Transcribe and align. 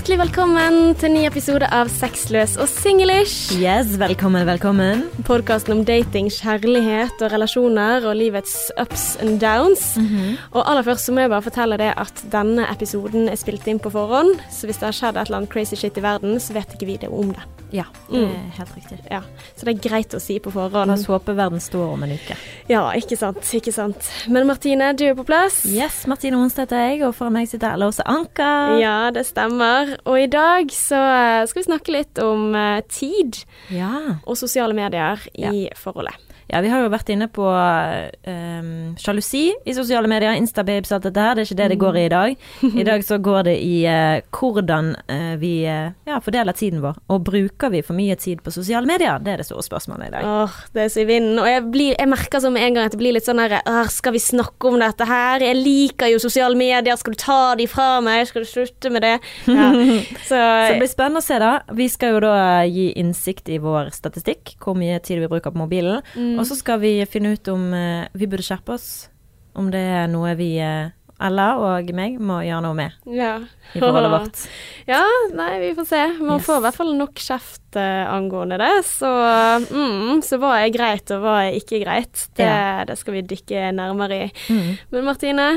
Hjertelig 0.00 0.16
velkommen 0.16 0.76
til 0.96 1.10
ny 1.12 1.26
episode 1.28 1.66
av 1.76 1.90
Sexløs 1.92 2.54
og 2.56 2.70
singlish. 2.72 3.50
Yes, 3.60 3.90
velkommen, 4.00 4.46
velkommen. 4.48 5.02
Podkasten 5.28 5.74
om 5.74 5.82
dating, 5.84 6.30
kjærlighet 6.32 7.20
og 7.20 7.34
relasjoner 7.34 8.08
og 8.08 8.16
livets 8.16 8.56
ups 8.80 9.18
and 9.20 9.36
downs. 9.44 9.90
Og 10.56 10.64
aller 10.64 10.88
først 10.88 11.04
så 11.04 11.12
må 11.12 11.26
jeg 11.26 11.34
bare 11.36 11.44
fortelle 11.44 11.82
det 11.84 11.92
at 12.00 12.24
denne 12.32 12.64
episoden 12.72 13.28
er 13.28 13.36
spilt 13.36 13.68
inn 13.68 13.76
på 13.76 13.92
forhånd. 13.92 14.40
Så 14.48 14.70
hvis 14.70 14.80
det 14.80 14.88
har 14.88 15.02
skjedd 15.02 15.20
et 15.20 15.28
eller 15.28 15.42
annet 15.42 15.52
crazy 15.52 15.76
shit 15.76 16.00
i 16.00 16.08
verden, 16.08 16.40
så 16.40 16.56
vet 16.56 16.78
ikke 16.78 16.94
vi 16.94 17.02
det 17.04 17.12
om 17.12 17.36
det. 17.36 17.59
Ja, 17.72 17.84
det 18.10 18.20
er 18.26 18.50
helt 18.58 18.74
riktig. 18.76 18.98
Ja, 19.10 19.20
Så 19.56 19.64
det 19.68 19.74
er 19.76 19.88
greit 19.88 20.14
å 20.16 20.20
si 20.20 20.38
på 20.42 20.50
La 20.54 20.68
forhånd. 20.68 20.90
oss 20.94 21.04
håpe 21.06 21.34
verden 21.36 21.60
står 21.60 21.92
om 21.94 22.02
en 22.02 22.10
uke. 22.16 22.36
Ja, 22.68 22.90
ikke 22.98 23.16
sant. 23.18 23.42
Ikke 23.54 23.72
sant. 23.72 24.08
Men 24.28 24.46
Martine, 24.48 24.92
du 24.96 25.04
er 25.06 25.14
på 25.14 25.24
plass? 25.28 25.60
Yes, 25.66 26.06
Martine 26.10 26.36
Onsdag 26.36 26.66
heter 26.68 26.82
jeg, 26.88 27.02
og 27.06 27.14
foran 27.14 27.32
meg 27.38 27.48
sitter 27.48 27.76
Låse 27.78 28.02
Anker. 28.06 28.78
Ja, 28.82 29.10
det 29.14 29.26
stemmer. 29.28 29.96
Og 30.04 30.18
i 30.18 30.26
dag 30.26 30.70
så 30.74 30.98
eh, 30.98 31.46
skal 31.46 31.62
vi 31.62 31.68
snakke 31.70 31.94
litt 31.94 32.18
om 32.24 32.54
eh, 32.54 32.80
tid 32.88 33.44
Ja. 33.70 34.18
og 34.26 34.36
sosiale 34.36 34.74
medier 34.74 35.20
i 35.34 35.68
forholdet. 35.78 36.16
Ja, 36.50 36.60
vi 36.64 36.70
har 36.72 36.82
jo 36.82 36.90
vært 36.90 37.10
inne 37.12 37.28
på 37.30 37.46
um, 37.46 38.70
sjalusi 38.98 39.50
i 39.54 39.74
sosiale 39.76 40.10
medier, 40.10 40.34
Instababes 40.34 40.90
og 40.90 40.98
alt 40.98 41.06
dette 41.06 41.22
her. 41.22 41.36
Det 41.38 41.44
er 41.44 41.48
ikke 41.48 41.58
det 41.60 41.68
det 41.70 41.78
går 41.80 41.98
i 41.98 42.04
i 42.04 42.10
dag. 42.10 42.46
I 42.80 42.84
dag 42.86 43.04
så 43.06 43.18
går 43.22 43.44
det 43.46 43.56
i 43.62 43.76
uh, 43.86 44.18
hvordan 44.34 44.94
uh, 45.06 45.34
vi 45.38 45.52
uh, 45.68 45.92
ja, 46.08 46.18
fordeler 46.24 46.56
tiden 46.56 46.82
vår. 46.82 46.98
Og 47.12 47.22
bruker 47.28 47.70
vi 47.70 47.82
for 47.86 47.94
mye 47.98 48.16
tid 48.18 48.42
på 48.42 48.52
sosiale 48.54 48.88
medier? 48.88 49.20
Det 49.22 49.34
er 49.34 49.42
det 49.42 49.46
store 49.46 49.62
spørsmålet 49.66 50.08
i 50.08 50.14
dag. 50.16 50.26
Åh, 50.26 50.56
det 50.74 50.84
er 50.84 50.92
så 50.92 51.04
i 51.04 51.06
vinden. 51.08 51.38
Og 51.38 51.46
jeg, 51.46 51.64
blir, 51.70 51.94
jeg 51.94 52.10
merker 52.10 52.42
som 52.42 52.58
en 52.58 52.78
gang 52.78 52.88
at 52.88 52.96
det 52.96 53.00
blir 53.00 53.14
litt 53.14 53.28
sånn 53.28 53.42
herre 53.42 53.60
Skal 53.92 54.16
vi 54.16 54.22
snakke 54.22 54.72
om 54.72 54.80
dette 54.82 55.06
her? 55.06 55.44
Jeg 55.44 55.58
liker 55.60 56.10
jo 56.10 56.18
sosiale 56.22 56.58
medier. 56.58 56.98
Skal 56.98 57.14
du 57.14 57.20
ta 57.22 57.40
de 57.60 57.68
fra 57.70 57.88
meg? 58.04 58.24
Skal 58.30 58.46
du 58.46 58.50
slutte 58.50 58.90
med 58.90 59.06
det? 59.06 59.16
Ja. 59.46 59.70
Så, 60.30 60.34
Så 60.34 60.74
det 60.74 60.80
blir 60.82 60.90
spennende 60.90 61.22
å 61.22 61.24
se, 61.24 61.38
da. 61.42 61.52
Vi 61.76 61.86
skal 61.90 62.16
jo 62.16 62.24
da 62.24 62.34
gi 62.66 62.90
innsikt 62.98 63.48
i 63.50 63.60
vår 63.62 63.92
statistikk, 63.94 64.56
hvor 64.62 64.76
mye 64.78 64.98
tid 65.04 65.22
vi 65.22 65.30
bruker 65.30 65.54
på 65.54 65.62
mobilen. 65.62 66.02
Og 66.40 66.46
så 66.48 66.56
skal 66.58 66.80
vi 66.82 66.94
finne 67.10 67.34
ut 67.36 67.48
om 67.52 67.68
uh, 67.74 68.08
vi 68.16 68.26
burde 68.30 68.46
skjerpe 68.46 68.74
oss. 68.78 68.88
Om 69.58 69.68
det 69.72 69.82
er 69.82 70.08
noe 70.08 70.32
vi, 70.38 70.54
uh, 70.62 70.88
Ella 71.20 71.50
og 71.60 71.90
meg, 71.92 72.14
må 72.22 72.38
gjøre 72.46 72.62
noe 72.64 72.76
med 72.78 72.94
ja. 73.12 73.34
i 73.76 73.82
forholdet 73.82 74.12
vårt. 74.16 74.44
Ja, 74.88 75.02
nei, 75.36 75.50
vi 75.66 75.72
får 75.76 75.88
se. 75.90 76.02
Man 76.22 76.38
Yes. 76.38 76.46
får 76.46 76.62
i 76.62 76.64
hvert 76.64 76.78
fall 76.80 76.92
nok 76.96 77.20
kjeft 77.20 77.76
uh, 77.76 78.08
angående 78.14 78.56
det. 78.62 78.70
Så, 78.88 79.10
mm, 79.68 80.22
så 80.24 80.38
hva 80.40 80.54
er 80.62 80.72
greit, 80.72 81.12
og 81.12 81.20
hva 81.26 81.36
er 81.48 81.58
ikke 81.60 81.82
greit, 81.84 82.24
det, 82.40 82.46
Ja. 82.48 82.84
det 82.88 82.96
skal 82.98 83.18
vi 83.18 83.26
dykke 83.34 83.68
nærmere 83.76 84.22
i. 84.24 84.30
Mm. 84.48 84.70
Men 84.94 85.04
Martine, 85.10 85.48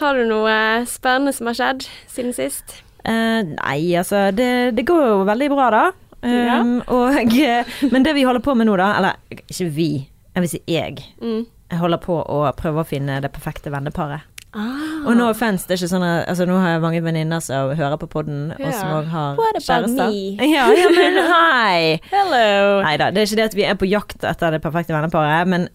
har 0.00 0.16
du 0.16 0.24
noe 0.30 0.54
spennende 0.88 1.36
som 1.36 1.50
har 1.50 1.58
skjedd 1.58 1.84
siden 2.08 2.32
sist? 2.32 2.78
Uh, 3.04 3.42
nei, 3.58 3.80
altså 3.96 4.28
det, 4.32 4.76
det 4.76 4.86
går 4.88 5.04
jo 5.10 5.20
veldig 5.28 5.50
bra, 5.52 5.68
da. 5.74 5.84
Um, 6.20 6.82
og, 6.92 7.14
eh, 7.16 7.64
men 7.92 8.04
det 8.04 8.12
vi 8.12 8.26
holder 8.28 8.42
på 8.44 8.52
med 8.56 8.68
nå, 8.68 8.74
da, 8.76 8.90
eller 8.98 9.40
ikke 9.48 9.68
vi, 9.72 9.86
jeg 10.34 10.42
vil 10.44 10.48
si 10.52 10.60
jeg, 10.68 10.98
Mm. 11.20 11.46
jeg 11.70 11.78
holder 11.78 11.98
på 11.98 12.18
å 12.26 12.42
prøve 12.56 12.82
å 12.82 12.86
finne 12.86 13.20
det 13.22 13.32
perfekte 13.32 13.70
venneparet. 13.70 14.20
Ah. 14.52 15.06
Og 15.06 15.14
no 15.16 15.28
offense, 15.30 15.62
det 15.68 15.76
er 15.76 15.78
ikke 15.84 15.90
sånn 15.92 16.02
at 16.02 16.24
altså, 16.28 16.42
Nå 16.44 16.56
har 16.58 16.72
jeg 16.72 16.80
mange 16.82 17.00
venninner 17.04 17.38
som 17.40 17.70
hører 17.78 17.96
på 18.02 18.08
podden, 18.10 18.48
og 18.50 18.72
som 18.74 18.88
òg 18.96 19.06
har 19.12 19.36
kjærester. 19.62 20.10
Ja, 20.42 20.64
ja, 20.74 20.88
men 20.90 21.20
hei! 21.30 22.00
Hello! 22.10 22.80
Nei 22.82 22.96
da, 22.98 23.12
det 23.14 23.22
er 23.22 23.28
ikke 23.28 23.38
det 23.38 23.44
at 23.52 23.54
vi 23.54 23.62
er 23.68 23.78
på 23.78 23.86
jakt 23.86 24.24
etter 24.26 24.50
det 24.56 24.62
perfekte 24.64 24.90
venneparet, 24.96 25.46
men 25.46 25.68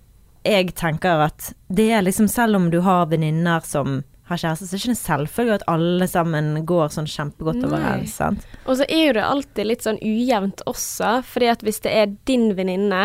jeg 0.45 0.73
tenker 0.75 1.23
at 1.29 1.53
det 1.73 1.87
er 1.95 2.03
liksom 2.05 2.27
Selv 2.29 2.59
om 2.59 2.67
du 2.69 2.81
har 2.85 3.07
venninner 3.09 3.63
som 3.65 4.03
har 4.27 4.37
kjæreste, 4.41 4.65
så 4.65 4.73
er 4.73 4.77
det 4.77 4.83
ikke 4.85 4.93
en 4.95 4.99
selvfølge 4.99 5.53
at 5.59 5.63
alle 5.69 6.07
sammen 6.09 6.65
går 6.65 6.87
sånn 6.95 7.05
kjempegodt 7.05 7.63
overens. 7.67 8.13
sant? 8.17 8.45
Og 8.65 8.77
så 8.79 8.85
er 8.89 9.03
jo 9.07 9.13
det 9.13 9.23
alltid 9.23 9.67
litt 9.69 9.83
sånn 9.85 9.99
ujevnt 10.01 10.63
også, 10.65 11.11
fordi 11.29 11.49
at 11.51 11.61
hvis 11.61 11.79
det 11.85 11.91
er 11.93 12.13
din 12.25 12.47
venninne, 12.57 13.03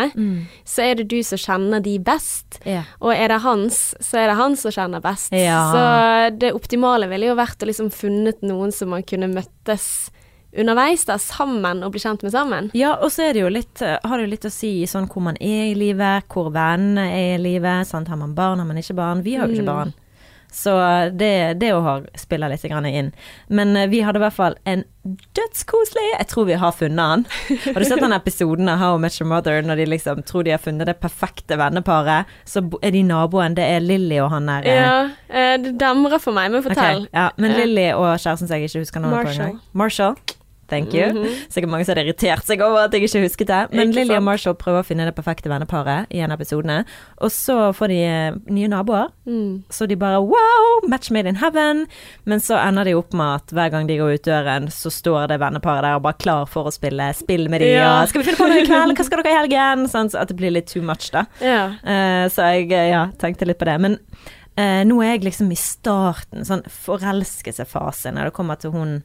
så 0.65 0.81
er 0.89 0.95
det 0.95 1.07
du 1.13 1.19
som 1.23 1.37
kjenner 1.37 1.79
de 1.85 1.97
best. 1.99 2.57
Ja. 2.65 2.83
Og 2.99 3.13
er 3.13 3.27
det 3.29 3.41
hans, 3.43 3.93
så 4.01 4.17
er 4.23 4.27
det 4.31 4.37
han 4.41 4.55
som 4.57 4.71
kjenner 4.71 5.01
best. 5.01 5.31
Ja. 5.31 5.59
Så 5.73 6.39
det 6.39 6.53
optimale 6.57 7.07
ville 7.11 7.29
jo 7.29 7.35
vært 7.37 7.61
å 7.61 7.69
liksom 7.69 7.91
funnet 7.93 8.41
noen 8.41 8.73
som 8.73 8.89
man 8.89 9.03
kunne 9.03 9.29
møttes 9.29 10.09
underveis 10.57 11.05
da, 11.07 11.15
sammen 11.21 11.79
og 11.85 11.93
bli 11.93 12.01
kjent 12.03 12.23
med 12.25 12.33
sammen. 12.33 12.69
Ja, 12.75 12.95
og 12.99 13.11
så 13.13 13.29
er 13.29 13.33
det 13.37 13.43
jo 13.45 13.51
litt, 13.53 13.81
eh, 13.81 13.97
har 14.03 14.17
det 14.19 14.25
jo 14.25 14.31
litt 14.33 14.47
å 14.49 14.51
si 14.51 14.71
sånn 14.89 15.07
hvor 15.07 15.23
man 15.23 15.37
er 15.39 15.69
i 15.71 15.75
livet, 15.77 16.25
hvor 16.27 16.49
vennene 16.51 17.05
er 17.07 17.35
i 17.37 17.41
livet. 17.41 17.87
Sant? 17.87 18.09
Har 18.11 18.17
man 18.19 18.33
barn, 18.35 18.59
har 18.59 18.67
man 18.67 18.75
ikke 18.81 18.97
barn? 18.97 19.21
Vi 19.23 19.35
har 19.39 19.47
jo 19.47 19.53
ikke 19.55 19.63
Mm. 19.63 19.75
barn. 19.75 19.93
Så 20.51 20.73
det, 21.15 21.53
det 21.61 21.71
å 21.73 21.79
ha 21.85 21.93
spiller 22.19 22.51
litt 22.51 22.65
inn. 22.67 23.11
Men 23.47 23.75
eh, 23.77 23.87
vi 23.87 24.01
hadde 24.03 24.19
i 24.19 24.25
hvert 24.25 24.35
fall 24.35 24.57
en 24.67 24.83
dødskoselig 25.33 26.03
Jeg 26.11 26.27
tror 26.29 26.45
vi 26.45 26.57
har 26.59 26.73
funnet 26.75 26.99
han. 27.01 27.23
Har 27.65 27.79
du 27.79 27.85
sett 27.87 28.03
den 28.03 28.13
episoden 28.13 28.69
av 28.69 28.81
How 28.81 28.99
I 28.99 29.01
Met 29.01 29.19
Your 29.21 29.29
Mother 29.31 29.63
når 29.65 29.79
de 29.81 29.87
liksom 29.95 30.21
tror 30.27 30.43
de 30.45 30.53
har 30.53 30.61
funnet 30.61 30.91
det 30.91 30.97
perfekte 31.01 31.57
venneparet? 31.57 32.29
Så 32.45 32.65
er 32.83 32.91
de 32.93 33.05
naboen, 33.07 33.55
det 33.57 33.65
er 33.65 33.79
Lilly 33.81 34.19
og 34.21 34.29
han 34.35 34.51
der 34.51 34.67
eh, 34.67 34.81
Ja, 34.81 34.99
eh, 35.31 35.55
det 35.63 35.77
demrer 35.81 36.19
for 36.21 36.35
meg, 36.35 36.51
men 36.51 36.67
fortell. 36.67 37.07
Okay, 37.07 37.15
ja, 37.15 37.31
men. 37.39 37.55
Lilly 37.57 37.87
og 37.95 38.11
kjæresten 38.19 38.51
som 38.51 38.59
jeg 38.59 38.69
ikke 38.69 38.83
husker 38.85 39.07
navnet 39.07 39.31
på 39.31 39.35
engang. 39.37 39.59
Marshall. 39.71 40.19
Thank 40.71 40.95
you. 40.95 41.09
Mhm. 41.11 41.37
Sikkert 41.51 41.71
mange 41.73 41.85
som 41.85 41.93
hadde 41.93 42.07
irritert 42.07 42.47
seg 42.47 42.63
over 42.63 42.85
at 42.85 42.95
jeg 42.95 43.03
ikke 43.05 43.23
husket 43.25 43.49
det. 43.51 43.61
Men 43.75 43.91
Ikke 43.91 43.99
Lilly 43.99 44.15
og. 44.17 44.23
Marshall 44.29 44.55
prøver 44.55 44.81
å 44.81 44.87
finne 44.87 45.07
det 45.07 45.15
perfekte 45.17 45.51
venneparet 45.51 46.07
i 46.09 46.21
en 46.23 46.31
av 46.31 46.39
episodene. 46.39 46.85
Og 47.19 47.33
så 47.35 47.57
får 47.75 47.91
de 47.91 47.99
eh, 48.07 48.39
nye 48.55 48.71
naboer. 48.71 49.11
Mm. 49.27 49.63
Så 49.69 49.87
de 49.91 49.99
bare 49.99 50.21
wow, 50.23 50.87
match 50.87 51.11
made 51.11 51.27
in 51.27 51.41
heaven. 51.41 51.85
Men 52.25 52.39
så 52.39 52.57
ender 52.61 52.87
de 52.87 52.95
opp 52.95 53.13
med 53.13 53.41
at 53.41 53.55
hver 53.55 53.71
gang 53.75 53.89
de 53.91 53.99
går 53.99 54.15
ut 54.15 54.27
døren, 54.29 54.71
så 54.71 54.89
står 54.93 55.27
det 55.33 55.41
venneparet 55.43 55.83
der 55.83 55.99
og 55.99 56.05
bare 56.07 56.19
klar 56.21 56.47
for 56.49 56.69
å 56.69 56.73
spille 56.73 57.11
spill 57.17 57.49
med 57.51 57.65
de. 57.65 57.73
Ja. 57.75 58.01
Og 58.01 58.11
skal 58.11 58.23
vi 58.23 58.29
finne 58.31 58.39
på 58.39 58.49
noe 58.49 58.63
i 58.63 58.67
kveld? 58.69 58.95
Hva 58.97 59.07
skal 59.07 59.21
dere 59.23 59.33
i 59.35 59.39
helgen? 59.41 59.87
Sånn 59.91 60.11
så 60.13 60.23
at 60.23 60.31
det 60.31 60.39
blir 60.39 60.55
litt 60.55 60.71
too 60.71 60.83
much, 60.85 61.11
da. 61.13 61.25
Ja. 61.43 61.63
Uh, 61.83 62.25
så 62.31 62.53
jeg 62.55 62.71
eh, 62.71 62.91
ja, 62.93 63.09
tenkte 63.19 63.47
litt 63.49 63.59
på 63.59 63.67
det. 63.67 63.77
Men 63.83 63.99
eh, 64.55 64.81
nå 64.87 65.01
er 65.03 65.15
jeg 65.15 65.25
liksom 65.29 65.51
i 65.53 65.59
starten, 65.59 66.45
sånn 66.47 66.63
forelskelsesfase, 66.71 68.13
når 68.15 68.29
det 68.29 68.35
kommer 68.37 68.59
til 68.61 68.75
hun 68.75 68.99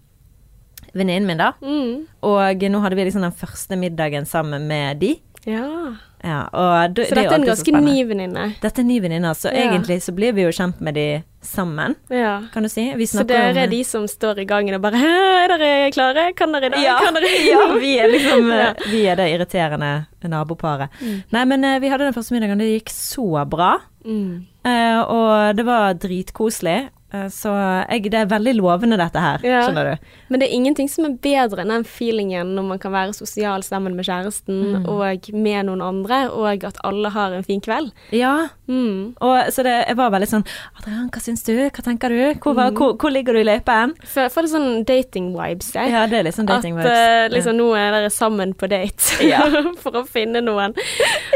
venninnen 0.97 1.27
min, 1.29 1.39
da. 1.39 1.53
Mm. 1.63 2.07
Og 2.27 2.67
nå 2.73 2.83
hadde 2.83 2.97
vi 2.99 3.05
liksom 3.09 3.23
den 3.27 3.37
første 3.37 3.79
middagen 3.79 4.27
sammen 4.27 4.67
med 4.69 5.01
de. 5.05 5.17
ja. 5.47 5.97
Ja, 6.25 6.49
og 6.51 6.95
det, 6.97 7.05
Så 7.07 7.15
det 7.15 7.23
dette 7.23 7.35
er 7.37 7.39
en 7.39 7.47
ganske 7.47 7.73
ny 7.85 8.03
venninne. 8.09 8.45
Dette 8.63 8.81
er 8.83 8.87
ny 8.89 8.97
venninne, 9.05 9.31
så 9.37 9.53
Ja. 9.53 9.69
egentlig 9.71 10.01
så 10.03 10.13
blir 10.17 10.33
vi 10.35 10.43
jo 10.43 10.49
kjent 10.49 10.81
med 10.81 10.95
de 10.95 11.23
sammen, 11.43 11.95
Ja. 12.11 12.41
kan 12.53 12.63
du 12.65 12.69
si. 12.69 12.93
Vi 12.97 13.05
Så 13.07 13.25
dere 13.25 13.55
er 13.57 13.67
de 13.69 13.85
som 13.85 14.07
står 14.09 14.39
i 14.41 14.45
gangen 14.45 14.75
og 14.75 14.83
bare 14.83 14.97
Er 14.97 15.49
dere 15.49 15.91
klare? 15.93 16.35
Kan 16.35 16.51
dere 16.53 16.67
i 16.67 16.69
dag? 16.71 16.83
ja, 16.83 16.99
Kan 16.99 17.15
dere? 17.15 17.29
ja, 17.53 17.79
vi 17.79 17.99
er 17.99 18.09
liksom 18.09 18.51
eh. 18.59 18.75
Vi 18.91 19.05
er 19.07 19.15
det 19.15 19.29
irriterende 19.39 20.07
naboparet. 20.25 20.89
Nei, 21.31 21.45
men 21.45 21.63
eh, 21.63 21.79
vi 21.79 21.89
hadde 21.89 22.05
den 22.09 22.15
første 22.15 22.33
middagen, 22.33 22.59
det 22.59 22.83
gikk 22.83 22.91
så 22.91 23.49
bra. 23.49 23.79
Mm. 24.05 24.47
Uh, 24.67 25.03
og 25.07 25.57
det 25.57 25.65
var 25.65 25.95
dritkoselig. 25.95 26.89
Eh, 27.15 27.29
så 27.31 27.53
jeg, 27.89 28.11
det 28.11 28.19
er 28.19 28.27
veldig 28.27 28.55
lovende, 28.59 28.97
dette 28.99 29.21
her. 29.23 29.39
Ja. 29.47 29.61
Skjønner 29.67 29.93
du? 29.93 30.09
Men 30.29 30.41
det 30.43 30.49
er 30.49 30.55
ingenting 30.57 30.89
som 30.91 31.05
er 31.07 31.15
bedre 31.23 31.63
enn 31.63 31.71
den 31.71 31.85
feelingen 31.87 32.55
når 32.57 32.65
man 32.73 32.81
kan 32.83 32.91
være 32.93 33.15
sosial 33.15 33.63
sammen 33.63 33.95
med 33.95 34.05
kjæresten 34.09 34.57
Mm. 34.67 34.89
og 34.91 35.29
med 35.37 35.67
noen 35.69 35.83
andre, 35.85 36.31
og 36.33 36.65
at 36.65 36.79
alle 36.85 37.11
har 37.15 37.33
en 37.37 37.45
fin 37.47 37.61
kveld. 37.61 37.93
Ja. 38.11 38.49
Mm. 38.67 39.15
Og, 39.23 39.53
så 39.55 39.63
det, 39.63 39.75
jeg 39.87 39.97
var 39.97 40.11
veldig 40.11 40.27
sånn 40.29 40.43
Adrian, 40.81 41.07
hva 41.15 41.21
syns 41.23 41.45
du? 41.47 41.53
Hva 41.71 41.85
tenker 41.87 42.09
du? 42.11 42.41
Hvor, 42.43 42.55
Mm. 42.57 42.75
hvor, 42.75 42.97
hvor 42.99 43.11
ligger 43.15 43.33
du 43.37 43.41
i 43.41 43.45
løypen? 43.47 43.95
For, 44.03 44.29
for 44.33 44.43
det 44.43 44.51
er 44.51 44.57
sånn 44.59 44.85
dating-vibes, 44.89 45.71
jeg. 45.77 45.93
Ja, 45.95 46.07
det 46.11 46.19
er 46.19 46.25
liksom 46.27 46.47
dating-vibes. 46.49 46.87
At 46.87 46.91
dating 46.91 47.31
eh, 47.31 47.37
liksom 47.37 47.57
nå 47.61 47.69
er 47.79 47.93
dere 47.95 48.11
sammen 48.11 48.55
på 48.59 48.67
date 48.69 49.21
Ja. 49.33 49.45
for 49.83 49.93
å 50.03 50.05
finne 50.09 50.43
noen. 50.43 50.75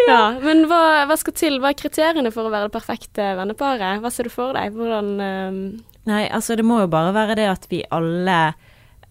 Ja. 0.09 0.32
Men 0.42 0.64
hva, 0.66 1.04
hva 1.06 1.14
skal 1.20 1.34
til? 1.36 1.59
Hva 1.62 1.70
er 1.70 1.76
kriteriene 1.78 2.33
for 2.34 2.48
å 2.48 2.50
være 2.50 2.66
det 2.66 2.74
perfekte 2.74 3.28
venneparet? 3.39 4.00
Hva 4.03 4.10
ser 4.10 4.27
du 4.27 4.30
for 4.33 4.56
deg? 4.56 4.72
Hvordan 4.74 5.10
eh, 5.22 5.59
Nei, 6.09 6.22
altså 6.33 6.57
det 6.57 6.65
må 6.65 6.78
jo 6.80 6.86
bare 6.91 7.12
være 7.15 7.36
det 7.36 7.48
at 7.51 7.66
vi 7.71 7.83
alle 7.92 8.36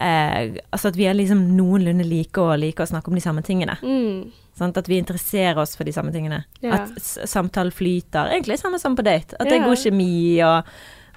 eh, 0.01 0.55
Altså 0.73 0.89
at 0.89 0.97
vi 0.97 1.05
er 1.09 1.13
liksom 1.17 1.41
noenlunde 1.57 2.05
like 2.07 2.41
og 2.41 2.57
liker 2.59 2.83
å 2.85 2.89
snakke 2.89 3.11
om 3.11 3.15
de 3.19 3.21
samme 3.23 3.43
tingene. 3.45 3.77
mm, 3.81 4.31
Sant? 4.59 4.77
At 4.77 4.89
vi 4.91 4.97
interesserer 4.99 5.57
oss 5.61 5.75
for 5.79 5.87
de 5.87 5.93
samme 5.95 6.11
tingene. 6.11 6.41
Ja. 6.61 6.81
At 6.81 6.97
samtalen 6.99 7.71
flyter. 7.71 8.27
Egentlig 8.33 8.57
samme 8.59 8.79
som 8.81 8.95
på 8.97 9.05
date. 9.07 9.35
At 9.39 9.47
det 9.47 9.55
Ja. 9.55 9.61
er 9.63 9.69
god 9.69 9.77
kjemi 9.77 10.41
og 10.43 10.63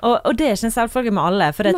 og, 0.03 0.21
og 0.27 0.37
det 0.37 0.47
er 0.49 0.53
ikke 0.57 0.65
en 0.67 0.75
selvfølge 0.75 1.13
med 1.15 1.23
alle. 1.23 1.53
For 1.55 1.63
det, 1.63 1.75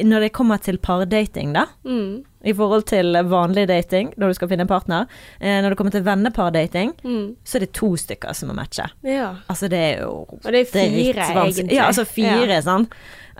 når 0.00 0.20
det 0.20 0.32
kommer 0.32 0.56
til 0.64 0.78
pardating, 0.78 1.52
da, 1.52 1.66
Mm, 1.84 2.24
i 2.44 2.52
forhold 2.56 2.86
til 2.88 3.12
vanlig 3.28 3.66
dating, 3.68 4.12
når 4.16 4.28
du 4.28 4.34
skal 4.34 4.48
finne 4.48 4.64
en 4.64 4.68
partner, 4.70 5.06
eh, 5.40 5.60
når 5.60 5.70
det 5.70 5.76
kommer 5.78 5.92
til 5.92 6.02
vennepardating, 6.06 6.92
mm, 7.04 7.36
så 7.44 7.56
er 7.56 7.60
det 7.66 7.72
to 7.76 7.90
stykker 8.00 8.32
som 8.34 8.48
må 8.48 8.54
matche. 8.56 8.86
ja. 9.04 9.34
Altså 9.48 9.68
det 9.68 9.78
er 9.78 10.00
jo 10.02 10.26
Og 10.28 10.46
det 10.52 10.60
er 10.60 10.64
fire, 10.64 11.26
egentlig. 11.26 11.72
Ja, 11.76 11.86
altså 11.90 12.04
fire, 12.06 12.46
Ja. 12.48 12.60
sånn. 12.62 12.86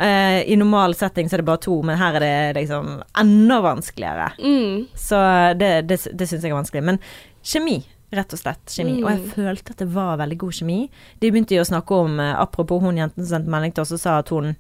Eh, 0.01 0.43
I 0.53 0.57
normal 0.57 0.95
setting 0.95 1.29
så 1.29 1.35
er 1.35 1.39
det 1.39 1.47
bare 1.47 1.59
to, 1.61 1.83
men 1.83 1.97
her 1.99 2.15
er 2.17 2.21
det 2.53 2.63
liksom 2.63 3.03
enda 3.19 3.61
vanskeligere. 3.61 4.33
Mm, 4.39 4.87
Så 4.97 5.17
det, 5.59 5.87
det, 5.89 5.99
det 6.17 6.29
syns 6.29 6.43
jeg 6.43 6.51
er 6.53 6.57
vanskelig. 6.63 6.83
Men 6.85 6.99
kjemi, 7.45 7.83
rett 8.13 8.33
og 8.33 8.39
slett 8.39 8.65
kjemi. 8.67 8.99
Mm. 9.01 9.05
Og 9.05 9.11
jeg 9.11 9.33
følte 9.35 9.71
at 9.71 9.77
det 9.79 9.89
var 9.93 10.17
veldig 10.19 10.39
god 10.39 10.53
kjemi. 10.53 10.91
De 11.21 11.31
begynte 11.31 11.55
jo 11.55 11.63
å 11.63 11.69
snakke 11.69 11.91
om, 12.05 12.19
eh, 12.21 12.35
apropos 12.41 12.81
hun 12.81 12.97
jenten 12.97 13.25
som 13.27 13.37
sendte 13.43 13.51
melding 13.53 13.73
til 13.75 13.83
oss 13.83 13.93
og 13.93 14.01
sa 14.01 14.19
at 14.19 14.29
hun 14.31 14.57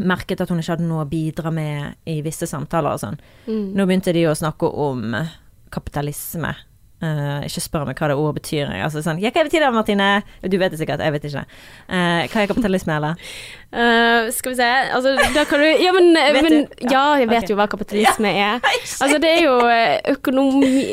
merket 0.00 0.40
at 0.42 0.50
hun 0.52 0.60
ikke 0.62 0.76
hadde 0.76 0.88
noe 0.88 1.04
å 1.04 1.10
bidra 1.10 1.52
med 1.54 1.98
i 2.08 2.20
visse 2.24 2.48
samtaler 2.50 2.96
og 2.96 3.02
sånn. 3.02 3.20
Mm. 3.48 3.66
Nå 3.76 3.86
begynte 3.88 4.14
de 4.16 4.26
å 4.28 4.36
snakke 4.38 4.70
om 4.70 5.16
kapitalisme. 5.74 6.54
Eh, 6.98 7.44
ikke 7.46 7.62
spør 7.62 7.84
meg 7.86 8.00
hva 8.00 8.08
det 8.10 8.16
ordet 8.18 8.40
betyr. 8.40 8.72
Altså 8.82 8.98
sånn, 9.04 9.20
ja, 9.22 9.30
hva 9.30 9.44
betyr 9.46 9.62
det, 9.62 9.70
Martine? 9.70 10.08
Du 10.42 10.56
vet 10.58 10.72
det 10.74 10.80
sikkert, 10.80 10.98
jeg 11.04 11.14
vet 11.14 11.26
ikke. 11.28 11.44
Uh, 11.86 12.24
hva 12.26 12.42
er 12.42 12.48
kapitalisme, 12.50 12.96
eller? 12.98 13.20
Uh, 13.68 14.30
skal 14.32 14.54
vi 14.54 14.56
se 14.56 14.66
Altså, 14.96 15.10
da 15.34 15.42
kan 15.44 15.60
du 15.60 15.66
Ja, 15.68 15.90
men, 15.92 16.06
men 16.16 16.46
du? 16.48 16.86
Ja, 16.88 17.18
jeg 17.20 17.28
vet 17.28 17.42
okay. 17.42 17.50
jo 17.52 17.58
hva 17.58 17.66
kapitalisme 17.68 18.30
er. 18.32 18.62
Altså, 19.04 19.18
det 19.22 19.28
er 19.28 19.42
jo 19.44 19.54
økonomi, 20.14 20.86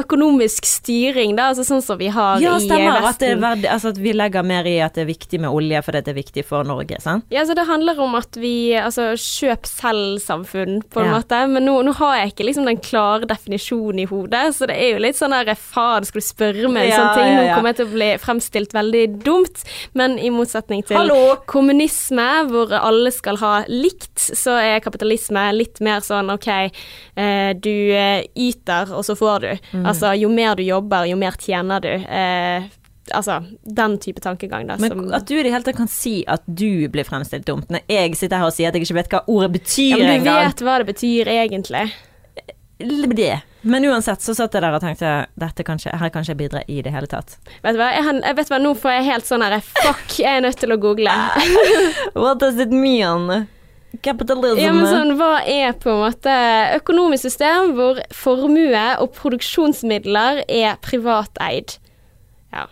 økonomisk 0.00 0.66
styring, 0.66 1.36
da, 1.38 1.50
altså 1.52 1.66
sånn 1.68 1.84
som 1.84 2.00
vi 2.00 2.08
har 2.12 2.40
Ja, 2.42 2.56
i 2.58 2.64
stemmer. 2.64 3.04
At, 3.04 3.20
er 3.22 3.34
Vesten. 3.36 3.44
verdi, 3.44 3.68
altså 3.70 3.92
at 3.94 4.00
vi 4.00 4.14
legger 4.16 4.46
mer 4.46 4.66
i 4.66 4.78
at 4.82 4.96
det 4.96 5.04
er 5.04 5.10
viktig 5.12 5.42
med 5.44 5.52
olje 5.54 5.82
fordi 5.84 6.02
det 6.06 6.14
er 6.14 6.18
viktig 6.18 6.46
for 6.48 6.66
Norge, 6.66 6.98
sant? 7.04 7.28
Ja, 7.34 7.44
så 7.46 7.54
det 7.54 7.66
handler 7.68 8.00
om 8.02 8.16
at 8.18 8.40
vi 8.40 8.54
Altså 8.74 9.12
kjøp-selv-samfunn, 9.20 10.80
på 10.90 11.00
en 11.00 11.06
Ja. 11.12 11.18
måte. 11.18 11.38
Men 11.48 11.64
nå, 11.66 11.76
nå 11.86 11.92
har 12.00 12.16
jeg 12.18 12.32
ikke 12.32 12.48
liksom 12.48 12.66
den 12.66 12.80
klare 12.82 13.28
definisjonen 13.28 14.00
i 14.00 14.08
hodet, 14.10 14.54
så 14.56 14.66
det 14.66 14.76
er 14.80 14.94
jo 14.96 15.02
litt 15.04 15.16
sånn 15.20 15.30
der 15.36 15.43
Faen, 15.52 16.06
skal 16.08 16.22
du 16.22 16.24
spørre 16.24 16.70
meg 16.72 16.86
en 16.86 16.88
Ja, 16.88 17.00
sånn 17.02 17.18
ting? 17.18 17.34
Nå 17.36 17.42
kommer 17.54 17.68
jeg 17.74 17.76
til 17.76 17.86
å 17.86 17.92
bli 17.92 18.08
fremstilt 18.22 18.72
veldig 18.72 19.02
dumt. 19.26 19.60
Men 19.92 20.16
i 20.18 20.30
motsetning 20.32 20.80
til 20.88 20.96
Hallo! 20.96 21.36
kommunisme, 21.50 22.28
hvor 22.48 22.72
alle 22.72 23.12
skal 23.12 23.36
ha 23.42 23.52
likt, 23.68 24.16
så 24.16 24.56
er 24.56 24.80
kapitalisme 24.80 25.42
litt 25.52 25.82
mer 25.84 26.00
sånn 26.00 26.32
OK, 26.32 26.48
eh, 26.48 27.50
du 27.60 27.74
eh, 27.92 28.24
yter, 28.34 28.88
og 28.96 29.04
så 29.04 29.12
får 29.20 29.44
du. 29.44 29.52
Mm. 29.76 29.84
Altså 29.92 30.14
jo 30.16 30.32
mer 30.32 30.56
du 30.56 30.64
jobber, 30.64 31.04
jo 31.12 31.20
mer 31.20 31.36
tjener 31.36 31.84
du. 31.84 31.92
Eh, 31.92 32.64
altså 33.12 33.42
den 33.68 33.98
type 34.00 34.22
tankegang, 34.24 34.64
da. 34.70 34.78
Men 34.80 34.88
som, 34.94 35.02
at 35.12 35.26
du 35.28 35.34
i 35.36 35.42
det 35.44 35.52
hele 35.52 35.66
tatt 35.66 35.76
kan 35.76 35.90
si 35.92 36.22
at 36.30 36.40
du 36.48 36.88
blir 36.88 37.04
fremstilt 37.04 37.44
dumt, 37.44 37.68
når 37.68 37.84
jeg 37.92 38.16
sitter 38.16 38.40
her 38.40 38.48
og 38.48 38.56
sier 38.56 38.70
at 38.72 38.78
jeg 38.78 38.86
ikke 38.86 38.96
vet 39.02 39.12
hva 39.12 39.20
ordet 39.28 39.50
betyr 39.58 39.90
ja, 39.92 39.98
men 40.00 40.06
du 40.08 40.14
engang. 40.22 40.46
vet 40.48 40.64
hva 40.64 40.78
det 40.80 40.88
betyr 40.94 41.28
egentlig. 41.34 41.84
Det. 43.14 43.34
Men 43.64 43.84
uansett 43.88 44.20
så 44.20 44.34
satt 44.36 44.54
jeg 44.54 44.60
der 44.60 44.76
og 44.76 44.82
tenkte 44.84 45.10
dette 45.40 45.64
kan 45.64 45.80
ikke, 45.80 45.96
her 45.96 46.12
kan 46.12 46.24
ikke 46.24 46.34
jeg 46.34 46.40
bidra 46.42 46.62
i 46.68 46.82
det 46.84 46.92
hele 46.92 47.08
tatt. 47.08 47.38
Vet 47.64 47.76
du 47.76 47.80
hva, 47.80 47.90
jeg, 47.96 48.20
jeg 48.20 48.38
vet 48.38 48.52
hva, 48.52 48.60
nå 48.60 48.74
får 48.76 48.96
jeg 48.98 49.06
helt 49.08 49.28
sånn 49.28 49.44
her 49.46 49.56
Fuck, 49.64 50.18
jeg 50.20 50.28
er 50.28 50.44
nødt 50.44 50.60
til 50.60 50.74
å 50.74 50.80
google. 50.80 51.14
What 52.26 52.42
does 52.44 52.60
it 52.60 52.74
mean? 52.74 53.48
Capitalism. 54.02 54.60
Ja, 54.60 54.72
men 54.74 54.88
sånn, 54.90 55.14
Hva 55.18 55.38
er 55.48 55.72
på 55.80 55.92
en 55.92 56.02
måte 56.02 56.34
økonomisk 56.76 57.28
system 57.28 57.74
hvor 57.78 58.00
formue 58.12 58.84
og 59.00 59.12
produksjonsmidler 59.16 60.44
er 60.44 60.76
privateid? 60.84 61.78
Ja. 62.52 62.66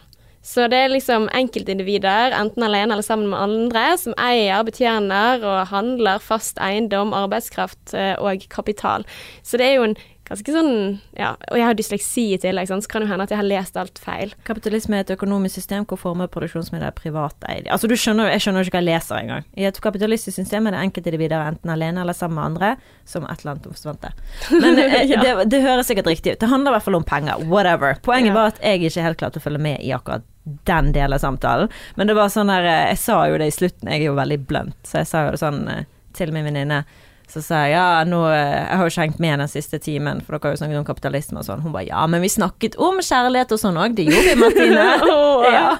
Så 0.44 0.66
det 0.68 0.80
er 0.82 0.92
liksom 0.92 1.28
enkeltindivider, 1.32 2.34
enten 2.34 2.66
alene 2.66 2.96
eller 2.96 3.06
sammen 3.06 3.30
med 3.30 3.38
andre, 3.38 3.84
som 4.02 4.16
eier, 4.20 4.64
betjener 4.66 5.44
og 5.46 5.70
handler 5.70 6.22
fast 6.22 6.58
eiendom, 6.60 7.14
arbeidskraft 7.14 7.94
eh, 7.94 8.16
og 8.18 8.42
kapital. 8.50 9.06
Så 9.46 9.60
det 9.60 9.70
er 9.70 9.78
jo 9.78 9.86
en 9.92 10.00
ganske 10.28 10.52
sånn 10.54 11.00
Ja, 11.18 11.32
og 11.50 11.56
jeg 11.58 11.66
har 11.66 11.74
dysleksi 11.76 12.24
i 12.34 12.38
tillegg, 12.40 12.68
så 12.70 12.78
kan 12.88 13.02
det 13.04 13.10
hende 13.10 13.24
at 13.26 13.30
jeg 13.34 13.38
har 13.40 13.46
lest 13.48 13.76
alt 13.76 13.98
feil. 14.00 14.32
Kapitalisme 14.48 14.96
er 14.96 15.04
et 15.04 15.10
økonomisk 15.16 15.54
system 15.58 15.84
hvor 15.90 15.98
former 16.00 16.30
produksjonsmidler 16.32 16.88
er 16.92 16.96
privateid. 16.96 17.66
Altså, 17.68 17.88
du 17.90 17.94
skjønner, 17.98 18.30
jeg 18.32 18.44
skjønner 18.46 18.64
ikke 18.64 18.76
hva 18.78 18.82
jeg 18.84 18.88
leser 18.90 19.18
engang. 19.18 19.44
I 19.58 19.66
et 19.68 19.80
kapitalistisk 19.84 20.36
system 20.40 20.66
er 20.70 20.76
det 20.76 20.82
enkeltindivider 20.86 21.42
enten 21.50 21.70
alene 21.74 22.00
eller 22.04 22.16
sammen 22.16 22.38
med 22.38 22.44
andre, 22.52 22.72
som 23.04 23.24
et 23.28 23.42
eller 23.42 23.56
annet 23.56 23.68
forsvant. 23.72 24.08
Men 24.52 24.78
eh, 24.86 24.98
Ja. 25.10 25.20
det, 25.22 25.48
det 25.52 25.62
høres 25.66 25.86
sikkert 25.90 26.06
riktig 26.06 26.32
ut. 26.36 26.40
Det 26.40 26.48
handler 26.48 26.72
i 26.72 26.74
hvert 26.78 26.86
fall 26.88 27.00
om 27.00 27.04
penger. 27.04 27.42
Whatever. 27.50 27.98
Poenget 28.02 28.32
Ja. 28.32 28.34
var 28.38 28.52
at 28.54 28.60
jeg 28.62 28.82
ikke 28.88 29.02
helt 29.08 29.18
klarte 29.20 29.42
å 29.42 29.44
følge 29.44 29.58
med 29.60 29.80
i 29.82 29.92
akkurat 29.92 30.22
den 30.66 30.92
delen 30.92 31.12
av 31.14 31.20
samtalen. 31.22 31.68
Men 31.96 32.06
det 32.10 32.16
var 32.18 32.30
sånn 32.32 32.50
der 32.50 32.64
eh, 32.66 32.88
Jeg 32.94 32.98
sa 32.98 33.20
jo 33.30 33.36
det 33.38 33.46
i 33.52 33.54
slutten, 33.54 33.90
jeg 33.90 34.00
er 34.02 34.08
jo 34.10 34.14
veldig 34.18 34.40
blunt, 34.46 34.78
så 34.86 35.02
jeg 35.02 35.06
sa 35.10 35.26
jo 35.26 35.34
det 35.36 35.42
sånn 35.42 35.60
eh, 35.68 35.84
til 36.16 36.32
min 36.34 36.44
venninne. 36.48 36.84
Så 37.32 37.40
sa 37.40 37.62
jeg 37.64 37.72
ja, 37.72 38.04
nå, 38.04 38.18
eh, 38.28 38.68
jeg 38.68 38.76
har 38.76 38.84
jo 38.84 38.90
ikke 38.92 39.04
hengt 39.06 39.20
med 39.24 39.38
den 39.40 39.48
siste 39.48 39.78
timen, 39.80 40.18
for 40.20 40.36
dere 40.36 40.50
har 40.50 40.56
jo 40.56 40.60
snakket 40.60 40.80
om 40.82 40.84
kapitalisme 40.84 41.40
og 41.40 41.46
sånn. 41.46 41.62
Hun 41.64 41.72
bare 41.72 41.86
ja, 41.88 42.02
men 42.06 42.20
vi 42.20 42.28
snakket 42.28 42.76
om 42.76 42.98
kjærlighet 43.00 43.54
og 43.56 43.60
sånn 43.62 43.78
òg, 43.80 43.94
det 43.96 44.04
gjorde 44.10 44.34
vi, 44.34 44.40
Martine. 44.42 44.88
Ja. 45.52 45.78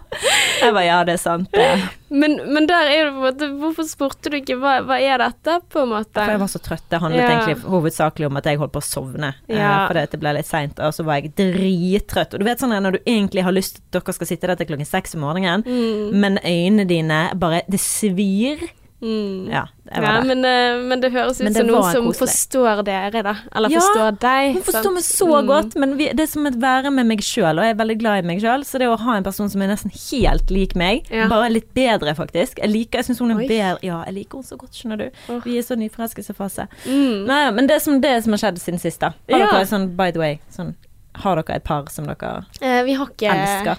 Jeg 0.62 0.72
bare 0.74 0.84
ja, 0.86 0.96
det 1.06 1.12
er 1.14 1.20
sant. 1.20 1.48
det. 1.52 1.66
Men, 2.12 2.34
men 2.52 2.66
der 2.68 2.88
er 2.92 3.06
det 3.06 3.12
på 3.14 3.20
en 3.20 3.22
måte 3.24 3.46
Hvorfor 3.62 3.86
spurte 3.88 4.30
du 4.32 4.36
ikke 4.36 4.56
hva, 4.60 4.72
hva 4.84 4.98
er 5.00 5.22
dette, 5.22 5.54
på 5.72 5.80
en 5.84 5.88
måte? 5.94 6.12
For 6.18 6.32
jeg 6.34 6.40
var 6.42 6.50
så 6.52 6.60
trøtt. 6.62 6.84
Det 6.92 7.00
handlet 7.00 7.22
Ja. 7.22 7.28
egentlig 7.30 7.70
hovedsakelig 7.72 8.26
om 8.28 8.36
at 8.40 8.48
jeg 8.50 8.60
holdt 8.60 8.74
på 8.74 8.82
å 8.82 8.86
sovne. 8.88 9.30
eh, 9.48 9.56
Ja. 9.60 9.86
Fordi 9.88 10.02
at 10.06 10.10
det 10.16 10.20
ble 10.20 10.34
litt 10.36 10.48
seint, 10.50 10.78
og 10.82 10.92
så 10.96 11.04
var 11.08 11.20
jeg 11.20 11.32
drittrøtt. 11.38 12.34
Og 12.34 12.40
du 12.42 12.46
vet 12.48 12.60
sånn 12.60 12.74
når 12.74 12.98
du 12.98 13.00
egentlig 13.06 13.44
har 13.46 13.52
lyst 13.56 13.80
til 13.80 14.00
at 14.00 14.04
dere 14.04 14.16
skal 14.18 14.30
sitte 14.32 14.46
der 14.50 14.60
til 14.60 14.68
klokken 14.72 14.88
seks 14.88 15.14
om 15.16 15.24
morgenen, 15.24 15.64
Mm, 15.68 16.12
men 16.20 16.38
øynene 16.44 16.88
dine 16.88 17.22
bare 17.38 17.62
Det 17.70 17.80
svir. 17.80 18.60
Mm. 19.02 19.50
Ja, 19.50 19.66
Ja, 19.92 20.22
men, 20.24 20.44
eh, 20.46 20.78
men 20.88 21.00
det 21.02 21.10
høres 21.12 21.40
ut 21.40 21.52
som 21.52 21.66
noen 21.66 21.92
som 21.92 22.04
koselig. 22.06 22.16
forstår 22.22 22.84
dere, 22.86 23.22
da. 23.22 23.34
Eller 23.54 23.68
Ja, 23.68 23.80
forstår 23.80 24.18
deg. 24.22 24.52
Hun 24.54 24.62
forstår 24.62 24.82
sant? 24.82 24.94
meg 24.94 25.02
så 25.04 25.26
Mm. 25.42 25.46
godt, 25.50 25.74
men 25.76 25.96
vi, 25.98 26.06
det 26.12 26.20
er 26.20 26.26
som 26.30 26.46
å 26.46 26.52
være 26.62 26.90
med 26.92 27.06
meg 27.06 27.18
sjøl, 27.20 27.58
og 27.58 27.64
jeg 27.66 27.74
er 27.74 27.78
veldig 27.84 27.98
glad 27.98 28.24
i 28.24 28.26
meg 28.26 28.40
sjøl. 28.40 28.64
Så 28.64 28.78
det 28.78 28.88
å 28.88 28.96
ha 28.98 29.16
en 29.16 29.22
person 29.24 29.50
som 29.50 29.60
er 29.62 29.66
nesten 29.74 29.90
helt 30.10 30.50
lik 30.50 30.74
meg, 30.76 31.06
Ja. 31.10 31.28
bare 31.28 31.50
litt 31.50 31.74
bedre, 31.74 32.14
faktisk 32.16 32.58
Jeg 32.62 32.70
liker, 32.70 32.98
jeg 32.98 33.04
syns 33.06 33.18
hun 33.18 33.30
er 33.32 33.36
Oi. 33.42 33.48
bedre 33.48 33.78
Ja, 33.82 34.04
jeg 34.06 34.14
liker 34.14 34.38
henne 34.38 34.46
så 34.48 34.56
godt, 34.56 34.72
skjønner 34.72 34.98
du. 34.98 35.10
Oh. 35.28 35.40
Vi 35.44 35.58
er 35.58 35.62
så 35.62 35.76
nyforelskelsesfase. 35.76 36.68
Mm. 36.86 37.26
Nei, 37.26 37.50
men 37.50 37.66
det 37.66 37.82
som, 37.82 38.00
det 38.00 38.22
som 38.24 38.32
har 38.32 38.38
skjedd 38.38 38.58
siden 38.58 38.80
sist, 38.80 39.00
da. 39.00 39.12
Har 39.30 39.38
dere 39.50 39.66
sånn, 39.66 39.94
by 39.96 40.10
the 40.12 40.18
way, 40.18 40.40
sånn 40.50 40.74
Har 41.16 41.36
dere 41.42 41.56
et 41.56 41.64
par 41.64 41.84
som 41.90 42.06
dere 42.06 42.46
Eh, 42.62 42.82
vi 42.84 42.94
har 42.94 43.06
ikke 43.06 43.28
elsker? 43.28 43.78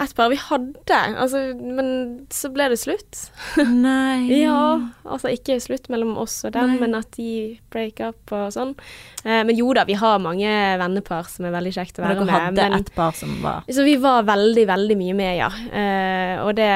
Et 0.00 0.14
par. 0.16 0.30
Vi 0.32 0.38
hadde, 0.40 0.98
altså, 1.20 1.42
men 1.58 1.88
så 2.32 2.48
ble 2.52 2.70
det 2.72 2.80
slutt. 2.80 3.26
Nei. 3.68 4.28
Ja, 4.42 4.80
altså 5.06 5.30
ikke 5.30 5.58
slutt 5.62 5.86
mellom 5.92 6.16
oss 6.18 6.40
og 6.46 6.54
dem, 6.54 6.72
Nei. 6.72 6.80
men 6.80 6.96
at 6.98 7.10
de 7.14 7.58
break 7.72 8.00
up 8.02 8.32
og 8.34 8.48
sånn. 8.54 8.72
Eh, 9.22 9.42
men 9.46 9.54
jo 9.54 9.68
da, 9.76 9.84
vi 9.86 9.96
har 9.98 10.22
mange 10.22 10.50
vennepar 10.80 11.28
som 11.30 11.46
er 11.46 11.54
veldig 11.54 11.74
kjekt 11.76 12.00
å 12.00 12.04
være 12.04 12.12
være 12.16 12.26
dere 12.26 12.38
hadde 12.38 12.56
med. 12.56 12.72
Men, 12.72 12.86
et 12.86 12.94
par 12.96 13.16
som 13.16 13.34
var 13.44 13.68
så 13.72 13.84
vi 13.86 13.96
var 14.02 14.26
veldig, 14.28 14.64
veldig 14.72 14.98
mye 14.98 15.18
med, 15.18 15.32
ja. 15.38 15.50
Eh, 15.72 16.34
og 16.42 16.54
det 16.58 16.70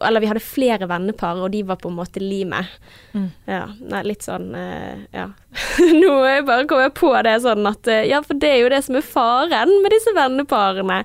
Eller 0.00 0.22
vi 0.22 0.28
hadde 0.30 0.42
flere 0.44 0.88
vennepar, 0.90 1.40
og 1.42 1.52
de 1.54 1.62
var 1.66 1.78
på 1.82 1.90
en 1.90 1.98
måte 1.98 2.22
limet. 2.22 2.70
Mm. 3.12 3.28
Ja. 3.50 3.62
Nei, 3.92 4.02
litt 4.08 4.26
sånn 4.26 4.52
eh, 4.58 5.04
Ja. 5.14 5.28
Nå 6.02 6.12
er 6.22 6.38
jeg 6.38 6.46
bare 6.48 6.66
kommet 6.70 6.88
jeg 6.88 6.96
på 7.00 7.12
det 7.26 7.34
sånn 7.44 7.66
at 7.68 7.88
eh, 7.90 8.06
Ja, 8.08 8.22
for 8.24 8.38
det 8.40 8.50
er 8.50 8.60
jo 8.62 8.72
det 8.72 8.82
som 8.86 8.98
er 8.98 9.06
faren 9.06 9.74
med 9.84 9.94
disse 9.94 10.14
venneparene. 10.16 11.02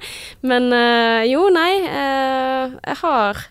Men 0.47 0.69
eh, 0.75 1.25
jo, 1.31 1.47
nei. 1.53 1.71
jeg 1.83 2.99
har 3.03 3.47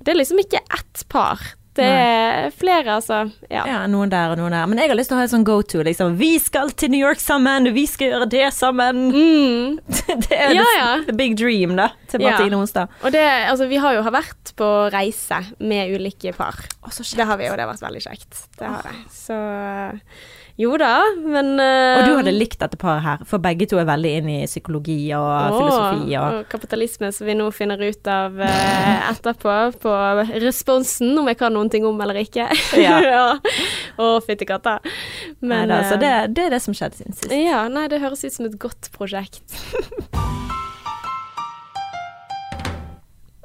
Det 0.00 0.14
er 0.14 0.20
liksom 0.20 0.42
ikke 0.42 0.64
ett 0.64 1.04
par. 1.12 1.42
Det 1.74 1.86
er 1.86 2.52
flere, 2.54 2.96
altså. 3.00 3.20
Ja. 3.50 3.64
Ja, 3.66 3.78
noen 3.90 4.12
der 4.12 4.34
og 4.34 4.38
noen 4.38 4.54
der. 4.54 4.68
Men 4.70 4.78
jeg 4.78 4.92
har 4.92 4.98
lyst 4.98 5.10
til 5.10 5.16
å 5.16 5.20
ha 5.20 5.26
en 5.26 5.32
sånn 5.32 5.46
go 5.46 5.56
to, 5.66 5.82
liksom. 5.86 6.14
Vi 6.20 6.34
skal 6.42 6.70
til 6.78 6.92
New 6.94 7.02
York 7.02 7.22
sammen! 7.22 7.66
Vi 7.74 7.86
skal 7.90 8.12
gjøre 8.12 8.28
det 8.30 8.44
sammen! 8.54 9.00
Mm. 9.10 9.80
det 10.28 10.38
er 10.38 10.54
Ja, 10.54 10.68
ja. 10.78 10.90
the 11.08 11.16
big 11.16 11.34
dream, 11.40 11.74
da, 11.80 11.90
til. 12.12 12.22
Martine 12.22 12.60
Onsdag. 12.60 12.94
Og 13.02 13.14
det 13.14 13.24
Altså, 13.24 13.66
vi 13.70 13.80
har 13.82 13.96
jo 13.96 14.04
vært 14.14 14.54
på 14.58 14.70
reise 14.94 15.40
med 15.58 15.90
ulike 15.96 16.32
par. 16.36 16.62
Å. 16.86 16.94
Det 16.94 17.26
har 17.26 17.40
vi, 17.40 17.50
og 17.50 17.58
det 17.58 17.66
har 17.66 17.72
vært 17.74 17.84
veldig 17.88 18.04
kjekt. 18.06 18.46
Det 18.58 18.70
har 18.70 18.86
det. 18.86 18.94
Så 19.12 19.38
jo 20.60 20.76
da, 20.78 20.92
men 21.18 21.56
uh, 21.58 21.98
Og 21.98 22.06
du 22.06 22.12
hadde 22.20 22.34
likt 22.34 22.60
dette 22.60 22.78
paret 22.78 23.02
her, 23.02 23.22
for 23.26 23.42
begge 23.42 23.66
to 23.70 23.80
er 23.80 23.88
veldig 23.88 24.12
inn 24.20 24.28
i 24.30 24.36
psykologi 24.46 24.98
og 25.16 25.26
Å, 25.26 25.56
filosofi 25.56 26.14
og 26.20 26.38
og 26.38 26.50
kapitalisme, 26.52 27.10
som 27.14 27.26
vi 27.26 27.34
nå 27.38 27.48
finner 27.54 27.80
ut 27.82 28.10
av 28.10 28.38
uh, 28.38 29.08
etterpå, 29.10 29.56
på 29.82 29.94
responsen, 30.44 31.10
om 31.18 31.30
jeg 31.30 31.40
kan 31.40 31.54
noen 31.54 31.72
ting 31.72 31.86
om 31.88 31.98
eller 32.04 32.22
ikke. 32.22 32.46
Ja. 32.78 33.00
ja. 33.14 33.24
Å, 33.98 34.12
fytti 34.24 34.46
katta. 34.48 34.78
Men, 35.40 35.74
altså, 35.74 35.98
eh, 35.98 36.02
det, 36.04 36.12
det 36.38 36.46
er 36.46 36.56
det 36.56 36.62
som 36.62 36.76
skjedde 36.76 37.02
siden 37.02 37.18
sist. 37.18 37.34
Ja, 37.34 37.64
nei, 37.72 37.88
det 37.90 38.02
høres 38.04 38.22
ut 38.22 38.38
som 38.38 38.46
et 38.46 38.58
godt 38.62 38.92
prosjekt. 38.94 39.42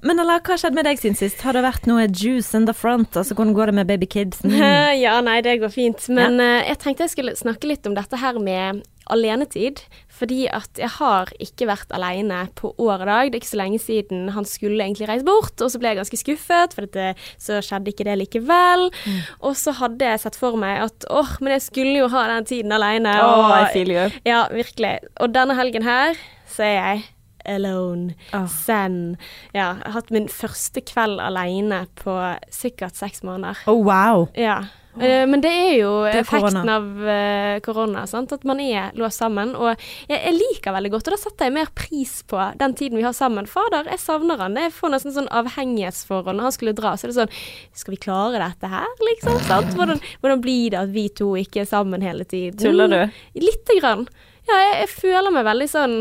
Men 0.06 0.22
eller, 0.22 0.44
hva 0.46 0.58
skjedde 0.60 0.80
med 0.80 0.88
deg 0.88 1.02
siden 1.02 1.18
sist? 1.20 1.42
Har 1.46 1.58
det 1.58 1.66
vært 1.66 1.90
noe 1.90 2.06
juice 2.08 2.56
in 2.58 2.68
the 2.70 2.76
front? 2.76 3.18
Altså, 3.20 3.36
hvordan 3.36 3.56
går 3.58 3.72
det 3.72 3.80
med 3.82 3.92
baby 3.92 4.10
kids? 4.10 4.44
Mm. 4.50 4.98
ja, 5.00 5.14
nei, 5.24 5.40
det 5.46 5.60
går 5.62 5.72
fint. 5.72 6.06
Men 6.12 6.40
eh, 6.44 6.66
jeg 6.68 6.80
tenkte 6.82 7.06
jeg 7.06 7.14
skulle 7.14 7.36
snakke 7.38 7.70
litt 7.70 7.86
om 7.88 7.94
dette 7.96 8.18
her 8.20 8.40
med 8.42 8.82
alenetid. 9.10 9.82
Fordi 10.20 10.48
at 10.52 10.80
jeg 10.80 10.92
har 10.98 11.30
ikke 11.40 11.68
vært 11.70 11.94
alene 11.96 12.42
på 12.60 12.74
år 12.76 13.04
og 13.06 13.08
dag. 13.08 13.30
Det 13.30 13.38
er 13.38 13.42
ikke 13.44 13.52
så 13.54 13.62
lenge 13.62 13.80
siden 13.82 14.32
han 14.36 14.48
skulle 14.48 14.84
egentlig 14.84 15.08
reise 15.10 15.28
bort, 15.28 15.56
og 15.64 15.72
så 15.72 15.80
ble 15.80 15.94
jeg 15.94 16.00
ganske 16.02 16.20
skuffet, 16.20 16.76
for 16.76 16.88
dette, 16.88 17.30
så 17.40 17.62
skjedde 17.64 17.94
ikke 17.94 18.08
det 18.10 18.18
likevel. 18.20 18.90
Mm. 19.06 19.22
Og 19.48 19.56
så 19.60 19.76
hadde 19.80 20.12
jeg 20.12 20.24
sett 20.26 20.40
for 20.40 20.60
meg 20.60 20.84
at 20.90 21.08
åh, 21.08 21.38
men 21.40 21.56
jeg 21.56 21.68
skulle 21.70 21.96
jo 22.02 22.10
ha 22.12 22.26
den 22.34 22.50
tiden 22.50 22.76
alene. 22.76 23.16
Oh, 23.24 23.48
og, 23.48 24.20
ja, 24.28 24.44
virkelig. 24.52 24.98
Og 25.24 25.32
denne 25.36 25.56
helgen 25.60 25.88
her 25.88 26.20
så 26.50 26.68
er 26.68 26.76
jeg 26.76 27.08
alone. 27.50 28.16
oh. 28.34 28.48
Zen. 28.48 29.18
Ja, 29.54 29.74
jeg 29.80 29.86
har 29.88 29.98
hatt 30.00 30.12
min 30.16 30.28
første 30.32 30.82
kveld 30.86 31.20
alene 31.24 31.86
på 32.00 32.18
sikkert 32.54 32.96
seks 33.00 33.24
måneder. 33.26 33.58
Oh, 33.68 33.82
wow. 33.86 34.28
Ja. 34.38 34.62
Oh. 35.00 35.04
Men 35.30 35.40
det 35.40 35.52
er 35.54 35.74
jo 35.78 35.90
Det 36.04 36.16
er 36.18 36.24
effekten 36.26 36.58
korona. 36.58 36.74
av 36.76 37.10
eh, 37.14 37.60
korona, 37.64 38.02
sant? 38.10 38.34
at 38.36 38.44
man 38.44 38.60
er 38.60 38.90
låst 39.00 39.22
sammen. 39.22 39.54
Og 39.56 39.70
jeg, 40.10 40.18
jeg 40.18 40.34
liker 40.36 40.74
veldig 40.76 40.92
godt, 40.96 41.08
og 41.08 41.14
da 41.16 41.20
setter 41.22 41.48
jeg 41.48 41.56
mer 41.56 41.70
pris 41.78 42.16
på 42.28 42.40
den 42.60 42.74
tiden 42.76 42.98
vi 43.00 43.06
har 43.06 43.14
sammen. 43.16 43.48
Fader, 43.48 43.88
jeg 43.94 44.02
savner 44.02 44.42
han. 44.42 44.58
Jeg 44.60 44.74
får 44.76 44.92
nesten 44.96 45.16
sånn 45.16 45.30
avhengighetsforhold 45.40 46.36
når 46.36 46.50
han 46.50 46.56
skulle 46.58 46.76
dra. 46.76 46.96
Så 46.98 47.08
er 47.08 47.14
det 47.14 47.20
sånn 47.22 47.38
Skal 47.84 47.96
vi 47.96 48.02
klare 48.08 48.42
dette 48.42 48.72
her, 48.74 48.90
liksom? 49.12 49.38
Sant? 49.48 49.72
Hvordan, 49.78 50.02
hvordan 50.24 50.42
blir 50.44 50.74
det 50.74 50.82
at 50.82 50.92
vi 50.98 51.06
to 51.22 51.32
ikke 51.40 51.64
er 51.64 51.70
sammen 51.70 52.04
hele 52.04 52.26
tiden? 52.28 52.58
Tuller 52.60 52.92
du? 52.92 53.22
Lite 53.40 53.78
grann. 53.80 54.08
Ja, 54.50 54.58
jeg, 54.66 54.76
jeg 54.82 54.92
føler 54.98 55.32
meg 55.38 55.46
veldig 55.48 55.70
sånn 55.70 55.96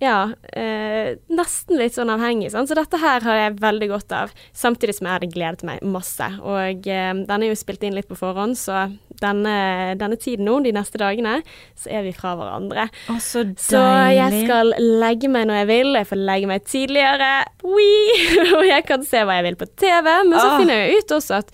ja, 0.00 0.32
eh, 0.56 1.14
nesten 1.28 1.76
litt 1.76 1.92
sånn 1.92 2.08
avhengig. 2.08 2.50
sånn. 2.54 2.66
Så 2.66 2.74
dette 2.78 2.96
her 3.02 3.20
har 3.20 3.36
jeg 3.36 3.58
veldig 3.60 3.88
godt 3.90 4.12
av, 4.16 4.30
samtidig 4.56 4.94
som 4.96 5.06
jeg 5.06 5.18
hadde 5.18 5.28
gledet 5.34 5.62
meg 5.68 5.82
masse. 5.84 6.24
Og 6.40 6.86
eh, 6.88 7.12
den 7.12 7.42
er 7.44 7.50
jo 7.50 7.58
spilt 7.60 7.82
inn 7.84 7.94
litt 7.98 8.08
på 8.08 8.16
forhånd, 8.16 8.56
så 8.56 8.86
denne, 9.20 9.52
denne 10.00 10.16
tiden 10.16 10.46
nå, 10.48 10.54
de 10.64 10.72
neste 10.72 10.96
dagene, 11.02 11.42
så 11.76 11.90
er 11.92 12.06
vi 12.06 12.14
fra 12.16 12.32
hverandre. 12.38 12.86
Å, 13.12 13.18
så 13.20 13.42
deilig. 13.44 13.60
Så 13.60 13.82
jeg 14.16 14.46
skal 14.46 14.72
legge 14.78 15.28
meg 15.28 15.44
når 15.50 15.60
jeg 15.60 15.68
vil, 15.74 15.92
jeg 16.00 16.08
får 16.08 16.22
legge 16.30 16.48
meg 16.54 16.64
tidligere, 16.64 17.30
og 18.56 18.64
jeg 18.64 18.86
kan 18.88 19.04
se 19.04 19.20
hva 19.28 19.36
jeg 19.40 19.48
vil 19.50 19.60
på 19.60 19.68
TV. 19.76 20.08
Men 20.24 20.38
så 20.38 20.46
Ah. 20.48 20.56
finner 20.58 20.80
jeg 20.86 21.02
ut 21.04 21.12
også 21.20 21.38
at 21.44 21.52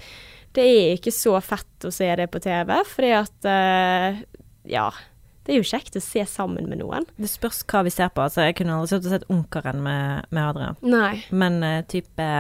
det 0.56 0.64
er 0.64 0.94
ikke 0.96 1.12
så 1.12 1.34
fett 1.44 1.84
å 1.84 1.90
se 1.92 2.06
det 2.16 2.30
på 2.32 2.40
TV, 2.40 2.70
fordi 2.94 3.10
at 3.18 3.50
eh, 3.50 4.22
ja. 4.70 4.86
Det 5.46 5.54
er 5.54 5.60
jo 5.60 5.66
kjekt 5.66 5.96
å 5.98 6.02
se 6.02 6.24
sammen 6.26 6.66
med 6.70 6.80
noen. 6.82 7.06
Det 7.16 7.30
spørs 7.30 7.62
hva 7.70 7.84
vi 7.86 7.94
ser 7.94 8.10
på. 8.14 8.24
Altså, 8.26 8.42
jeg 8.48 8.58
kunne 8.58 8.76
aldri 8.76 8.90
sittet 8.96 9.08
og 9.08 9.14
sett 9.14 9.28
Onkelen 9.32 9.82
med, 9.84 10.26
med 10.34 10.42
Adrian. 10.42 10.80
Nei. 10.82 11.12
Men 11.30 11.60
uh, 11.62 11.82
type 11.86 12.30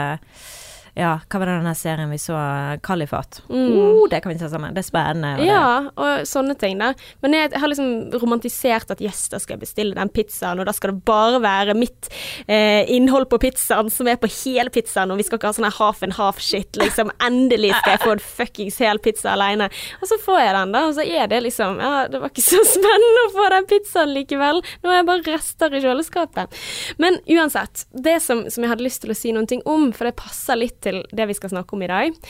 Ja, 0.96 1.18
hva 1.28 1.38
var 1.42 1.50
det 1.50 1.58
den 1.60 1.76
serien 1.76 2.08
vi 2.08 2.16
så? 2.16 2.34
Kalifat. 2.80 3.42
Mm. 3.50 3.74
Oh, 3.76 4.06
det 4.08 4.22
kan 4.24 4.32
vi 4.32 4.38
se 4.40 4.48
sammen. 4.48 4.72
Det 4.72 4.80
er 4.80 4.86
spennende. 4.86 5.32
og 5.36 5.44
Ja, 5.44 5.90
og 5.92 6.22
sånne 6.28 6.54
ting, 6.56 6.78
da. 6.80 6.94
Men 7.20 7.36
jeg 7.36 7.50
har 7.52 7.68
liksom 7.68 8.14
romantisert 8.22 8.94
at 8.94 9.02
yes, 9.04 9.26
da 9.28 9.36
skal 9.42 9.58
jeg 9.58 9.66
bestille 9.66 9.96
den 9.98 10.08
pizzaen, 10.08 10.62
og 10.62 10.64
da 10.64 10.72
skal 10.72 10.94
det 10.94 11.04
bare 11.04 11.42
være 11.44 11.74
mitt 11.76 12.08
eh, 12.48 12.88
innhold 12.96 13.28
på 13.28 13.40
pizzaen 13.42 13.90
som 13.92 14.08
er 14.08 14.16
på 14.22 14.30
hele 14.38 14.72
pizzaen, 14.72 15.12
og 15.12 15.20
vi 15.20 15.26
skal 15.26 15.36
ikke 15.36 15.50
ha 15.52 15.58
sånn 15.58 15.68
half 15.76 16.00
and 16.06 16.16
half-shit, 16.16 16.80
liksom. 16.80 17.12
Endelig 17.28 17.74
skal 17.74 17.98
jeg 17.98 18.04
få 18.06 18.14
en 18.16 18.24
fuckings 18.24 18.80
hel 18.80 19.02
pizza 19.04 19.34
aleine. 19.34 19.68
Og 20.00 20.08
så 20.08 20.16
får 20.24 20.40
jeg 20.46 20.56
den, 20.56 20.74
da, 20.78 20.84
og 20.88 20.96
så 20.96 21.04
er 21.04 21.28
det 21.28 21.42
liksom 21.44 21.76
Ja, 21.84 21.92
det 22.08 22.22
var 22.24 22.32
ikke 22.32 22.46
så 22.46 22.62
spennende 22.78 23.26
å 23.26 23.34
få 23.36 23.50
den 23.52 23.68
pizzaen 23.74 24.16
likevel. 24.16 24.62
Nå 24.80 24.94
er 24.94 25.02
jeg 25.02 25.10
bare 25.12 25.36
rester 25.36 25.76
i 25.76 25.84
kjøleskapet. 25.84 26.56
Men 27.04 27.20
uansett, 27.36 27.84
det 27.92 28.16
som, 28.24 28.46
som 28.48 28.64
jeg 28.64 28.72
hadde 28.72 28.88
lyst 28.88 29.04
til 29.04 29.12
å 29.12 29.20
si 29.20 29.36
noen 29.36 29.52
ting 29.52 29.60
om, 29.68 29.90
for 29.92 30.08
det 30.08 30.16
passer 30.24 30.56
litt 30.56 30.85
til 30.86 31.02
det 31.12 31.28
vi 31.28 31.36
skal 31.36 31.52
snakke 31.52 31.76
om 31.76 31.84
i 31.84 31.90
dag, 31.90 32.20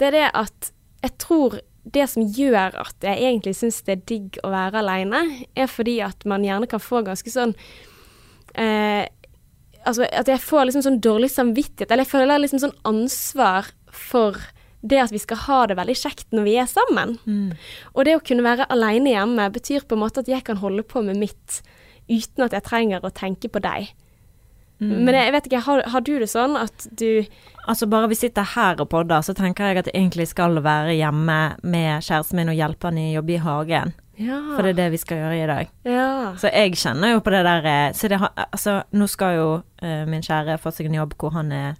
det 0.00 0.10
er 0.10 0.16
det 0.18 0.28
at 0.42 0.72
jeg 1.02 1.18
tror 1.22 1.60
det 1.82 2.04
som 2.10 2.22
gjør 2.22 2.76
at 2.84 3.02
jeg 3.02 3.18
egentlig 3.18 3.56
syns 3.58 3.80
det 3.86 3.96
er 3.96 4.04
digg 4.06 4.38
å 4.46 4.52
være 4.52 4.82
aleine, 4.82 5.22
er 5.58 5.70
fordi 5.70 5.98
at 6.04 6.26
man 6.28 6.44
gjerne 6.46 6.68
kan 6.70 6.82
få 6.82 7.02
ganske 7.06 7.32
sånn 7.32 7.56
eh, 8.54 9.08
Altså 9.82 10.04
at 10.14 10.28
jeg 10.30 10.38
får 10.38 10.68
liksom 10.68 10.82
sånn 10.84 11.00
dårlig 11.02 11.32
samvittighet, 11.32 11.90
eller 11.90 12.04
jeg 12.04 12.12
føler 12.12 12.38
liksom 12.38 12.60
sånn 12.62 12.76
ansvar 12.86 13.72
for 13.90 14.36
det 14.86 15.00
at 15.02 15.10
vi 15.10 15.18
skal 15.18 15.40
ha 15.48 15.56
det 15.66 15.74
veldig 15.78 15.96
kjekt 15.98 16.28
når 16.30 16.46
vi 16.46 16.54
er 16.62 16.68
sammen. 16.70 17.16
Mm. 17.26 17.50
Og 17.90 18.06
det 18.06 18.14
å 18.14 18.22
kunne 18.22 18.46
være 18.46 18.68
aleine 18.70 19.10
hjemme 19.10 19.48
betyr 19.54 19.82
på 19.82 19.98
en 19.98 20.04
måte 20.04 20.22
at 20.22 20.30
jeg 20.30 20.46
kan 20.46 20.60
holde 20.62 20.84
på 20.86 21.02
med 21.02 21.18
mitt 21.18 21.58
uten 22.06 22.46
at 22.46 22.54
jeg 22.54 22.66
trenger 22.66 23.02
å 23.02 23.10
tenke 23.10 23.50
på 23.50 23.62
deg. 23.62 23.90
Mm. 24.82 25.04
Men 25.06 25.14
jeg 25.14 25.32
vet 25.36 25.46
ikke, 25.46 25.60
har, 25.62 25.82
har 25.94 26.02
du 26.02 26.12
det 26.18 26.26
sånn 26.32 26.56
at 26.58 26.86
du 26.98 27.22
Altså 27.68 27.86
Bare 27.86 28.08
vi 28.10 28.16
sitter 28.18 28.42
her 28.56 28.80
og 28.82 28.88
podder, 28.90 29.22
så 29.22 29.30
tenker 29.38 29.68
jeg 29.70 29.78
at 29.78 29.86
jeg 29.86 29.94
egentlig 29.94 30.24
skal 30.32 30.56
være 30.64 30.96
hjemme 30.98 31.36
med 31.62 32.02
kjæresten 32.02 32.40
min 32.40 32.50
og 32.50 32.56
hjelpe 32.58 32.88
han 32.90 32.98
i 32.98 33.04
å 33.12 33.20
jobbe 33.20 33.36
i 33.36 33.42
hagen. 33.44 33.92
Ja. 34.18 34.40
For 34.56 34.66
det 34.66 34.72
er 34.74 34.78
det 34.80 34.88
vi 34.96 34.98
skal 34.98 35.20
gjøre 35.20 35.36
i 35.38 35.46
dag. 35.46 35.70
ja. 35.86 36.08
Så 36.42 36.50
jeg 36.50 36.74
kjenner 36.82 37.12
jo 37.14 37.20
på 37.22 37.30
det 37.30 37.44
der 37.46 37.64
eh, 37.70 37.92
Så 37.94 38.10
det 38.10 38.18
Altså, 38.18 38.74
nå 38.92 39.06
skal 39.08 39.36
jo 39.38 39.46
uh, 39.62 40.02
min 40.10 40.26
kjære 40.26 40.58
få 40.58 40.72
seg 40.74 40.90
en 40.90 40.98
jobb 40.98 41.14
hvor 41.22 41.30
han 41.38 41.52
er 41.54 41.78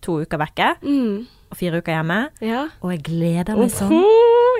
to 0.00 0.20
uker 0.22 0.38
vekke 0.40 0.70
Mm. 0.86 1.26
og 1.50 1.56
fire 1.58 1.82
uker 1.82 1.92
hjemme. 1.98 2.20
Ja. 2.40 2.62
Og 2.80 2.94
jeg 2.94 3.02
gleder 3.10 3.58
meg 3.58 3.74
sånn. 3.74 3.98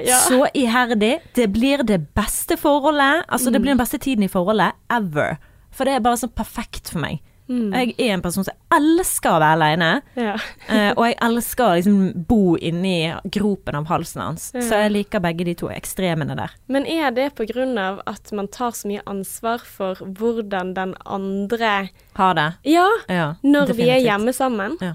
Ja. 0.05 0.19
Så 0.27 0.43
iherdig. 0.57 1.21
Det 1.39 1.47
blir 1.55 1.85
det 1.87 2.00
beste 2.19 2.57
forholdet. 2.59 3.23
Altså, 3.29 3.53
det 3.55 3.61
blir 3.62 3.73
den 3.77 3.81
beste 3.81 3.99
tiden 4.03 4.25
i 4.27 4.29
forholdet 4.33 4.75
ever. 4.91 5.39
For 5.71 5.85
det 5.87 5.95
er 5.95 6.00
bare 6.05 6.19
så 6.19 6.27
perfekt 6.29 6.91
for 6.91 6.99
meg. 7.07 7.21
Mm. 7.50 7.73
Jeg 7.75 7.95
er 7.99 8.14
en 8.14 8.23
person 8.23 8.47
som 8.47 8.54
elsker 8.76 9.35
å 9.35 9.40
være 9.42 9.59
aleine. 9.59 9.90
ja. 10.16 10.37
Eh, 10.71 10.92
og 10.95 11.02
jeg 11.02 11.16
elsker 11.25 11.64
å 11.66 11.75
liksom 11.75 12.25
bo 12.28 12.54
inni 12.54 13.11
gropen 13.35 13.75
av 13.75 13.88
halsen 13.90 14.21
hans. 14.23 14.45
Ja. 14.54 14.62
Så 14.62 14.78
jeg 14.85 14.92
liker 14.95 15.23
begge 15.25 15.45
de 15.49 15.54
to 15.59 15.71
ekstremene 15.73 16.37
der. 16.38 16.54
Men 16.71 16.87
er 16.87 17.11
det 17.11 17.33
av 17.80 18.02
at 18.07 18.30
man 18.33 18.47
tar 18.47 18.71
så 18.71 18.87
mye 18.87 19.02
ansvar 19.11 19.64
for 19.66 19.99
hvordan 19.99 20.75
den 20.76 20.95
andre 21.04 21.90
Har 22.14 22.35
det. 22.38 22.52
Ja, 22.64 22.87
Ja, 23.09 23.35
når 23.42 23.75
vi 23.75 23.90
er 23.90 23.99
hjemme 23.99 24.33
sammen. 24.33 24.78
Ja. 24.80 24.95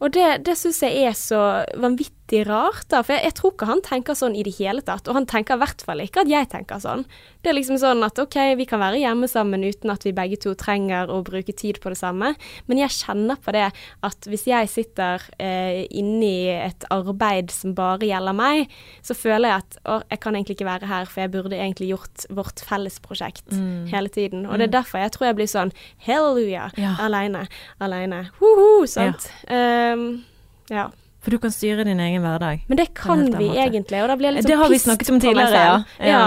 Og 0.00 0.12
det, 0.12 0.44
det 0.44 0.56
syns 0.58 0.82
jeg 0.82 1.06
er 1.06 1.14
så 1.16 1.40
vanvittig 1.80 2.13
rart, 2.48 2.86
da. 2.88 3.02
For 3.04 3.12
jeg, 3.12 3.24
jeg 3.28 3.34
tror 3.34 3.52
ikke 3.52 3.66
han 3.68 3.80
tenker 3.84 4.14
sånn 4.16 4.34
i 4.34 4.42
det 4.42 4.54
hele 4.56 4.80
tatt. 4.82 5.06
Og 5.08 5.14
han 5.14 5.26
tenker 5.28 5.54
i 5.54 5.60
hvert 5.60 5.82
fall 5.84 6.00
ikke 6.00 6.22
at 6.24 6.28
jeg 6.32 6.48
tenker 6.48 6.80
sånn. 6.80 7.04
Det 7.44 7.50
er 7.52 7.56
liksom 7.58 7.76
sånn 7.78 8.00
at 8.02 8.18
OK, 8.18 8.36
vi 8.56 8.64
kan 8.66 8.80
være 8.80 8.96
hjemme 9.02 9.28
sammen 9.28 9.62
uten 9.62 9.90
at 9.92 10.02
vi 10.06 10.12
begge 10.16 10.38
to 10.40 10.54
trenger 10.56 11.10
å 11.12 11.18
bruke 11.22 11.52
tid 11.52 11.78
på 11.84 11.92
det 11.92 11.98
samme. 12.00 12.32
Men 12.66 12.80
jeg 12.80 12.94
kjenner 12.96 13.36
på 13.44 13.52
det 13.52 13.66
at 14.08 14.28
hvis 14.30 14.46
jeg 14.48 14.70
sitter 14.72 15.20
eh, 15.38 15.84
inne 15.92 16.24
i 16.24 16.48
et 16.56 16.86
arbeid 16.90 17.52
som 17.52 17.74
bare 17.76 18.08
gjelder 18.08 18.32
meg, 18.40 18.72
så 19.04 19.12
føler 19.14 19.50
jeg 19.52 19.60
at 19.66 19.78
å, 19.84 20.00
jeg 20.08 20.22
kan 20.24 20.34
egentlig 20.40 20.56
ikke 20.58 20.70
være 20.72 20.88
her, 20.90 21.04
for 21.12 21.20
jeg 21.26 21.34
burde 21.36 21.60
egentlig 21.60 21.92
gjort 21.92 22.26
vårt 22.32 22.64
fellesprosjekt 22.64 23.44
Mm. 23.54 23.86
hele 23.92 24.08
tiden. 24.08 24.46
Og 24.48 24.58
det 24.58 24.70
er 24.70 24.72
derfor 24.80 24.98
jeg 25.04 25.12
tror 25.12 25.26
jeg 25.28 25.36
blir 25.36 25.46
sånn 25.50 25.70
hallelujah, 26.06 26.72
Ja. 26.80 26.94
aleine, 27.04 27.44
aleine. 27.80 28.30
Hoho, 28.40 28.86
sant. 28.86 29.28
Um, 29.48 30.24
ja. 30.72 30.88
For 31.24 31.32
du 31.32 31.38
kan 31.40 31.52
styre 31.54 31.86
din 31.88 32.00
egen 32.04 32.20
hverdag. 32.20 32.66
Men 32.68 32.76
det 32.76 32.90
kan 32.94 33.22
vi 33.32 33.48
måte. 33.48 33.62
egentlig, 33.64 34.02
og 34.04 34.10
da 34.12 34.16
blir 34.20 34.28
jeg 34.28 34.36
litt 34.36 34.46
Det 34.46 34.52
sånn 34.52 34.60
har 34.62 34.72
vi 34.74 34.78
snakket 34.82 35.10
om 35.14 35.20
tidligere, 35.22 35.52
selv. 35.54 35.94
ja. 36.04 36.08
Ja. 36.12 36.24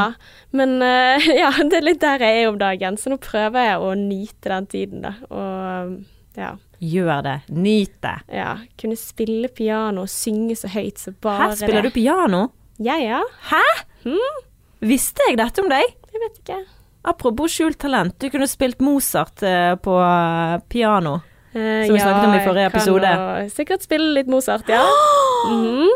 Men 0.58 0.78
uh, 0.82 1.28
ja, 1.44 1.52
det 1.70 1.78
er 1.78 1.86
litt 1.86 2.02
der 2.02 2.24
jeg 2.26 2.44
er 2.44 2.50
om 2.50 2.58
dagen, 2.62 2.98
så 2.98 3.12
nå 3.14 3.20
prøver 3.22 3.68
jeg 3.70 3.84
å 3.86 3.92
nyte 4.00 4.50
den 4.54 4.70
tiden, 4.74 5.04
da. 5.06 5.14
Og 5.30 6.38
ja. 6.38 6.56
Gjør 6.82 7.22
det. 7.26 7.36
Nyt 7.50 7.94
det. 8.06 8.16
ja. 8.38 8.52
Kunne 8.78 8.98
spille 8.98 9.50
piano 9.50 10.04
og 10.06 10.10
synge 10.14 10.58
så 10.60 10.70
høyt 10.70 11.02
så 11.02 11.14
bare 11.22 11.48
Her 11.52 11.56
spiller 11.62 11.86
du 11.86 11.90
det. 11.90 11.94
piano. 11.98 12.42
Ja, 12.78 12.98
ja. 13.02 13.22
Hæ? 13.50 13.64
Hmm? 14.04 14.42
Visste 14.86 15.26
jeg 15.30 15.40
dette 15.40 15.62
om 15.64 15.70
deg? 15.72 15.94
Jeg 16.14 16.22
vet 16.22 16.42
ikke. 16.44 16.60
Apropos 17.08 17.54
skjult 17.54 17.80
talent, 17.82 18.14
du 18.22 18.30
kunne 18.30 18.46
spilt 18.50 18.82
Mozart 18.84 19.42
eh, 19.46 19.74
på 19.82 19.96
eh, 20.04 20.58
piano. 20.70 21.20
Eh, 21.58 21.86
Som 21.88 21.96
vi 21.96 22.02
snakket 22.04 22.28
om 22.28 22.36
i 22.38 22.44
forrige 22.46 22.70
episode. 22.70 23.08
jeg 23.10 23.18
kan 23.18 23.50
sikkert 23.56 23.86
spille 23.88 24.12
litt 24.20 24.28
Mozart, 24.30 24.68
ja. 24.70 24.84
Mhm. 25.50 25.90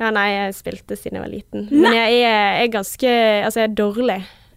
Ja, 0.00 0.08
nei, 0.10 0.26
jeg 0.32 0.54
spilte 0.56 0.96
siden 0.98 1.20
jeg 1.20 1.22
var 1.22 1.30
liten. 1.30 1.68
Men 1.70 1.92
jeg 1.94 2.16
er, 2.24 2.56
jeg 2.58 2.64
er 2.68 2.72
ganske 2.72 3.10
Altså, 3.44 3.60
jeg 3.62 3.68
er 3.70 3.74
dårlig. 3.78 4.16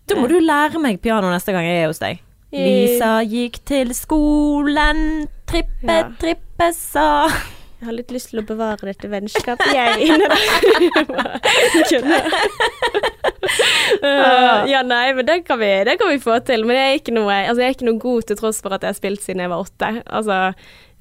Da 0.09 0.15
må 0.17 0.27
du 0.31 0.39
lære 0.41 0.79
meg 0.81 1.01
piano 1.03 1.29
neste 1.29 1.51
gang 1.53 1.67
jeg 1.67 1.83
er 1.83 1.91
hos 1.91 1.99
deg. 2.01 2.23
Lisa 2.55 3.19
gikk 3.27 3.59
til 3.67 3.91
skolen, 3.93 5.27
trippe, 5.45 5.83
Ja. 5.91 6.07
trippe, 6.21 6.71
sa 6.73 7.27
Jeg 7.77 7.85
har 7.85 7.93
litt 7.93 8.09
lyst 8.09 8.31
til 8.31 8.41
å 8.41 8.45
bevare 8.47 8.89
dette 8.89 9.09
vennskapet, 9.11 9.69
jeg, 9.69 10.09
Kødder. 11.91 12.25
Uh, 14.01 14.65
ja, 14.73 14.81
nei, 14.81 15.11
men 15.13 15.27
det 15.27 15.43
kan, 15.45 15.59
vi, 15.61 15.69
det 15.85 15.99
kan 16.01 16.09
vi 16.09 16.17
få 16.23 16.39
til. 16.47 16.65
Men 16.65 16.79
jeg 16.79 16.89
er 16.89 16.99
ikke 17.03 17.13
noe, 17.13 17.37
altså, 17.43 17.61
jeg 17.61 17.69
er 17.69 17.77
ikke 17.77 17.89
noe 17.91 18.01
god 18.01 18.27
til 18.31 18.39
tross 18.41 18.63
for 18.65 18.73
at 18.73 18.81
jeg 18.81 18.95
har 18.95 18.97
spilt 18.97 19.21
siden 19.21 19.45
jeg 19.45 19.53
var 19.53 19.61
åtte. 19.61 19.91
Altså, 20.09 20.39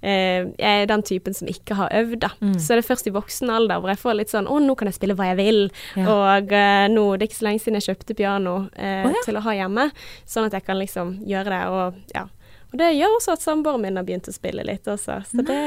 eh, 0.04 0.52
jeg 0.52 0.82
er 0.82 0.92
den 0.92 1.06
typen 1.08 1.38
som 1.38 1.48
ikke 1.50 1.80
har 1.80 1.96
øvd, 2.02 2.18
da. 2.26 2.32
Mm. 2.44 2.54
Så 2.60 2.76
det 2.76 2.84
er 2.84 2.88
først 2.90 3.08
i 3.08 3.16
voksen 3.16 3.56
alder 3.56 3.80
hvor 3.80 3.94
jeg 3.94 4.02
får 4.04 4.20
litt 4.20 4.36
sånn 4.36 4.50
Å, 4.50 4.60
nå 4.60 4.76
kan 4.76 4.92
jeg 4.92 4.98
spille 5.00 5.16
hva 5.16 5.32
jeg 5.32 5.40
vil. 5.40 5.62
Ja. 5.96 6.06
Og 6.12 6.56
eh, 6.60 6.86
nå, 6.92 7.08
det 7.16 7.24
er 7.24 7.30
ikke 7.32 7.40
så 7.40 7.48
lenge 7.48 7.64
siden 7.64 7.80
jeg 7.80 7.88
kjøpte 7.88 8.20
piano 8.20 8.58
eh, 8.76 9.08
oh, 9.08 9.16
ja. 9.16 9.24
til 9.24 9.40
å 9.40 9.46
ha 9.48 9.56
hjemme, 9.62 9.88
sånn 10.28 10.50
at 10.50 10.60
jeg 10.60 10.68
kan 10.68 10.80
liksom 10.82 11.18
gjøre 11.24 11.56
det. 11.56 11.64
Og 11.72 12.16
ja. 12.18 12.28
Og 12.76 12.80
det 12.82 12.90
gjør 12.92 13.14
også 13.16 13.32
at 13.32 13.40
samboeren 13.40 13.80
min 13.80 13.96
har 13.96 14.04
begynt 14.04 14.26
å 14.28 14.32
spille 14.34 14.60
litt 14.68 14.84
også, 14.84 15.14
så 15.24 15.44
det, 15.48 15.60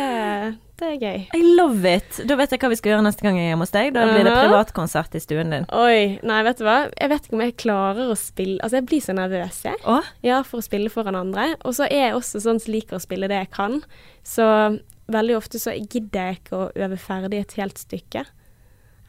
det 0.78 0.90
er 0.92 0.98
gøy. 1.02 1.24
I 1.34 1.40
love 1.58 1.90
it. 1.90 2.20
Da 2.30 2.36
vet 2.38 2.54
jeg 2.54 2.62
hva 2.62 2.70
vi 2.70 2.78
skal 2.78 2.92
gjøre 2.92 3.06
neste 3.08 3.26
gang 3.26 3.40
jeg 3.40 3.48
er 3.48 3.50
hjemme 3.56 3.66
hos 3.66 3.74
deg. 3.74 3.90
Da 3.96 4.04
blir 4.12 4.28
det 4.28 4.34
privatkonsert 4.36 5.18
i 5.18 5.22
stuen 5.24 5.56
din. 5.56 5.66
Oi, 5.74 6.20
nei, 6.22 6.38
vet 6.46 6.62
du 6.62 6.68
hva. 6.68 6.76
Jeg 6.94 7.10
vet 7.10 7.26
ikke 7.26 7.40
om 7.40 7.44
jeg 7.48 7.56
klarer 7.66 8.14
å 8.14 8.20
spille 8.20 8.62
Altså, 8.62 8.78
jeg 8.78 8.88
blir 8.92 9.02
så 9.02 9.18
nervøs, 9.18 9.58
jeg. 9.66 9.82
Å? 9.90 9.98
Ja, 10.28 10.44
for 10.46 10.62
å 10.62 10.68
spille 10.68 10.94
foran 10.94 11.18
andre. 11.18 11.48
Og 11.66 11.80
så 11.80 11.90
er 11.90 12.12
jeg 12.12 12.20
også 12.20 12.44
sånn 12.46 12.62
som 12.62 12.76
liker 12.78 13.00
å 13.00 13.02
spille 13.02 13.32
det 13.32 13.42
jeg 13.42 13.52
kan. 13.58 13.82
Så 14.22 14.46
veldig 15.10 15.40
ofte 15.42 15.66
så 15.66 15.74
gidder 15.74 16.30
jeg 16.30 16.44
ikke 16.44 16.62
å 16.62 16.72
øve 16.78 17.02
ferdig 17.02 17.42
et 17.42 17.58
helt 17.58 17.82
stykke. 17.82 18.28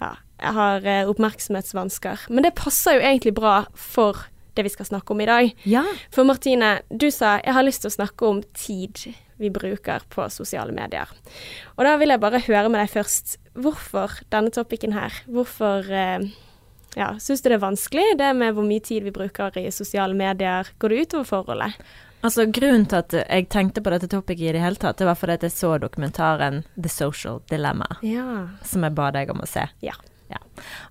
Ja, 0.00 0.14
jeg 0.40 0.57
har 0.57 0.88
eh, 0.88 1.04
oppmerksomhetsvansker. 1.12 2.30
Men 2.33 2.49
det 2.49 2.57
passer 2.57 2.97
jo 2.97 3.04
egentlig 3.04 3.37
bra 3.37 3.66
for 3.76 4.25
det 4.61 4.67
vi 4.69 4.75
skal 4.76 4.88
snakke 4.93 5.14
om 5.17 5.25
i 5.25 5.29
dag. 5.31 5.50
Ja. 5.69 5.83
For 6.14 6.29
Martine, 6.29 6.76
du 6.93 7.09
sa 7.11 7.38
jeg 7.40 7.57
har 7.57 7.67
lyst 7.67 7.83
til 7.85 7.90
å 7.90 7.97
snakke 7.97 8.29
om 8.29 8.43
tid 8.55 9.07
vi 9.40 9.49
bruker 9.52 10.05
på 10.12 10.26
sosiale 10.31 10.73
medier. 10.76 11.09
Og 11.79 11.87
da 11.88 11.95
vil 11.97 12.12
jeg 12.12 12.21
bare 12.21 12.43
høre 12.45 12.69
med 12.69 12.83
deg 12.83 12.93
først, 12.93 13.38
hvorfor 13.57 14.19
denne 14.31 14.52
topicen 14.52 14.93
her? 14.93 15.17
Hvorfor 15.33 15.88
eh, 15.88 16.26
ja, 16.99 17.14
syns 17.23 17.40
du 17.40 17.49
det 17.49 17.57
er 17.57 17.62
vanskelig, 17.64 18.05
det 18.21 18.29
med 18.37 18.52
hvor 18.57 18.67
mye 18.69 18.85
tid 18.85 19.07
vi 19.09 19.14
bruker 19.17 19.57
i 19.62 19.71
sosiale 19.73 20.12
medier? 20.19 20.69
Går 20.79 20.93
det 20.93 21.02
utover 21.07 21.29
forholdet? 21.33 21.81
Altså 22.21 22.45
Grunnen 22.52 22.85
til 22.85 22.99
at 23.00 23.14
jeg 23.17 23.47
tenkte 23.49 23.81
på 23.81 23.95
dette 23.95 24.11
topicet 24.12 24.50
i 24.50 24.52
det 24.52 24.61
hele 24.61 24.76
tatt, 24.76 24.99
det 25.00 25.07
var 25.09 25.17
fordi 25.17 25.38
jeg 25.47 25.55
så 25.57 25.71
dokumentaren 25.81 26.61
The 26.76 26.90
Social 26.93 27.40
Dilemma, 27.49 27.87
Ja. 28.05 28.26
som 28.61 28.85
jeg 28.85 28.93
ba 28.99 29.09
deg 29.17 29.33
om 29.33 29.40
å 29.40 29.49
se. 29.49 29.64
Ja. 29.81 29.97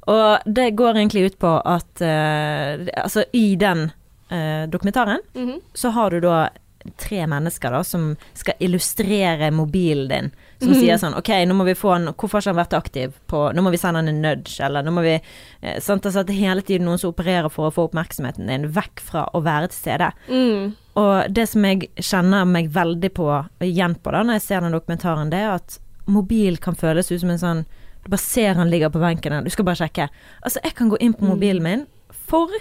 Og 0.10 0.39
det 0.46 0.72
går 0.75 0.98
egentlig 0.98 1.25
ut 1.31 1.39
på 1.39 1.51
at 1.65 2.01
uh, 2.01 2.88
Altså, 3.03 3.24
i 3.34 3.55
den 3.55 3.91
uh, 4.31 4.65
dokumentaren 4.67 5.19
Mhm. 5.36 5.60
så 5.74 5.89
har 5.91 6.10
du 6.12 6.19
da 6.22 6.50
tre 6.98 7.25
mennesker 7.27 7.72
da 7.75 7.81
som 7.84 8.15
skal 8.34 8.53
illustrere 8.63 9.51
mobilen 9.51 10.08
din. 10.08 10.31
Som 10.62 10.69
Mhm. 10.72 10.79
sier 10.79 10.98
sånn 10.98 11.17
OK, 11.17 11.27
nå 11.46 11.53
må 11.53 11.65
vi 11.65 11.74
få 11.75 11.91
han 11.93 12.08
Hvorfor 12.13 12.38
har 12.39 12.41
ikke 12.41 12.53
han 12.55 12.65
vært 12.65 12.77
aktiv 12.77 13.13
på 13.27 13.53
Nå 13.53 13.62
må 13.62 13.69
vi 13.72 13.77
sende 13.77 14.00
han 14.00 14.08
en 14.08 14.22
nudge, 14.22 14.60
eller 14.63 14.81
nå 14.84 14.91
må 14.91 15.01
vi 15.03 15.22
eh, 15.62 15.79
sant? 15.79 16.05
Altså 16.05 16.19
at 16.22 16.27
det 16.27 16.36
hele 16.39 16.62
tiden 16.62 16.86
noen 16.88 16.98
som 16.98 17.12
opererer 17.12 17.50
for 17.51 17.69
å 17.69 17.74
få 17.74 17.89
oppmerksomheten 17.89 18.48
din 18.48 18.67
vekk 18.72 19.00
fra 19.03 19.27
å 19.34 19.41
være 19.43 19.67
til 19.69 19.77
stede. 19.79 20.12
Mm. 20.29 20.74
Og 20.96 21.34
det 21.34 21.50
som 21.50 21.63
jeg 21.63 21.89
kjenner 21.98 22.46
meg 22.48 22.72
veldig 22.72 23.12
på 23.13 23.27
igjen 23.62 23.96
på 24.01 24.12
da, 24.12 24.24
når 24.24 24.34
jeg 24.39 24.41
ser 24.41 24.62
den 24.62 24.72
dokumentaren, 24.72 25.29
det 25.29 25.39
er 25.39 25.51
at 25.60 25.79
mobil 26.08 26.58
kan 26.58 26.75
føles 26.75 27.12
ut 27.12 27.19
som 27.22 27.29
en 27.29 27.38
sånn 27.38 27.65
bare 28.10 28.24
ser 28.24 28.60
han 28.60 28.72
ligger 28.72 28.92
på 28.94 29.01
benken 29.01 29.36
her, 29.36 29.46
du 29.46 29.54
skal 29.54 29.68
bare 29.68 29.80
sjekke. 29.84 30.10
Altså, 30.42 30.62
jeg 30.66 30.75
kan 30.78 30.92
gå 30.92 31.00
inn 31.04 31.16
på 31.18 31.30
mobilen 31.30 31.66
min 31.66 31.88
for 32.30 32.51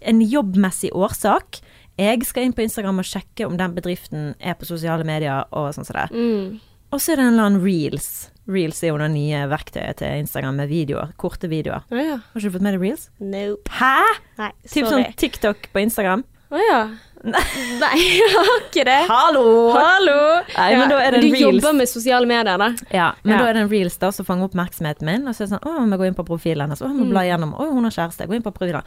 en 0.00 0.22
jobbmessig 0.22 0.92
årsak. 0.94 1.60
Jeg 1.98 2.22
skal 2.28 2.46
inn 2.46 2.54
på 2.54 2.62
Instagram 2.62 3.00
og 3.02 3.08
sjekke 3.08 3.48
om 3.48 3.56
den 3.58 3.74
bedriften 3.74 4.32
er 4.38 4.54
på 4.58 4.68
sosiale 4.68 5.06
medier 5.06 5.48
og 5.50 5.72
sånn 5.74 5.88
som 5.88 5.98
det. 5.98 6.08
Mm. 6.14 6.58
Og 6.94 7.02
så 7.02 7.12
er 7.12 7.18
det 7.18 7.24
en 7.26 7.34
eller 7.34 7.48
annen 7.50 7.64
reels. 7.64 8.28
Reels 8.48 8.78
er 8.80 8.94
jo 8.94 9.00
det 9.02 9.10
nye 9.12 9.42
verktøyet 9.50 9.98
til 10.00 10.22
Instagram 10.22 10.62
med 10.62 10.70
videoer. 10.70 11.10
Korte 11.20 11.50
videoer. 11.50 11.84
Oh, 11.92 11.98
ja. 12.00 12.16
Har 12.22 12.40
ikke 12.40 12.48
du 12.48 12.54
fått 12.54 12.64
med 12.64 12.78
deg 12.78 12.84
reels? 12.86 13.08
Nope. 13.20 13.74
Hæ?! 13.76 14.06
Nei, 14.38 14.52
Typ 14.70 14.88
sånn 14.88 15.04
TikTok 15.20 15.68
på 15.74 15.82
Instagram. 15.84 16.24
Å 16.48 16.62
ja. 16.62 16.78
Nei, 17.24 17.98
jeg 18.20 18.28
har 18.34 18.50
ikke 18.62 18.84
det. 18.86 18.98
Hallo! 19.10 19.44
Hallo! 19.74 20.18
Nei, 20.56 20.68
men 20.78 20.88
da 20.92 20.98
er 21.02 21.16
det 21.16 21.22
du 21.24 21.28
reels. 21.32 21.40
jobber 21.42 21.72
med 21.80 21.88
sosiale 21.90 22.28
medier, 22.30 22.58
da. 22.60 22.68
Ja, 22.94 23.08
men 23.24 23.32
Ja. 23.34 23.38
da 23.42 23.48
er 23.50 23.54
det 23.58 23.62
en 23.64 23.70
reels 23.72 23.96
da 23.98 24.10
som 24.14 24.24
fanger 24.28 24.48
oppmerksomheten 24.48 25.02
min. 25.08 25.26
Og 25.26 25.34
så 25.34 25.42
er 25.42 25.46
det 25.48 25.54
sånn 25.56 25.66
Å, 25.66 25.88
vi 25.90 25.96
går 25.98 26.06
inn 26.12 26.14
på 26.18 26.26
profilen 26.28 26.62
hennes. 26.68 26.80
Å, 26.82 26.86
jeg 26.86 26.94
må 27.00 27.08
Mm. 27.10 27.26
gjennom. 27.26 27.54
Å, 27.58 27.66
hun 27.72 27.84
har 27.88 27.90
kjæreste. 27.96 28.28
Gå 28.28 28.34
inn 28.38 28.42
på 28.46 28.52
profilen. 28.54 28.82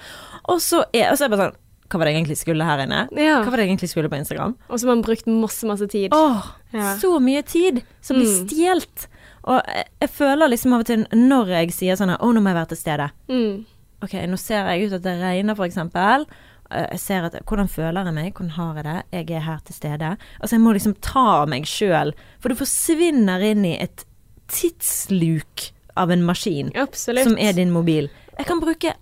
Og 0.48 0.60
så 0.64 0.84
er, 0.94 1.12
og 1.12 1.18
så 1.20 1.26
er 1.26 1.30
det 1.30 1.38
bare 1.38 1.50
sånn 1.52 1.60
Hva 1.92 2.00
var 2.00 2.06
det 2.08 2.14
egentlig 2.16 2.38
skulle 2.40 2.64
her 2.64 2.80
inne? 2.86 3.10
Ja. 3.20 3.42
Hva 3.44 3.50
var 3.52 3.58
det 3.60 3.68
egentlig 3.68 3.90
skulle 3.92 4.08
på 4.08 4.16
Instagram? 4.16 4.56
Og 4.70 4.80
så 4.80 4.88
har 4.88 4.96
man 4.96 5.04
brukt 5.04 5.28
masse, 5.28 5.66
masse 5.68 5.88
tid. 5.92 6.12
Åh, 6.16 6.46
Ja. 6.72 6.96
så 6.96 7.20
mye 7.20 7.44
tid 7.44 7.84
som 8.02 8.16
blir 8.16 8.28
Mm. 8.32 8.48
stjålet. 8.48 9.08
Og 9.44 9.62
jeg, 9.68 9.86
jeg 10.00 10.10
føler 10.10 10.48
liksom 10.48 10.72
av 10.74 10.80
og 10.80 10.86
til 10.86 11.06
når 11.12 11.48
jeg 11.50 11.72
sier 11.74 11.96
sånn 12.00 12.16
Å, 12.18 12.32
nå 12.34 12.40
må 12.40 12.48
jeg 12.48 12.56
være 12.56 12.68
til 12.70 12.78
stede. 12.78 13.10
Mm. 13.28 13.66
Ok, 14.04 14.14
nå 14.26 14.38
ser 14.40 14.66
jeg 14.72 14.88
ut 14.88 14.94
at 14.94 15.02
det 15.04 15.20
regner, 15.22 15.54
for 15.56 15.66
eksempel. 15.68 16.26
Eh, 16.72 16.88
Jeg 16.92 17.00
ser 17.00 17.26
at, 17.28 17.36
Hvordan 17.46 17.68
føler 17.70 18.06
jeg 18.08 18.14
meg? 18.14 18.34
Hvordan 18.34 18.52
har 18.58 18.76
jeg 18.80 18.84
det? 18.88 18.98
Jeg 19.12 19.38
er 19.38 19.46
her 19.48 19.60
til 19.66 19.76
stede. 19.76 20.18
Altså, 20.40 20.56
jeg 20.56 20.62
må 20.62 20.74
liksom 20.74 20.96
ta 21.02 21.46
meg 21.46 21.66
sjøl. 21.70 22.14
For 22.40 22.50
du 22.50 22.56
forsvinner 22.56 23.44
inn 23.52 23.66
i 23.66 23.76
et 23.82 24.06
tidsluk 24.52 25.72
av 25.98 26.12
en 26.12 26.24
maskin 26.24 26.72
Absolutt. 26.76 27.24
som 27.28 27.38
er 27.38 27.54
din 27.58 27.72
mobil. 27.72 28.10
Jeg 28.38 28.48
kan 28.48 28.62
bruke 28.64 28.94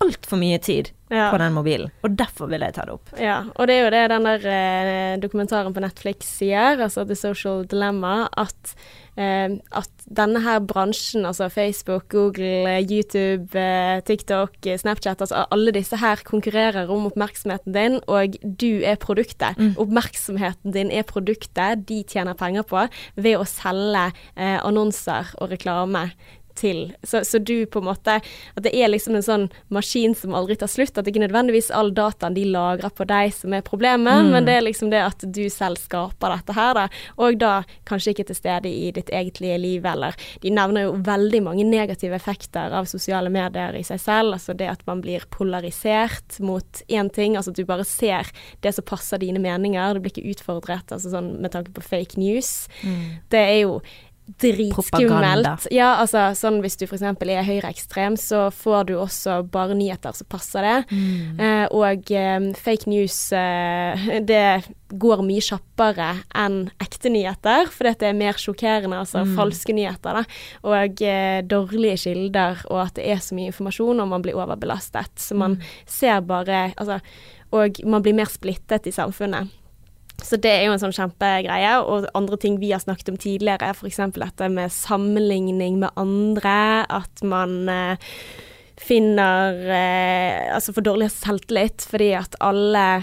altfor 0.00 0.38
mye 0.40 0.58
tid 0.62 0.90
Ja. 1.10 1.30
på 1.32 1.40
den 1.42 1.52
mobilen, 1.56 1.90
og 2.06 2.14
derfor 2.14 2.46
vil 2.46 2.62
jeg 2.62 2.76
ta 2.76 2.84
det 2.86 2.94
opp. 2.94 3.10
Ja, 3.18 3.40
og 3.56 3.66
det 3.66 3.74
er 3.74 3.84
jo 3.84 3.90
det 3.96 4.02
den 4.12 4.28
der 4.28 4.44
eh, 4.46 5.18
dokumentaren 5.18 5.74
på 5.74 5.82
Netflix 5.82 6.28
sier, 6.38 6.78
altså 6.78 7.02
The 7.08 7.16
Social 7.18 7.64
Dilemma, 7.66 8.28
at, 8.38 8.74
eh, 9.18 9.56
at 9.74 10.06
denne 10.06 10.38
her 10.44 10.60
bransjen, 10.62 11.26
altså 11.26 11.48
Facebook, 11.50 12.06
Google, 12.14 12.62
eh, 12.76 12.86
YouTube, 12.86 13.58
eh, 13.58 13.98
TikTok, 14.06 14.54
eh, 14.66 14.78
Snapchat, 14.78 15.20
altså 15.26 15.44
alle 15.50 15.74
disse 15.74 15.98
her 15.98 16.22
konkurrerer 16.24 16.90
om 16.90 17.10
oppmerksomheten 17.10 17.74
din, 17.74 17.98
og 18.06 18.38
du 18.44 18.82
er 18.86 18.94
produktet. 19.02 19.58
Oppmerksomheten 19.82 20.70
din 20.78 20.90
er 20.94 21.02
produktet 21.10 21.86
de 21.90 22.04
tjener 22.06 22.38
penger 22.38 22.62
på 22.62 22.86
ved 23.16 23.34
å 23.38 23.46
selge 23.50 24.12
eh, 24.36 24.58
annonser 24.62 25.34
og 25.40 25.50
reklame 25.50 26.12
til. 26.60 26.82
Så, 27.02 27.22
så 27.26 27.40
du 27.40 27.64
på 27.66 27.80
en 27.80 27.88
måte 27.88 28.18
At 28.20 28.62
det 28.64 28.72
er 28.76 28.90
liksom 28.90 29.16
en 29.16 29.24
sånn 29.24 29.46
maskin 29.72 30.14
som 30.16 30.34
aldri 30.36 30.56
tar 30.60 30.70
slutt. 30.70 30.96
At 30.96 31.06
det 31.06 31.14
ikke 31.14 31.24
nødvendigvis 31.24 31.70
all 31.74 31.92
dataen 31.96 32.36
de 32.36 32.46
lagrer 32.50 32.92
på 32.94 33.06
deg 33.08 33.32
som 33.34 33.54
er 33.56 33.64
problemet, 33.66 34.30
men 34.30 34.46
det 34.46 34.56
er 34.58 34.66
liksom 34.66 34.90
det 34.92 35.02
at 35.04 35.24
du 35.24 35.42
selv 35.52 35.80
skaper 35.80 36.34
dette 36.36 36.56
her, 36.56 36.74
da. 36.76 36.86
Og 37.20 37.38
da 37.40 37.52
kanskje 37.88 38.14
ikke 38.14 38.28
til 38.30 38.38
stede 38.38 38.70
i 38.70 38.90
ditt 38.94 39.10
egentlige 39.12 39.58
liv, 39.60 39.86
eller 39.86 40.16
De 40.42 40.52
nevner 40.54 40.86
jo 40.86 40.96
veldig 41.06 41.42
mange 41.44 41.64
negative 41.66 42.16
effekter 42.16 42.72
av 42.76 42.88
sosiale 42.90 43.30
medier 43.32 43.76
i 43.78 43.84
seg 43.86 44.00
selv. 44.02 44.36
Altså 44.36 44.54
det 44.56 44.68
at 44.70 44.84
man 44.88 45.02
blir 45.04 45.24
polarisert 45.32 46.38
mot 46.44 46.82
én 46.88 47.10
ting. 47.12 47.36
Altså 47.36 47.54
at 47.54 47.60
du 47.60 47.64
bare 47.68 47.86
ser 47.88 48.30
det 48.64 48.74
som 48.76 48.86
passer 48.86 49.22
dine 49.22 49.42
meninger. 49.42 49.94
Du 49.94 50.04
blir 50.04 50.14
ikke 50.14 50.34
utfordret, 50.34 50.92
altså 50.92 51.12
sånn 51.12 51.34
med 51.40 51.54
tanke 51.54 51.74
på 51.76 51.84
fake 51.84 52.20
news. 52.20 52.68
Det 53.32 53.40
er 53.40 53.58
jo. 53.64 53.80
Dritskummelt. 54.38 55.66
Ja, 55.74 55.94
altså 56.00 56.30
sånn 56.38 56.60
hvis 56.64 56.76
du 56.80 56.86
f.eks. 56.86 57.02
er 57.02 57.46
høyreekstrem, 57.46 58.16
så 58.20 58.48
får 58.54 58.90
du 58.90 58.94
også 59.00 59.40
bare 59.50 59.76
nyheter 59.78 60.14
som 60.16 60.28
passer 60.30 60.66
det. 60.66 60.98
Eh, 61.40 61.64
og 61.74 62.12
eh, 62.14 62.50
fake 62.58 62.90
news 62.90 63.16
eh, 63.36 64.06
det 64.30 64.44
går 64.90 65.22
mye 65.22 65.42
kjappere 65.44 66.10
enn 66.36 66.64
ekte 66.82 67.12
nyheter, 67.12 67.70
at 67.70 68.02
det 68.02 68.10
er 68.10 68.18
mer 68.18 68.38
sjokkerende, 68.40 69.02
altså 69.04 69.22
falske 69.36 69.74
nyheter, 69.76 70.20
da. 70.20 70.40
Og 70.66 71.04
eh, 71.06 71.40
dårlige 71.46 72.00
kilder, 72.06 72.64
og 72.70 72.84
at 72.88 72.96
det 72.98 73.06
er 73.12 73.22
så 73.22 73.38
mye 73.38 73.52
informasjon, 73.52 74.02
og 74.02 74.10
man 74.10 74.24
blir 74.24 74.38
overbelastet. 74.38 75.14
Så 75.20 75.38
man 75.38 75.60
ser 75.86 76.20
bare 76.26 76.70
Altså, 76.80 77.00
og 77.54 77.80
man 77.88 78.02
blir 78.02 78.14
mer 78.14 78.28
splittet 78.30 78.86
i 78.86 78.92
samfunnet. 78.94 79.50
Så 80.26 80.38
det 80.40 80.52
er 80.52 80.66
jo 80.66 80.74
en 80.74 80.82
sånn 80.82 80.96
kjempegreie. 80.96 81.72
Og 81.82 82.08
andre 82.18 82.38
ting 82.40 82.58
vi 82.62 82.72
har 82.74 82.82
snakket 82.82 83.12
om 83.12 83.18
tidligere, 83.20 83.72
f.eks. 83.74 84.02
dette 84.16 84.50
med 84.52 84.74
sammenligning 84.74 85.80
med 85.82 85.94
andre. 86.00 86.84
At 86.90 87.24
man 87.26 87.64
eh, 87.70 88.12
finner 88.80 89.56
eh, 89.68 90.54
Altså 90.54 90.74
får 90.74 90.86
dårlig 90.86 91.10
selvtillit 91.12 91.84
fordi 91.86 92.14
at 92.18 92.38
alle 92.42 93.02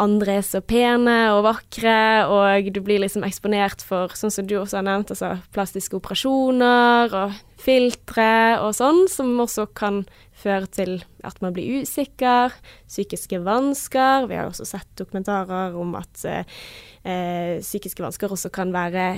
andre 0.00 0.38
er 0.40 0.42
så 0.42 0.58
pene 0.64 1.14
og 1.36 1.44
vakre, 1.46 2.26
og 2.26 2.68
du 2.74 2.80
blir 2.82 2.98
liksom 3.02 3.22
eksponert 3.26 3.84
for, 3.86 4.10
sånn 4.18 4.32
som 4.34 4.48
du 4.50 4.56
også 4.58 4.80
har 4.80 4.88
nevnt, 4.88 5.12
altså 5.14 5.36
plastiske 5.54 5.94
operasjoner 6.00 7.14
og 7.14 7.36
filtre 7.62 8.58
og 8.58 8.74
sånn, 8.76 9.04
som 9.10 9.30
også 9.44 9.68
kan 9.78 10.02
føre 10.44 10.68
til 10.70 10.98
at 11.24 11.40
man 11.44 11.54
blir 11.56 11.82
usikker, 11.82 12.54
psykiske 12.86 13.40
vansker. 13.44 14.28
Vi 14.30 14.38
har 14.38 14.50
også 14.50 14.68
sett 14.68 14.90
dokumentarer 15.00 15.76
om 15.80 15.96
at 15.98 16.24
eh, 16.28 16.62
eh, 17.04 17.52
psykiske 17.64 18.04
vansker 18.04 18.32
også 18.32 18.52
kan 18.54 18.72
være 18.74 19.08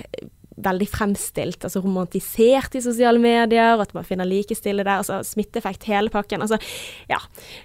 veldig 0.57 0.87
fremstilt, 0.89 1.65
altså 1.67 1.83
romantisert 1.85 2.77
i 2.79 2.83
sosiale 2.85 3.21
medier, 3.21 3.81
at 3.83 3.93
man 3.97 4.07
finner 4.09 4.29
likestille 4.29 4.85
der, 4.87 5.03
altså 5.03 5.19
smitteeffekt, 5.27 5.85
hele 5.91 6.13
pakken. 6.13 6.41
Altså, 6.45 6.59
ja. 7.11 7.19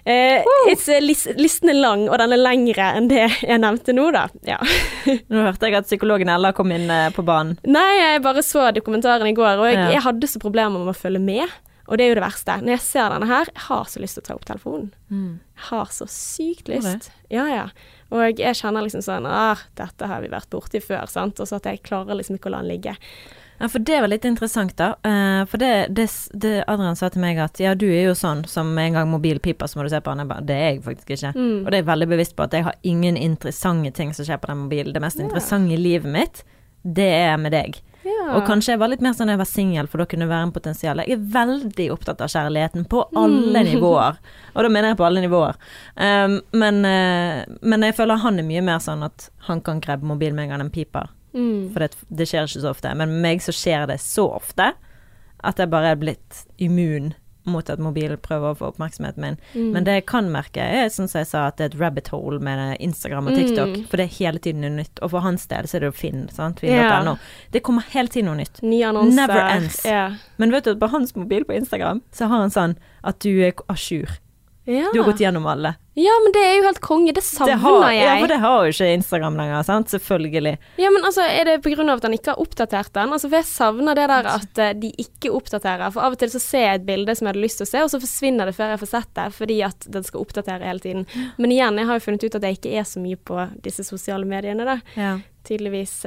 Eh, 0.04 0.44
eh, 0.44 1.00
lis 1.00 1.24
listen 1.38 1.72
er 1.72 1.80
lang, 1.80 2.04
og 2.10 2.18
den 2.20 2.36
er 2.36 2.42
lengre 2.42 2.90
enn 2.98 3.08
det 3.10 3.24
jeg 3.24 3.62
nevnte 3.62 3.96
nå, 3.96 4.10
da. 4.14 4.26
Ja. 4.46 4.60
Nå 5.32 5.46
hørte 5.46 5.70
jeg 5.70 5.80
at 5.80 5.88
psykologen 5.88 6.32
Ella 6.32 6.52
kom 6.56 6.72
inn 6.74 6.90
eh, 6.92 7.08
på 7.16 7.24
banen. 7.26 7.56
Nei, 7.64 7.88
jeg 7.96 8.24
bare 8.28 8.44
så 8.44 8.68
dokumentaren 8.76 9.32
i 9.32 9.36
går, 9.36 9.56
og 9.56 9.70
jeg, 9.70 9.80
Ja. 9.82 9.90
jeg 9.96 10.04
hadde 10.04 10.28
så 10.28 10.40
problemer 10.42 10.82
med 10.82 10.92
å 10.92 10.98
følge 10.98 11.22
med. 11.22 11.48
Og 11.88 11.98
det 11.98 12.04
er 12.04 12.12
jo 12.12 12.18
det 12.18 12.24
verste. 12.24 12.58
Når 12.62 12.76
jeg 12.76 12.84
ser 12.86 13.12
denne 13.14 13.28
her, 13.30 13.50
jeg 13.50 13.64
har 13.66 13.90
så 13.90 14.02
lyst 14.02 14.18
til 14.18 14.22
å 14.24 14.28
ta 14.28 14.36
opp 14.38 14.46
telefonen. 14.48 14.92
Jeg 15.10 15.66
har 15.68 15.92
så 15.94 16.06
sykt 16.10 16.70
lyst. 16.70 17.10
Ja, 17.32 17.46
ja. 17.50 17.66
Og 18.12 18.38
jeg 18.38 18.58
kjenner 18.58 18.84
liksom 18.84 19.02
sånn 19.04 19.26
ah, 19.26 19.60
dette 19.78 20.08
har 20.08 20.22
vi 20.22 20.30
vært 20.32 20.50
borti 20.52 20.82
før, 20.84 21.08
sant. 21.10 21.40
Og 21.42 21.48
så 21.48 21.58
at 21.58 21.68
jeg 21.68 21.82
klarer 21.86 22.18
liksom 22.18 22.38
ikke 22.38 22.52
å 22.52 22.56
la 22.56 22.62
den 22.62 22.74
ligge. 22.74 22.96
Ja, 23.62 23.68
for 23.68 23.78
det 23.78 24.00
var 24.00 24.10
litt 24.10 24.24
interessant, 24.26 24.74
da. 24.76 24.88
Eh, 25.06 25.44
for 25.46 25.62
det, 25.62 25.86
det, 25.94 26.08
det 26.34 26.64
Adrian 26.66 26.96
sa 26.98 27.12
til 27.14 27.22
meg 27.22 27.38
at 27.38 27.60
ja, 27.62 27.76
du 27.78 27.86
er 27.86 28.08
jo 28.08 28.14
sånn 28.18 28.40
som 28.50 28.72
en 28.78 28.96
gang 28.98 29.10
mobil 29.10 29.38
piper, 29.38 29.70
så 29.70 29.78
må 29.78 29.86
du 29.86 29.92
se 29.92 30.00
på 30.02 30.10
den. 30.10 30.24
Jeg 30.24 30.30
bare, 30.32 30.46
det 30.48 30.56
er 30.56 30.70
jeg 30.72 30.80
faktisk 30.86 31.12
ikke. 31.14 31.30
Mm. 31.36 31.60
Og 31.60 31.68
det 31.68 31.76
er 31.76 31.84
jeg 31.84 31.90
veldig 31.92 32.08
bevisst 32.10 32.34
på 32.38 32.46
at 32.46 32.56
jeg 32.58 32.66
har 32.66 32.80
ingen 32.82 33.20
interessante 33.20 33.92
ting 33.94 34.10
som 34.16 34.26
skjer 34.26 34.42
på 34.42 34.50
den 34.50 34.64
mobilen. 34.64 34.90
Det 34.96 35.04
mest 35.04 35.22
interessante 35.22 35.76
i 35.76 35.78
livet 35.78 36.10
mitt, 36.10 36.42
det 36.82 37.08
er 37.22 37.36
med 37.38 37.52
deg. 37.52 37.80
Ja. 38.02 38.34
Og 38.34 38.46
kanskje 38.48 38.72
jeg 38.74 38.80
var 38.82 38.90
litt 38.90 39.00
mer 39.04 39.12
sånn 39.14 39.28
da 39.30 39.36
jeg 39.36 39.38
var 39.44 39.46
singel, 39.46 39.86
for 39.86 40.02
da 40.02 40.06
kunne 40.10 40.26
det 40.26 40.32
være 40.32 40.48
en 40.48 40.54
potensial. 40.54 40.98
Jeg 41.06 41.14
er 41.14 41.26
veldig 41.36 41.86
opptatt 41.94 42.20
av 42.24 42.28
kjærligheten 42.32 42.88
på 42.90 43.04
alle 43.14 43.62
Mm. 43.62 43.68
nivåer. 43.74 44.16
Og 44.56 44.62
da 44.64 44.68
mener 44.68 44.88
jeg 44.88 44.96
på 44.98 45.06
alle 45.06 45.20
nivåer. 45.22 45.54
Um, 45.96 46.40
men, 46.52 46.84
uh, 46.84 47.44
men 47.62 47.80
jeg 47.86 47.94
føler 47.94 48.18
han 48.18 48.38
er 48.38 48.42
mye 48.42 48.62
mer 48.62 48.78
sånn 48.82 49.04
at 49.06 49.30
han 49.46 49.60
kan 49.60 49.80
grabbe 49.80 50.02
mobilen 50.04 50.34
med 50.34 50.44
en 50.44 50.50
gang 50.50 50.58
den 50.66 50.70
piper. 50.70 51.10
Mm. 51.32 51.72
For 51.72 51.78
det, 51.80 51.94
det 52.10 52.26
skjer 52.28 52.42
ikke 52.44 52.60
så 52.64 52.70
ofte. 52.74 52.94
Men 52.96 53.08
med 53.08 53.22
meg 53.22 53.40
så 53.40 53.52
skjer 53.54 53.86
det 53.86 54.00
så 54.00 54.26
ofte 54.34 54.72
at 55.44 55.56
jeg 55.58 55.70
bare 55.70 55.92
er 55.92 55.96
blitt 55.96 56.44
immun 56.58 57.14
mot 57.48 57.70
at 57.72 57.80
mobilen 57.82 58.20
prøver 58.22 58.52
å 58.52 58.58
få 58.58 58.70
oppmerksomheten 58.72 59.24
min. 59.24 59.38
Mm. 59.54 59.70
Men 59.74 59.86
det 59.86 59.96
jeg 59.98 60.06
kan 60.12 60.30
merke, 60.32 60.62
er 60.62 60.90
som 60.94 61.08
jeg 61.10 61.28
sa, 61.28 61.46
at 61.50 61.58
det 61.58 61.66
er 61.66 61.72
et 61.72 61.78
rabbit 61.80 62.12
hole 62.14 62.40
med 62.44 62.76
Instagram 62.82 63.30
og 63.30 63.38
TikTok. 63.38 63.76
Mm. 63.76 63.86
For 63.90 64.00
det 64.00 64.08
er 64.08 64.16
hele 64.18 64.42
tiden 64.42 64.64
noe 64.66 64.74
nytt. 64.78 65.02
Og 65.02 65.14
for 65.14 65.26
hans 65.26 65.46
del 65.50 65.68
så 65.70 65.78
er 65.78 65.86
det 65.86 65.92
jo 65.92 65.98
Finn, 66.02 66.26
sant. 66.32 66.62
Finn 66.62 66.74
yeah. 66.74 66.98
.no. 67.06 67.16
Det 67.54 67.64
kommer 67.66 67.86
hele 67.94 68.12
tiden 68.12 68.30
noe 68.30 68.40
nytt. 68.42 68.62
Nye 68.64 68.90
annonser. 68.90 69.18
Never 69.20 69.44
ends. 69.44 69.80
Yeah. 69.86 70.18
Men 70.42 70.54
vet 70.54 70.68
du 70.68 70.74
at 70.74 70.82
på 70.82 70.90
hans 70.92 71.16
mobil 71.18 71.46
på 71.48 71.56
Instagram, 71.58 72.02
så 72.14 72.30
har 72.30 72.46
han 72.46 72.54
sånn 72.54 72.76
at 73.02 73.22
du 73.24 73.32
er 73.42 73.56
à 73.68 73.78
jour. 73.78 74.18
Ja. 74.64 74.86
Du 74.92 75.00
har 75.00 75.08
gått 75.10 75.18
gjennom 75.18 75.46
alle. 75.50 75.72
ja, 75.98 76.12
men 76.22 76.32
det 76.32 76.38
er 76.46 76.52
jo 76.56 76.62
helt 76.68 76.78
konge. 76.80 77.10
Det 77.10 77.16
Det 77.18 77.24
savner 77.26 77.56
har, 77.58 77.86
jeg. 77.90 78.04
ja, 78.06 78.12
for 78.20 78.30
det 78.30 78.36
har 78.38 78.64
jo 78.64 78.70
ikke 78.70 78.90
Instagram 78.94 79.36
lenger, 79.40 79.62
sant. 79.66 79.88
Selvfølgelig. 79.90 80.52
Ja, 80.78 80.90
men 80.94 81.02
altså, 81.04 81.24
Er 81.26 81.44
det 81.44 81.56
pga. 81.64 81.82
at 81.92 82.02
han 82.06 82.14
ikke 82.14 82.30
har 82.30 82.38
oppdatert 82.38 82.92
den? 82.94 83.10
Altså, 83.12 83.28
for 83.28 83.36
Jeg 83.40 83.44
savner 83.50 83.94
det 83.98 84.06
der 84.08 84.28
at 84.30 84.58
eh, 84.58 84.72
de 84.78 84.92
ikke 85.02 85.32
oppdaterer. 85.34 85.90
For 85.90 86.00
av 86.06 86.12
og 86.14 86.18
til 86.22 86.30
så 86.30 86.38
ser 86.40 86.62
jeg 86.68 86.74
et 86.80 86.86
bilde 86.86 87.16
som 87.18 87.26
jeg 87.26 87.34
hadde 87.34 87.42
lyst 87.42 87.58
til 87.58 87.66
å 87.66 87.70
se, 87.72 87.82
og 87.82 87.90
så 87.90 88.00
forsvinner 88.00 88.46
det 88.46 88.54
før 88.54 88.70
jeg 88.76 88.82
får 88.84 88.92
sett 88.94 89.10
det, 89.18 89.26
fordi 89.34 89.58
at 89.66 89.90
den 89.98 90.02
skal 90.06 90.20
oppdatere 90.22 90.62
hele 90.70 90.78
tiden. 90.86 91.06
Men 91.42 91.50
igjen, 91.50 91.78
jeg 91.82 91.86
har 91.90 91.98
jo 91.98 92.06
funnet 92.06 92.24
ut 92.24 92.34
at 92.38 92.42
jeg 92.46 92.58
ikke 92.60 92.78
er 92.78 92.84
så 92.86 93.02
mye 93.02 93.16
på 93.18 93.42
disse 93.66 93.82
sosiale 93.84 94.24
mediene, 94.24 94.64
da. 94.64 94.78
Ja. 94.94 95.18
Tydeligvis. 95.44 95.98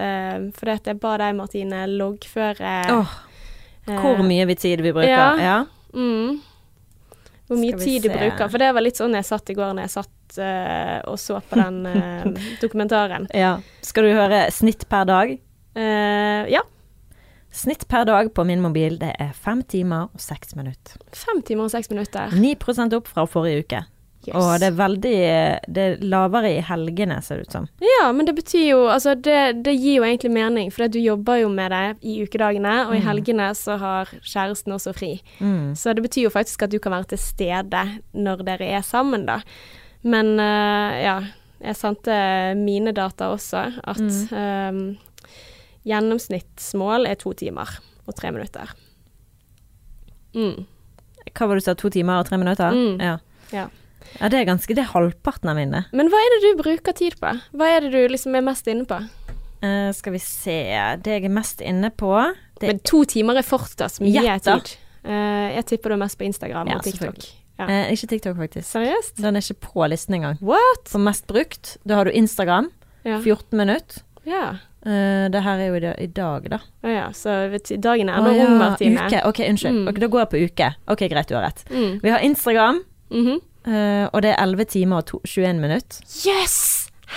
For 0.56 0.65
det 0.72 0.80
at 0.80 0.86
jeg 0.94 1.00
ba 1.04 1.18
deg, 1.20 1.36
Martine, 1.36 1.84
loggføre 1.91 2.74
eh, 2.88 4.00
hvor 4.00 4.24
mye 4.24 4.46
vi 4.48 4.56
tid 4.56 4.80
vi 4.82 4.96
bruker. 4.96 5.12
ja. 5.12 5.36
Ja. 5.44 5.65
Mm. 5.94 6.39
Hvor 7.45 7.60
mye 7.62 7.77
tid 7.77 8.05
du 8.05 8.10
bruker. 8.10 8.47
For 8.49 8.62
det 8.62 8.71
var 8.73 8.86
litt 8.86 8.99
sånn 8.99 9.15
jeg 9.17 9.27
satt 9.27 9.51
i 9.53 9.55
går 9.58 9.75
når 9.77 9.86
jeg 9.86 9.93
satt 9.99 10.38
uh, 10.41 10.99
og 11.12 11.19
så 11.21 11.41
på 11.45 11.60
den 11.60 11.84
uh, 11.86 12.45
dokumentaren. 12.63 13.27
ja. 13.38 13.58
Skal 13.86 14.08
du 14.10 14.15
høre 14.17 14.47
snitt 14.53 14.88
per 14.89 15.05
dag? 15.10 15.36
Uh, 15.77 16.43
ja. 16.49 16.63
Snitt 17.55 17.86
per 17.88 18.03
dag 18.10 18.34
på 18.36 18.43
min 18.43 18.63
mobil, 18.63 18.97
det 18.99 19.13
er 19.21 19.31
fem 19.38 19.62
timer 19.63 20.10
og 20.10 20.19
seks 20.19 20.58
minutter. 20.58 20.97
Fem 21.15 21.39
timer 21.45 21.69
og 21.69 21.71
seks 21.71 21.91
minutter. 21.93 22.34
9% 22.36 22.97
opp 22.97 23.08
fra 23.08 23.23
forrige 23.29 23.63
uke. 23.63 23.84
Yes. 24.27 24.35
Og 24.35 24.59
det 24.59 24.67
er 24.71 24.77
veldig 24.79 25.11
Det 25.75 25.83
er 25.85 25.97
lavere 26.01 26.49
i 26.57 26.61
helgene, 26.65 27.21
ser 27.21 27.38
det 27.38 27.47
ut 27.47 27.51
som. 27.53 27.67
Ja, 27.81 28.11
men 28.11 28.25
det 28.25 28.33
betyr 28.35 28.63
jo 28.71 28.79
Altså, 28.89 29.13
det, 29.15 29.63
det 29.63 29.75
gir 29.77 29.99
jo 29.99 30.03
egentlig 30.07 30.31
mening, 30.33 30.71
for 30.73 30.88
du 30.88 30.97
jobber 30.99 31.41
jo 31.43 31.49
med 31.49 31.71
det 31.71 31.97
i 32.01 32.17
ukedagene, 32.25 32.88
og 32.88 32.95
i 32.95 32.99
Mm. 32.99 33.05
helgene 33.07 33.49
så 33.55 33.77
har 33.77 34.05
kjæresten 34.23 34.73
også 34.73 34.93
fri. 34.97 35.21
Mm. 35.39 35.75
Så 35.75 35.93
det 35.93 36.01
betyr 36.03 36.23
jo 36.23 36.29
faktisk 36.33 36.63
at 36.63 36.71
du 36.71 36.79
kan 36.79 36.91
være 36.91 37.09
til 37.13 37.17
stede 37.21 37.83
når 38.13 38.43
dere 38.45 38.65
er 38.79 38.81
sammen, 38.81 39.25
da. 39.25 39.41
Men 40.03 40.39
uh, 40.39 40.93
ja, 41.01 41.19
jeg 41.61 41.75
sendte 41.75 42.55
mine 42.55 42.91
data 42.93 43.31
også, 43.33 43.71
at 43.83 43.97
Mm. 44.01 44.33
um, 44.33 44.97
gjennomsnittsmål 45.85 47.05
er 47.07 47.15
to 47.21 47.33
timer 47.38 47.69
og 48.07 48.15
tre 48.17 48.31
minutter. 48.33 48.71
Mm. 50.35 50.65
Hva 51.35 51.47
var 51.47 51.55
det 51.57 51.63
du 51.63 51.65
sa, 51.69 51.73
to 51.77 51.89
timer 51.93 52.19
og 52.21 52.27
tre 52.29 52.38
minutter? 52.41 52.71
Mm. 52.75 52.99
Ja. 53.01 53.17
Ja. 53.53 53.67
Ja, 54.19 54.30
det 54.30 54.39
er 54.39 54.45
ganske 54.49 54.75
Det 54.75 54.84
er 54.84 54.91
halvparten 54.93 55.49
av 55.51 55.56
mine. 55.60 55.86
Men 55.93 56.10
hva 56.12 56.19
er 56.21 56.34
det 56.36 56.41
du 56.45 56.63
bruker 56.63 56.93
tid 56.97 57.17
på? 57.19 57.32
Hva 57.56 57.69
er 57.75 57.86
det 57.86 57.91
du 57.95 58.01
liksom 58.13 58.36
er 58.36 58.41
mest 58.45 58.67
inne 58.71 58.86
på? 58.89 58.99
Uh, 59.63 59.89
skal 59.95 60.13
vi 60.13 60.19
se 60.21 60.56
Det 61.01 61.13
jeg 61.15 61.25
er 61.25 61.32
mest 61.34 61.62
inne 61.63 61.89
på 61.89 62.12
det, 62.60 62.67
Men 62.67 62.80
to 62.86 63.04
timer 63.10 63.39
er 63.39 63.45
fortsatt 63.47 63.99
mye 64.04 64.21
Gjett 64.21 64.43
tid. 64.45 64.75
Uh, 65.06 65.56
jeg 65.56 65.65
tipper 65.71 65.89
du 65.89 65.95
er 65.97 66.01
mest 66.04 66.17
på 66.19 66.25
Instagram 66.28 66.69
Ja, 66.69 66.78
og 66.78 66.84
TikTok. 66.86 67.23
Ja. 67.58 67.65
eh, 67.71 67.91
Ikke 67.93 68.08
TikTok, 68.12 68.36
faktisk. 68.38 68.67
Seriøst? 68.67 69.17
Den 69.23 69.36
er 69.39 69.41
ikke 69.45 69.69
på 69.71 69.88
listen 69.88 70.17
engang. 70.17 70.38
What? 70.43 70.89
For 70.91 70.99
mest 70.99 71.25
brukt, 71.28 71.78
da 71.88 71.95
har 72.01 72.06
du 72.06 72.12
Instagram, 72.12 72.69
Ja. 73.06 73.19
14 73.21 73.58
minutter. 73.58 74.01
ja. 74.25 74.58
Eh, 74.86 75.30
det 75.34 75.41
her 75.41 75.58
er 75.58 75.67
jo 75.71 75.93
i 75.97 76.06
dag, 76.13 76.43
da. 76.51 76.60
Å 76.86 76.91
ja, 76.93 77.06
så 77.10 77.32
dagen 77.82 78.10
er 78.10 78.19
ennå 78.19 78.34
ja, 78.36 78.45
ung, 78.45 78.60
Uke. 79.08 79.21
Ok, 79.25 79.39
unnskyld. 79.49 79.80
Mm. 79.80 79.88
Ok, 79.89 79.97
da 80.04 80.08
går 80.13 80.19
jeg 80.21 80.30
på 80.30 80.41
uke. 80.45 80.67
Ok, 80.93 80.99
greit, 81.10 81.28
du 81.28 81.34
har 81.34 81.41
rett. 81.47 81.63
Mm. 81.71 82.01
Vi 82.04 82.10
har 82.13 82.19
Instagram, 82.19 82.84
Mhm. 83.10 83.39
Eh, 83.67 84.08
og 84.13 84.21
det 84.21 84.32
er 84.32 84.41
11 84.43 84.65
timer 84.65 84.97
og 84.97 85.06
to, 85.06 85.21
21 85.25 85.60
minutter. 85.62 86.01
Yes! 86.25 86.58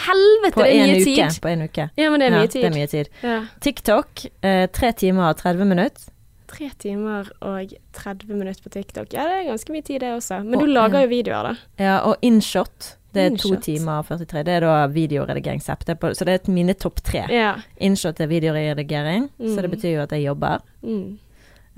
Helvete, 0.05 0.53
På 0.55 0.63
det 0.63 0.75
er 0.77 0.87
mye 0.87 1.01
uke. 1.01 1.05
tid. 1.05 1.41
På 1.43 1.49
en 1.49 1.63
uke. 1.65 1.89
Ja, 1.97 2.11
men 2.11 2.21
det 2.21 2.29
er 2.29 2.33
Ja, 2.37 2.39
mye 2.43 2.49
tid. 2.53 2.65
Er 2.65 2.71
mye 2.71 2.87
tid. 2.87 3.09
Ja. 3.23 3.39
TikTok, 3.61 4.25
eh, 4.43 4.67
3 4.69 4.93
timer 4.93 5.29
og 5.31 5.37
30 5.37 5.65
minutter. 5.65 6.11
Tre 6.49 6.71
timer 6.79 7.29
og 7.43 7.73
30 7.93 8.29
minutter 8.35 8.63
på 8.63 8.71
TikTok. 8.73 9.13
Ja, 9.13 9.25
det 9.29 9.35
er 9.47 9.51
ganske 9.51 9.73
mye 9.73 9.83
tid, 9.85 10.01
det 10.01 10.13
også. 10.15 10.43
Men 10.45 10.55
Og, 10.55 10.61
du 10.61 10.67
lager 10.73 10.99
ja. 11.01 11.05
jo 11.05 11.09
videoer, 11.09 11.43
da. 11.43 11.55
Ja, 11.85 11.99
og 12.09 12.17
InShot, 12.23 12.97
det 13.15 13.25
er 13.33 13.37
2 13.37 13.57
timer 13.61 13.99
og 13.99 14.07
43. 14.07 14.43
Det 14.45 14.55
er 14.55 14.61
da 14.61 14.87
videoredigeringsapp. 14.87 15.89
Er 15.89 16.15
Så 16.15 16.25
det 16.25 16.35
er 16.49 16.51
mine 16.53 16.75
topp 16.75 17.01
tre. 17.03 17.25
Ja. 17.29 17.55
InShot 17.81 18.21
er 18.21 18.27
videoredigering, 18.27 19.29
så 19.41 19.57
det 19.63 19.71
Mm. 19.71 19.77
betyr 19.77 19.95
jo 19.97 20.03
at 20.03 20.11
jeg 20.13 20.25
jobber. 20.25 20.59
Mm. 20.83 21.19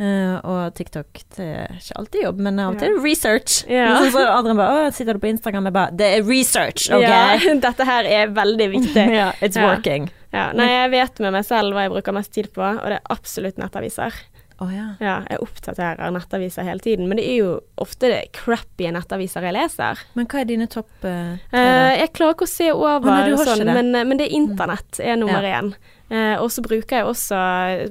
Eh, 0.00 0.36
og 0.48 0.72
TikTok 0.78 1.18
det 1.36 1.46
er 1.46 1.74
ikke 1.76 1.96
alltid 2.00 2.22
jobb, 2.24 2.38
men 2.46 2.60
av 2.62 2.72
og 2.72 2.80
til 2.80 2.94
research. 3.04 3.58
Ja. 3.68 3.98
Som 4.00 4.16
Adrian 4.22 4.56
bare 4.56 4.86
'Å, 4.88 4.94
sitter 4.96 5.18
du 5.18 5.20
på 5.20 5.28
Instagram?' 5.28 5.68
Jeg 5.68 5.76
bare 5.76 5.92
'Det 5.92 6.08
er 6.16 6.22
research, 6.24 6.88
OK?' 6.88 7.04
Ja, 7.04 7.36
dette 7.66 7.84
her 7.84 8.08
er 8.08 8.32
veldig 8.32 8.68
viktig. 8.72 9.06
ja, 9.20 9.32
it's 9.42 9.60
working. 9.60 10.08
Ja, 10.32 10.52
nei, 10.54 10.68
jeg 10.70 10.90
vet 10.94 11.20
med 11.20 11.34
meg 11.34 11.44
selv 11.44 11.74
hva 11.74 11.84
jeg 11.84 11.92
bruker 11.92 12.14
mest 12.16 12.32
tid 12.32 12.48
på, 12.54 12.62
og 12.62 12.86
det 12.86 13.00
er 13.00 13.12
absolutt 13.12 13.58
nettaviser. 13.58 14.14
Å 14.61 14.66
ja. 14.68 14.87
Ja, 15.01 15.14
jeg 15.25 15.40
oppdaterer 15.40 16.12
nettaviser 16.12 16.66
hele 16.68 16.85
tiden, 16.85 17.07
men 17.09 17.16
det 17.16 17.25
er 17.31 17.38
jo 17.38 17.53
ofte 17.81 18.11
det 18.12 18.18
crappy 18.37 18.90
nettaviser 18.92 19.46
jeg 19.49 19.57
leser. 19.57 20.03
Men 20.18 20.29
hva 20.29 20.42
er 20.42 20.51
dine 20.51 20.66
topp 20.68 21.07
uh, 21.07 21.38
uh. 21.38 21.57
Eh, 21.57 21.92
jeg 22.03 22.12
klarer 22.18 22.37
ikke 22.37 22.49
å 22.49 22.53
se 22.53 22.68
over 22.75 23.09
oh, 23.09 23.09
nei, 23.09 23.38
sånn, 23.40 23.64
det. 23.64 23.79
men, 23.79 23.94
men 24.11 24.20
det 24.20 24.29
er 24.29 24.37
internett 24.37 25.01
er 25.01 25.16
nummer 25.20 25.46
Ja. 25.46 25.62
én. 25.62 25.73
Eh, 26.11 26.35
og 26.42 26.49
så 26.51 26.62
bruker 26.64 26.99
jeg 26.99 27.07
også 27.07 27.40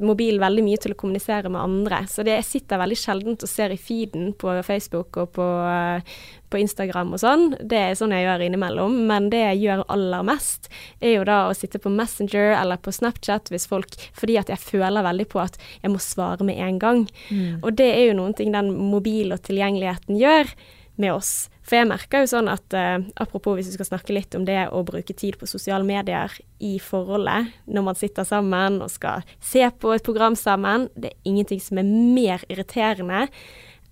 mobil 0.03 0.41
veldig 0.43 0.63
mye 0.65 0.79
til 0.83 0.91
å 0.91 0.97
kommunisere 0.99 1.49
med 1.49 1.61
andre. 1.61 2.01
Så 2.11 2.25
det, 2.27 2.35
jeg 2.41 2.49
sitter 2.49 2.81
veldig 2.81 2.97
sjeldent 2.99 3.45
og 3.47 3.49
ser 3.49 3.71
i 3.71 3.79
feeden 3.79 4.33
på 4.37 4.57
Facebook 4.67 5.21
og 5.23 5.31
på, 5.37 5.47
eh, 5.71 6.17
på 6.49 6.59
Instagram 6.61 7.13
og 7.15 7.21
sånn. 7.21 7.45
Det 7.59 7.77
er 7.79 7.97
sånn 7.97 8.13
jeg 8.15 8.25
gjør 8.25 8.45
innimellom. 8.45 8.97
Men 9.09 9.29
det 9.33 9.41
jeg 9.43 9.61
gjør 9.65 9.85
aller 9.93 10.25
mest, 10.27 10.71
er 11.01 11.17
jo 11.17 11.27
da 11.29 11.41
å 11.47 11.55
sitte 11.57 11.81
på 11.81 11.91
Messenger 11.93 12.55
eller 12.57 12.81
på 12.81 12.93
Snapchat 12.95 13.51
hvis 13.53 13.69
folk 13.69 13.95
Fordi 14.17 14.37
at 14.39 14.49
jeg 14.51 14.61
føler 14.61 15.05
veldig 15.05 15.27
på 15.31 15.41
at 15.41 15.55
jeg 15.83 15.93
må 15.93 16.01
svare 16.03 16.45
med 16.45 16.59
en 16.63 16.81
gang. 16.81 17.05
Mm. 17.29 17.61
Og 17.61 17.71
det 17.77 17.89
er 17.93 18.09
jo 18.09 18.19
noen 18.19 18.35
ting 18.37 18.53
den 18.55 18.73
mobil 18.91 19.33
og 19.35 19.43
tilgjengeligheten 19.47 20.19
gjør 20.19 20.51
med 20.99 21.15
oss. 21.15 21.47
For 21.63 21.77
jeg 21.77 21.89
merker 21.91 22.23
jo 22.23 22.31
sånn 22.31 22.49
at 22.51 22.75
uh, 22.75 22.97
apropos 23.21 23.55
hvis 23.55 23.69
vi 23.69 23.77
skal 23.77 23.91
snakke 23.91 24.15
litt 24.15 24.35
om 24.35 24.45
det 24.47 24.57
å 24.73 24.81
bruke 24.87 25.13
tid 25.13 25.37
på 25.39 25.47
sosiale 25.49 25.85
medier 25.85 26.33
i 26.65 26.75
forholdet, 26.81 27.53
når 27.69 27.85
man 27.85 27.99
sitter 27.99 28.27
sammen 28.27 28.81
og 28.83 28.91
skal 28.91 29.25
se 29.37 29.63
på 29.79 29.93
et 29.93 30.05
program 30.05 30.37
sammen, 30.39 30.89
det 30.97 31.13
er 31.13 31.29
ingenting 31.29 31.61
som 31.63 31.81
er 31.81 31.87
mer 31.89 32.45
irriterende 32.49 33.27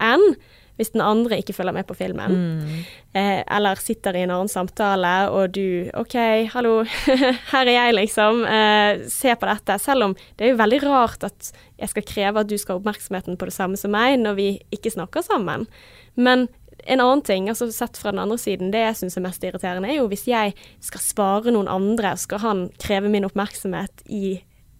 enn 0.03 0.25
hvis 0.77 0.93
den 0.93 1.03
andre 1.03 1.39
ikke 1.41 1.55
følger 1.57 1.75
med 1.75 1.87
på 1.89 1.97
filmen. 1.97 2.35
Mm. 2.37 2.83
Eh, 3.17 3.41
eller 3.57 3.81
sitter 3.81 4.15
i 4.15 4.23
en 4.25 4.33
annen 4.33 4.51
samtale, 4.51 5.13
og 5.33 5.55
du 5.57 5.89
OK, 5.97 6.15
hallo, 6.53 6.75
her 7.53 7.63
er 7.63 7.73
jeg, 7.73 7.97
liksom. 7.97 8.43
Eh, 8.45 9.07
se 9.11 9.33
på 9.33 9.49
dette. 9.49 9.79
Selv 9.81 10.09
om 10.09 10.15
det 10.37 10.45
er 10.45 10.53
jo 10.53 10.61
veldig 10.61 10.81
rart 10.85 11.25
at 11.27 11.51
jeg 11.77 11.93
skal 11.93 12.07
kreve 12.07 12.45
at 12.45 12.51
du 12.51 12.55
skal 12.57 12.75
ha 12.75 12.81
oppmerksomheten 12.81 13.39
på 13.39 13.49
det 13.49 13.57
samme 13.57 13.79
som 13.79 13.93
meg, 13.93 14.19
når 14.21 14.37
vi 14.37 14.47
ikke 14.73 14.93
snakker 14.93 15.25
sammen. 15.25 15.67
Men 16.17 16.47
en 16.85 17.01
annen 17.01 17.21
ting, 17.25 17.49
altså 17.49 17.69
sett 17.73 17.97
fra 17.97 18.13
den 18.13 18.21
andre 18.21 18.37
siden, 18.39 18.71
det 18.71 18.83
jeg 18.83 18.97
syns 19.01 19.17
er 19.17 19.25
mest 19.25 19.43
irriterende, 19.43 19.89
er 19.89 19.99
jo 19.99 20.09
hvis 20.11 20.27
jeg 20.29 20.53
skal 20.83 21.03
svare 21.03 21.53
noen 21.53 21.69
andre, 21.71 22.13
skal 22.19 22.41
han 22.43 22.67
kreve 22.81 23.11
min 23.11 23.27
oppmerksomhet 23.27 24.05
i 24.05 24.37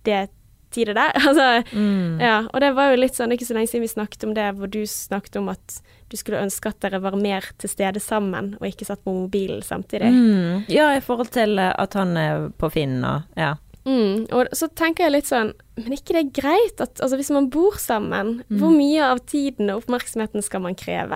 det 0.08 0.28
tidet 0.72 0.96
der. 0.96 1.12
Altså, 1.28 1.64
Mm. 1.74 2.20
ja, 2.22 2.40
og 2.54 2.62
det 2.62 2.74
var 2.76 2.92
jo 2.92 3.02
litt 3.02 3.16
sånn, 3.18 3.32
ikke 3.36 3.46
så 3.48 3.54
lenge 3.58 3.68
siden 3.72 3.86
vi 3.86 3.92
snakket 3.94 4.24
om 4.28 4.34
det, 4.38 4.48
hvor 4.58 4.68
du 4.72 4.82
snakket 4.86 5.36
om 5.42 5.50
at 5.50 5.82
du 6.10 6.16
skulle 6.18 6.40
ønske 6.40 6.70
at 6.72 6.80
dere 6.80 7.02
var 7.04 7.16
mer 7.20 7.44
til 7.60 7.70
stede 7.70 8.00
sammen, 8.00 8.54
og 8.62 8.68
ikke 8.70 8.86
satt 8.88 9.04
på 9.04 9.12
mobilen 9.14 9.62
samtidig. 9.62 10.08
Mm. 10.14 10.66
Ja, 10.72 10.94
i 10.96 11.02
forhold 11.04 11.32
til 11.36 11.58
eh, 11.60 11.74
at 11.78 11.94
han 12.00 12.16
er 12.18 12.50
på 12.58 12.70
Finn 12.72 13.04
og 13.04 13.24
Ja. 13.38 13.56
Mm, 13.88 14.26
og 14.36 14.50
så 14.58 14.68
tenker 14.76 15.06
jeg 15.06 15.14
litt 15.14 15.28
sånn, 15.30 15.54
men 15.78 15.94
er 15.94 16.00
ikke 16.02 16.16
det 16.18 16.24
er 16.26 16.32
greit 16.42 16.82
at 16.84 17.00
altså 17.00 17.16
hvis 17.16 17.30
man 17.32 17.46
bor 17.54 17.78
sammen, 17.80 18.42
Mm. 18.50 18.58
hvor 18.60 18.74
mye 18.76 19.04
av 19.06 19.22
tiden 19.26 19.70
og 19.72 19.84
oppmerksomheten 19.86 20.44
skal 20.44 20.60
man 20.66 20.76
kreve? 20.76 21.16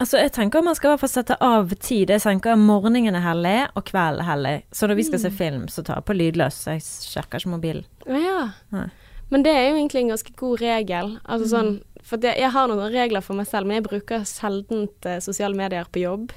Altså, 0.00 0.18
jeg 0.22 0.32
tenker 0.32 0.62
man 0.64 0.74
skal 0.74 0.90
i 0.90 0.92
hvert 0.94 1.00
fall 1.04 1.12
sette 1.12 1.36
av 1.40 1.70
tid. 1.80 2.08
Jeg 2.10 2.20
tenker 2.24 2.56
morgenen 2.56 3.14
er 3.16 3.20
hellig, 3.24 3.68
og 3.76 3.84
kvelden 3.84 4.20
er 4.24 4.30
hellig. 4.30 4.62
Så 4.72 4.88
når 4.88 4.96
vi 4.96 5.02
skal 5.10 5.18
se 5.18 5.30
film, 5.30 5.66
så 5.68 5.84
tar 5.84 5.96
jeg 6.00 6.04
på 6.08 6.16
lydløs. 6.16 6.58
Jeg 6.68 6.80
sjekker 6.84 7.40
ikke 7.40 7.52
mobilen. 7.52 7.84
Ja, 8.06 8.18
ja. 8.24 8.48
Nei. 8.72 8.88
Men 9.30 9.42
det 9.42 9.52
er 9.56 9.70
jo 9.70 9.76
egentlig 9.76 10.02
en 10.04 10.12
ganske 10.14 10.36
god 10.36 10.60
regel. 10.60 11.18
Altså 11.26 11.48
sånn, 11.50 11.70
for 12.02 12.16
det, 12.22 12.36
jeg 12.38 12.50
har 12.52 12.68
noen 12.68 12.92
regler 12.92 13.20
for 13.24 13.34
meg 13.34 13.46
selv, 13.48 13.66
men 13.66 13.80
jeg 13.82 13.88
bruker 13.88 14.24
sjelden 14.28 14.88
eh, 15.04 15.18
sosiale 15.24 15.56
medier 15.56 15.84
på 15.90 16.00
jobb. 16.04 16.32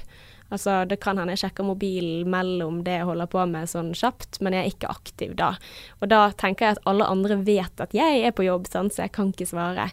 Altså, 0.50 0.80
det 0.90 0.98
kan 1.02 1.18
hende 1.20 1.34
jeg 1.36 1.44
sjekker 1.44 1.66
mobilen 1.66 2.28
mellom 2.30 2.80
det 2.86 2.98
jeg 2.98 3.08
holder 3.08 3.30
på 3.30 3.44
med 3.50 3.70
sånn 3.70 3.92
kjapt, 3.96 4.40
men 4.42 4.56
jeg 4.56 4.64
er 4.66 4.72
ikke 4.74 4.90
aktiv 4.90 5.34
da. 5.38 5.52
Og 6.00 6.10
da 6.10 6.24
tenker 6.40 6.66
jeg 6.66 6.76
at 6.76 6.90
alle 6.90 7.06
andre 7.06 7.38
vet 7.46 7.82
at 7.82 7.94
jeg 7.96 8.24
er 8.26 8.34
på 8.34 8.46
jobb, 8.46 8.66
sant? 8.70 8.94
så 8.96 9.04
jeg 9.06 9.14
kan 9.16 9.30
ikke 9.30 9.48
svare. 9.50 9.88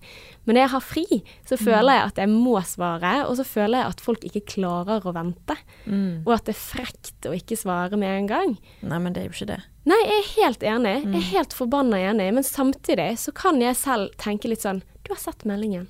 Men 0.46 0.58
når 0.58 0.64
jeg 0.64 0.74
har 0.74 0.86
fri, 0.86 1.06
så 1.48 1.60
føler 1.60 2.00
jeg 2.00 2.12
at 2.12 2.22
jeg 2.24 2.34
må 2.34 2.56
svare, 2.66 3.14
og 3.28 3.38
så 3.40 3.46
føler 3.48 3.84
jeg 3.84 3.94
at 3.94 4.04
folk 4.04 4.26
ikke 4.28 4.46
klarer 4.58 5.06
å 5.06 5.14
vente. 5.16 5.58
Mm. 5.86 6.24
Og 6.26 6.34
at 6.38 6.48
det 6.50 6.56
er 6.56 6.62
frekt 6.62 7.30
å 7.30 7.36
ikke 7.38 7.60
svare 7.60 8.00
med 8.00 8.24
en 8.24 8.32
gang. 8.32 8.56
Nei, 8.82 9.02
men 9.04 9.14
det 9.14 9.24
er 9.24 9.30
jo 9.30 9.36
ikke 9.36 9.52
det. 9.54 9.62
Nei, 9.88 10.00
jeg 10.04 10.18
er 10.18 10.32
helt 10.34 10.66
enig. 10.68 10.96
Jeg 11.06 11.20
er 11.20 11.30
helt 11.32 11.54
forbanna 11.56 12.00
enig. 12.10 12.32
Men 12.36 12.44
samtidig 12.44 13.14
så 13.22 13.32
kan 13.36 13.62
jeg 13.64 13.78
selv 13.80 14.16
tenke 14.20 14.50
litt 14.52 14.66
sånn 14.66 14.82
Du 15.06 15.14
har 15.14 15.22
sett 15.22 15.46
meldingen. 15.48 15.88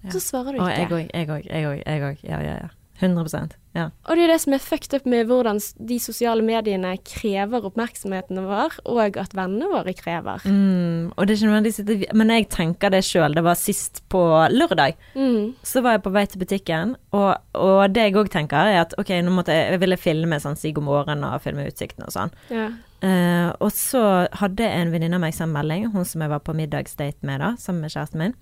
Ja. 0.00 0.12
så 0.14 0.20
svarer 0.22 0.54
du 0.54 0.60
ikke. 0.60 0.64
Og 0.64 0.70
jeg 0.70 0.88
òg, 0.88 1.48
jeg 1.50 1.66
òg. 1.66 1.80
Jeg 1.84 2.02
òg. 2.06 2.20
Ja, 2.22 2.38
ja, 2.44 2.58
ja. 2.62 2.68
100 2.98 3.56
ja. 3.76 3.84
Og 4.08 4.16
det 4.16 4.24
er 4.24 4.32
det 4.32 4.38
som 4.42 4.54
er 4.56 4.62
fucked 4.62 4.94
up 4.96 5.04
med 5.06 5.28
hvordan 5.28 5.60
de 5.86 5.98
sosiale 6.02 6.42
mediene 6.42 6.94
krever 7.06 7.66
oppmerksomheten 7.68 8.40
vår, 8.42 8.78
og 8.90 9.18
at 9.20 9.36
vennene 9.36 9.68
våre 9.70 9.94
krever. 9.94 10.42
Mm, 10.48 11.12
og 11.14 11.26
det 11.26 11.34
er 11.34 11.38
ikke 11.38 11.50
nødvendigvis 11.50 12.14
Men 12.16 12.32
jeg 12.34 12.48
tenker 12.50 12.90
det 12.90 13.04
sjøl. 13.06 13.36
Det 13.36 13.44
var 13.44 13.60
sist 13.60 14.02
på 14.10 14.22
lørdag. 14.50 14.96
Mm. 15.14 15.54
Så 15.62 15.82
var 15.84 15.94
jeg 15.94 16.04
på 16.08 16.14
vei 16.16 16.24
til 16.26 16.42
butikken, 16.42 16.96
og, 17.14 17.36
og 17.54 17.94
det 17.94 18.08
jeg 18.08 18.18
òg 18.18 18.32
tenker, 18.32 18.72
er 18.72 18.82
at 18.82 18.96
ok, 18.98 19.14
nå 19.22 19.36
måtte 19.36 19.54
jeg, 19.54 19.76
jeg 19.76 19.82
ville 19.84 20.00
filme 20.00 20.40
sånn 20.42 20.58
si 20.58 20.72
god 20.74 20.88
morgen 20.88 21.26
og 21.28 21.38
filme 21.44 21.68
utsikten 21.68 22.08
og 22.08 22.14
sånn. 22.14 22.34
Ja. 22.50 22.70
Uh, 22.98 23.52
og 23.62 23.70
så 23.78 24.26
hadde 24.40 24.66
en 24.66 24.90
venninne 24.90 25.20
av 25.20 25.22
meg 25.22 25.36
sendt 25.36 25.54
melding, 25.54 25.86
hun 25.92 26.06
som 26.08 26.24
jeg 26.24 26.32
var 26.32 26.42
på 26.42 26.56
middagsdate 26.58 27.22
med 27.28 27.38
da, 27.44 27.52
sammen 27.62 27.84
med 27.84 27.94
kjæresten 27.94 28.24
min, 28.24 28.34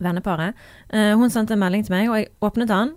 venneparet. 0.00 0.56
Uh, 0.88 1.12
hun 1.20 1.28
sendte 1.28 1.52
en 1.52 1.60
melding 1.60 1.84
til 1.84 1.92
meg, 1.98 2.08
og 2.08 2.16
jeg 2.16 2.30
åpnet 2.48 2.72
den, 2.72 2.94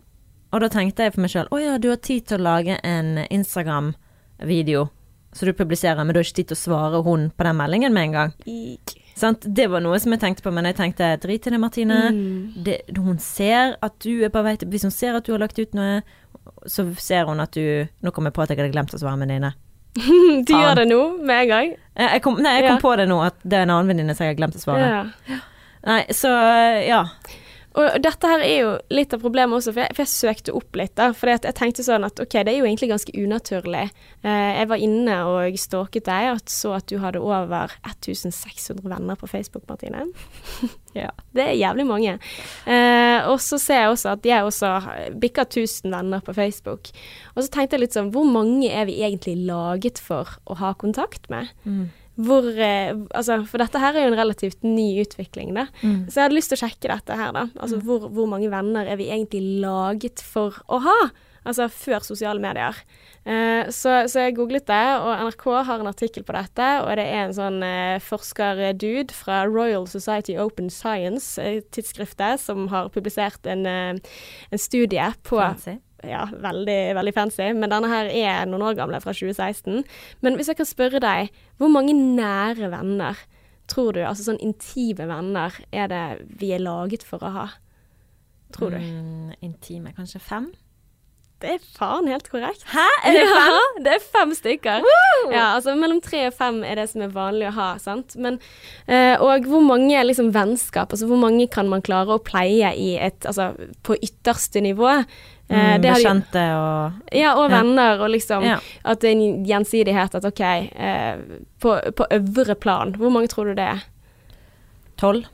og 0.52 0.64
da 0.64 0.68
tenkte 0.72 1.06
jeg 1.08 1.14
for 1.16 1.24
meg 1.24 1.32
sjøl 1.34 1.52
å 1.52 1.60
ja, 1.62 1.78
du 1.82 1.90
har 1.90 2.02
tid 2.04 2.26
til 2.28 2.42
å 2.42 2.46
lage 2.50 2.80
en 2.84 3.18
Instagram-video 3.30 4.90
så 5.34 5.46
du 5.46 5.54
publiserer, 5.54 6.04
men 6.04 6.14
du 6.14 6.20
har 6.20 6.28
ikke 6.28 6.42
tid 6.42 6.50
til 6.52 6.58
å 6.58 6.60
svare 6.60 7.00
hun 7.06 7.30
på 7.32 7.46
den 7.48 7.56
meldingen 7.56 7.94
med 7.96 8.10
en 8.10 8.16
gang. 8.18 8.34
Ik. 8.44 8.96
Sant? 9.16 9.46
Det 9.48 9.68
var 9.72 9.84
noe 9.84 10.00
som 10.02 10.12
jeg 10.12 10.22
tenkte 10.24 10.44
på, 10.44 10.52
men 10.56 10.68
jeg 10.68 10.78
tenkte 10.80 11.08
drit 11.24 11.48
i 11.48 11.54
det, 11.54 11.60
Martine. 11.62 12.00
Mm. 12.16 12.64
Det, 12.66 12.78
hun 12.98 13.20
ser 13.24 13.78
at 13.84 13.96
du 14.04 14.26
er 14.26 14.32
på 14.34 14.44
vei 14.44 14.56
til 14.60 14.72
Hvis 14.72 14.84
hun 14.88 14.94
ser 14.94 15.16
at 15.16 15.28
du 15.28 15.34
har 15.36 15.44
lagt 15.44 15.60
ut 15.60 15.76
noe, 15.78 16.02
så 16.68 16.88
ser 17.00 17.30
hun 17.30 17.44
at 17.44 17.54
du 17.56 17.88
Nå 18.02 18.12
kom 18.16 18.28
jeg 18.28 18.36
på 18.36 18.44
at 18.44 18.52
jeg 18.52 18.60
hadde 18.60 18.74
glemt 18.74 18.96
å 18.96 19.00
svare 19.00 19.20
med 19.20 19.32
dine. 19.32 19.54
Du 20.48 20.52
gjør 20.56 20.82
det 20.82 20.88
nå, 20.90 21.00
med 21.20 21.46
en 21.46 21.50
gang? 21.52 21.72
Jeg 22.00 22.24
kom, 22.26 22.40
nei, 22.44 22.58
jeg 22.60 22.68
kom 22.68 22.80
Ja. 22.80 22.84
på 22.84 22.94
det 23.00 23.08
nå, 23.12 23.22
at 23.24 23.40
det 23.44 23.60
er 23.60 23.66
en 23.68 23.74
annen 23.76 23.92
venninne 23.92 24.16
som 24.16 24.26
jeg 24.26 24.34
har 24.36 24.40
glemt 24.40 24.56
å 24.58 24.64
svare. 24.64 24.90
Ja. 24.90 25.40
Nei, 25.88 26.02
så 26.16 26.32
ja. 26.88 27.02
Og 27.80 28.02
dette 28.04 28.28
her 28.28 28.44
er 28.44 28.58
jo 28.58 28.72
litt 28.92 29.14
av 29.16 29.22
problemet 29.24 29.56
også, 29.58 29.72
for 29.72 29.84
jeg, 29.86 29.96
for 29.96 30.04
jeg 30.04 30.12
søkte 30.12 30.56
opp 30.58 30.76
litt, 30.80 30.94
da. 31.00 31.12
For 31.16 31.32
jeg 31.32 31.54
tenkte 31.56 31.86
sånn 31.86 32.04
at 32.08 32.20
OK, 32.20 32.36
det 32.44 32.52
er 32.52 32.60
jo 32.60 32.68
egentlig 32.68 32.90
ganske 32.92 33.14
unaturlig. 33.16 33.86
Eh, 34.28 34.50
jeg 34.58 34.70
var 34.72 34.84
inne 34.84 35.18
og 35.30 35.60
stalket 35.62 36.10
deg, 36.10 36.34
og 36.34 36.52
så 36.52 36.76
at 36.82 36.90
du 36.92 36.98
hadde 37.00 37.24
over 37.24 37.72
1600 37.88 38.84
venner 38.84 39.20
på 39.20 39.30
Facebook, 39.32 39.68
Martine. 39.72 40.08
Ja. 40.92 41.08
Det 41.32 41.40
er 41.40 41.54
jævlig 41.56 41.86
mange. 41.88 42.18
Eh, 42.68 43.28
og 43.32 43.38
så 43.40 43.56
ser 43.64 43.78
jeg 43.86 43.92
også 43.94 44.10
at 44.12 44.26
jeg 44.28 44.44
også 44.44 44.72
bikker 45.24 45.46
1000 45.48 45.88
venner 45.88 46.20
på 46.20 46.36
Facebook. 46.36 46.90
Og 47.32 47.46
så 47.46 47.48
tenkte 47.54 47.78
jeg 47.78 47.86
litt 47.86 47.96
sånn, 47.96 48.10
hvor 48.12 48.28
mange 48.28 48.68
er 48.68 48.90
vi 48.90 48.98
egentlig 49.00 49.38
laget 49.48 50.02
for 50.04 50.28
å 50.52 50.58
ha 50.60 50.74
kontakt 50.76 51.30
med? 51.32 51.48
Hvor, 52.22 52.46
eh, 52.54 52.94
altså, 53.18 53.40
for 53.50 53.64
dette 53.64 53.82
her 53.82 53.96
er 53.96 54.06
jo 54.06 54.14
en 54.14 54.20
relativt 54.20 54.64
ny 54.68 54.88
utvikling, 55.02 55.56
da. 55.58 55.68
Mm. 55.82 56.06
Så 56.08 56.20
jeg 56.20 56.28
hadde 56.28 56.38
lyst 56.38 56.54
til 56.54 56.60
å 56.60 56.64
sjekke 56.66 56.92
dette 56.92 57.18
her, 57.18 57.34
da. 57.36 57.48
Altså 57.58 57.82
hvor, 57.82 58.10
hvor 58.14 58.30
mange 58.30 58.52
venner 58.52 58.88
er 58.88 59.00
vi 59.02 59.10
egentlig 59.10 59.62
laget 59.64 60.24
for 60.26 60.62
å 60.70 60.82
ha? 60.86 61.00
Altså 61.42 61.66
før 61.74 62.04
sosiale 62.06 62.42
medier. 62.42 62.78
Eh, 63.26 63.70
så, 63.74 63.96
så 64.10 64.28
jeg 64.28 64.36
googlet 64.38 64.68
det, 64.70 64.84
og 65.02 65.24
NRK 65.26 65.46
har 65.66 65.82
en 65.82 65.90
artikkel 65.90 66.26
på 66.26 66.36
dette. 66.38 66.68
Og 66.84 66.92
det 67.00 67.06
er 67.10 67.24
en 67.26 67.34
sånn 67.38 67.62
eh, 67.66 67.98
forsker-dude 68.06 69.16
fra 69.16 69.42
Royal 69.50 69.88
Society 69.90 70.38
Open 70.42 70.70
Science, 70.74 71.42
eh, 71.42 72.38
som 72.38 72.68
har 72.70 72.92
publisert 72.94 73.50
en, 73.50 73.66
eh, 73.66 74.22
en 74.52 74.62
studie 74.62 75.10
på 75.26 75.42
Fancy. 75.42 75.80
Ja, 76.08 76.26
veldig, 76.32 76.80
veldig 76.98 77.14
fancy. 77.16 77.50
Men 77.58 77.72
denne 77.74 77.92
her 77.92 78.10
er 78.10 78.50
noen 78.50 78.66
år 78.70 78.80
gamle, 78.80 79.02
fra 79.04 79.14
2016. 79.16 79.84
Men 80.26 80.40
hvis 80.40 80.52
jeg 80.52 80.60
kan 80.60 80.70
spørre 80.70 81.02
deg, 81.04 81.32
hvor 81.62 81.72
mange 81.74 81.96
nære 81.98 82.72
venner 82.74 83.20
tror 83.72 83.96
du, 83.96 84.02
altså 84.04 84.28
sånn 84.28 84.42
intime 84.44 85.08
venner, 85.08 85.56
er 85.72 85.92
det 85.92 86.06
vi 86.42 86.52
er 86.56 86.64
laget 86.64 87.06
for 87.08 87.24
å 87.24 87.32
ha? 87.36 87.48
Tror 88.52 88.76
du? 88.76 88.82
Mm, 88.82 89.32
intime, 89.46 89.94
kanskje 89.96 90.20
fem? 90.24 90.50
Det 91.42 91.50
er 91.56 91.64
faen 91.78 92.08
helt 92.08 92.28
korrekt. 92.30 92.62
Hæ? 92.70 92.86
Er 93.10 93.16
det 93.18 93.24
fem? 93.38 93.56
Ja, 93.56 93.84
det 93.86 93.94
er 93.96 94.04
fem 94.14 94.34
stykker. 94.38 94.84
Ja, 95.32 95.46
altså 95.56 95.74
mellom 95.80 96.02
tre 96.06 96.28
og 96.30 96.34
fem 96.38 96.62
er 96.64 96.76
det 96.82 96.88
som 96.92 97.02
er 97.02 97.14
vanlig 97.16 97.48
å 97.50 97.56
ha, 97.58 97.70
sant. 97.82 98.16
Men, 98.22 98.38
eh, 98.88 99.16
og 99.22 99.48
hvor 99.50 99.64
mange 99.66 99.98
liksom 100.06 100.30
vennskap, 100.36 100.94
altså 100.94 101.10
hvor 101.10 101.18
mange 101.22 101.48
kan 101.52 101.68
man 101.72 101.82
klare 101.86 102.14
å 102.18 102.22
pleie 102.24 102.72
i 102.78 102.92
et, 103.02 103.26
altså 103.26 103.52
på 103.84 103.98
ytterste 104.02 104.62
nivå? 104.62 104.90
Eh, 105.02 105.06
Mm, 105.52 105.82
det 105.84 105.90
har 105.92 105.98
Bekjente 106.00 106.42
og 106.56 107.10
Ja, 107.12 107.34
og 107.36 107.50
Ja. 107.52 107.58
venner, 107.58 108.00
og 108.06 108.10
liksom 108.14 108.46
Ja. 108.46 108.60
at 108.86 109.02
det 109.02 109.10
er 109.10 109.18
en 109.18 109.46
gjensidighet 109.46 110.16
at 110.16 110.24
OK, 110.30 110.40
eh, 110.40 111.18
på, 111.60 111.74
på 111.98 112.06
øvre 112.10 112.56
plan, 112.56 112.94
hvor 112.96 113.12
mange 113.12 113.28
tror 113.28 113.50
du 113.52 113.56
det 113.60 113.68
er? 113.74 113.82
tolv. 114.98 115.26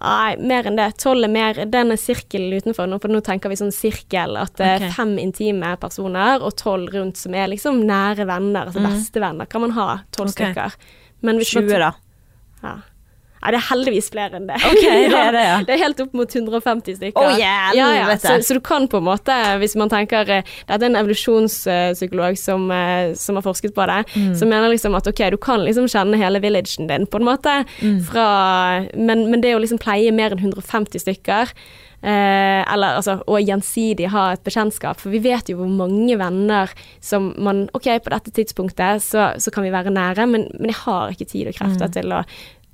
Nei, 0.00 0.36
mer 0.36 0.66
enn 0.68 0.76
det. 0.76 0.90
Tolv 1.00 1.24
er 1.24 1.28
mer 1.32 1.54
denne 1.72 1.96
sirkelen 1.96 2.52
utenfor 2.60 2.88
nå, 2.88 2.98
for 3.00 3.08
nå 3.08 3.22
tenker 3.24 3.48
vi 3.48 3.56
sånn 3.56 3.72
sirkel, 3.72 4.36
at 4.36 4.52
det 4.60 4.66
er 4.82 4.90
fem 4.92 5.14
intime 5.18 5.76
personer 5.80 6.42
og 6.44 6.54
tolv 6.56 6.92
rundt 6.92 7.16
som 7.16 7.34
er 7.34 7.48
liksom 7.48 7.82
nære 7.88 8.26
venner, 8.28 8.66
altså 8.66 8.80
Mm. 8.82 8.90
bestevenner, 8.92 9.48
kan 9.48 9.60
man 9.62 9.70
ha 9.70 10.00
tolv 10.12 10.28
Ok. 10.30 10.36
stykker. 10.36 10.74
Men 11.22 11.36
hvis 11.38 11.54
man- 11.54 11.64
20, 11.68 11.78
da. 11.78 11.92
Ja. 12.62 12.76
Nei, 13.46 13.52
det 13.54 13.58
er 13.60 13.66
heldigvis 13.68 14.08
flere 14.10 14.40
enn 14.40 14.48
det. 14.48 14.56
Okay, 14.58 15.04
det 15.12 15.18
er 15.20 15.32
det, 15.36 15.42
ja. 15.46 15.58
Det 15.62 15.74
er 15.76 15.82
helt 15.84 16.00
opp 16.02 16.16
mot 16.18 16.34
150 16.34 16.96
stykker. 16.98 17.22
Å, 17.22 17.36
ja, 17.38 17.52
ja. 17.78 17.86
helvete. 17.94 18.26
Så, 18.26 18.48
så 18.48 18.56
du 18.58 18.60
kan 18.66 18.88
på 18.90 18.98
en 18.98 19.06
måte, 19.06 19.36
hvis 19.62 19.76
man 19.78 19.92
tenker 19.92 20.26
eh, 20.40 20.42
Dette 20.66 20.80
er 20.82 20.88
en 20.90 20.98
evolusjonspsykolog 20.98 22.36
som, 22.42 22.66
eh, 22.74 23.14
som 23.14 23.38
har 23.38 23.46
forsket 23.46 23.74
på 23.76 23.86
det, 23.86 24.02
Mm. 24.16 24.34
som 24.38 24.48
mener 24.50 24.70
liksom 24.74 24.94
at 24.98 25.06
ok, 25.06 25.30
du 25.30 25.36
kan 25.38 25.60
liksom 25.62 25.86
kjenne 25.86 26.18
hele 26.18 26.40
villagen 26.42 26.86
din, 26.90 27.06
på 27.06 27.22
en 27.22 27.24
måte, 27.30 27.64
Mm. 27.82 28.02
fra 28.04 28.26
Men, 28.96 29.30
men 29.30 29.40
det 29.40 29.54
å 29.54 29.60
liksom 29.62 29.78
pleie 29.78 30.10
mer 30.12 30.30
enn 30.34 30.42
150 30.42 30.98
stykker 31.06 31.52
Eh, 32.06 32.62
eller 32.72 32.98
altså 33.00 33.16
å 33.26 33.38
gjensidig 33.40 34.10
ha 34.12 34.32
et 34.34 34.42
bekjentskap. 34.44 35.00
For 35.00 35.10
vi 35.10 35.18
vet 35.24 35.48
jo 35.48 35.56
hvor 35.56 35.66
mange 35.72 36.14
venner 36.20 36.68
som 37.00 37.32
man 37.42 37.64
OK, 37.74 37.88
på 38.04 38.12
dette 38.12 38.30
tidspunktet 38.36 39.00
så, 39.02 39.32
så 39.40 39.50
kan 39.50 39.64
vi 39.64 39.72
være 39.72 39.90
nære, 39.90 40.26
men, 40.28 40.44
men 40.60 40.70
jeg 40.70 40.78
har 40.84 41.10
ikke 41.10 41.26
tid 41.32 41.48
og 41.50 41.56
krefter 41.56 41.88
Mm. 41.88 41.92
til 41.96 42.12
å 42.12 42.20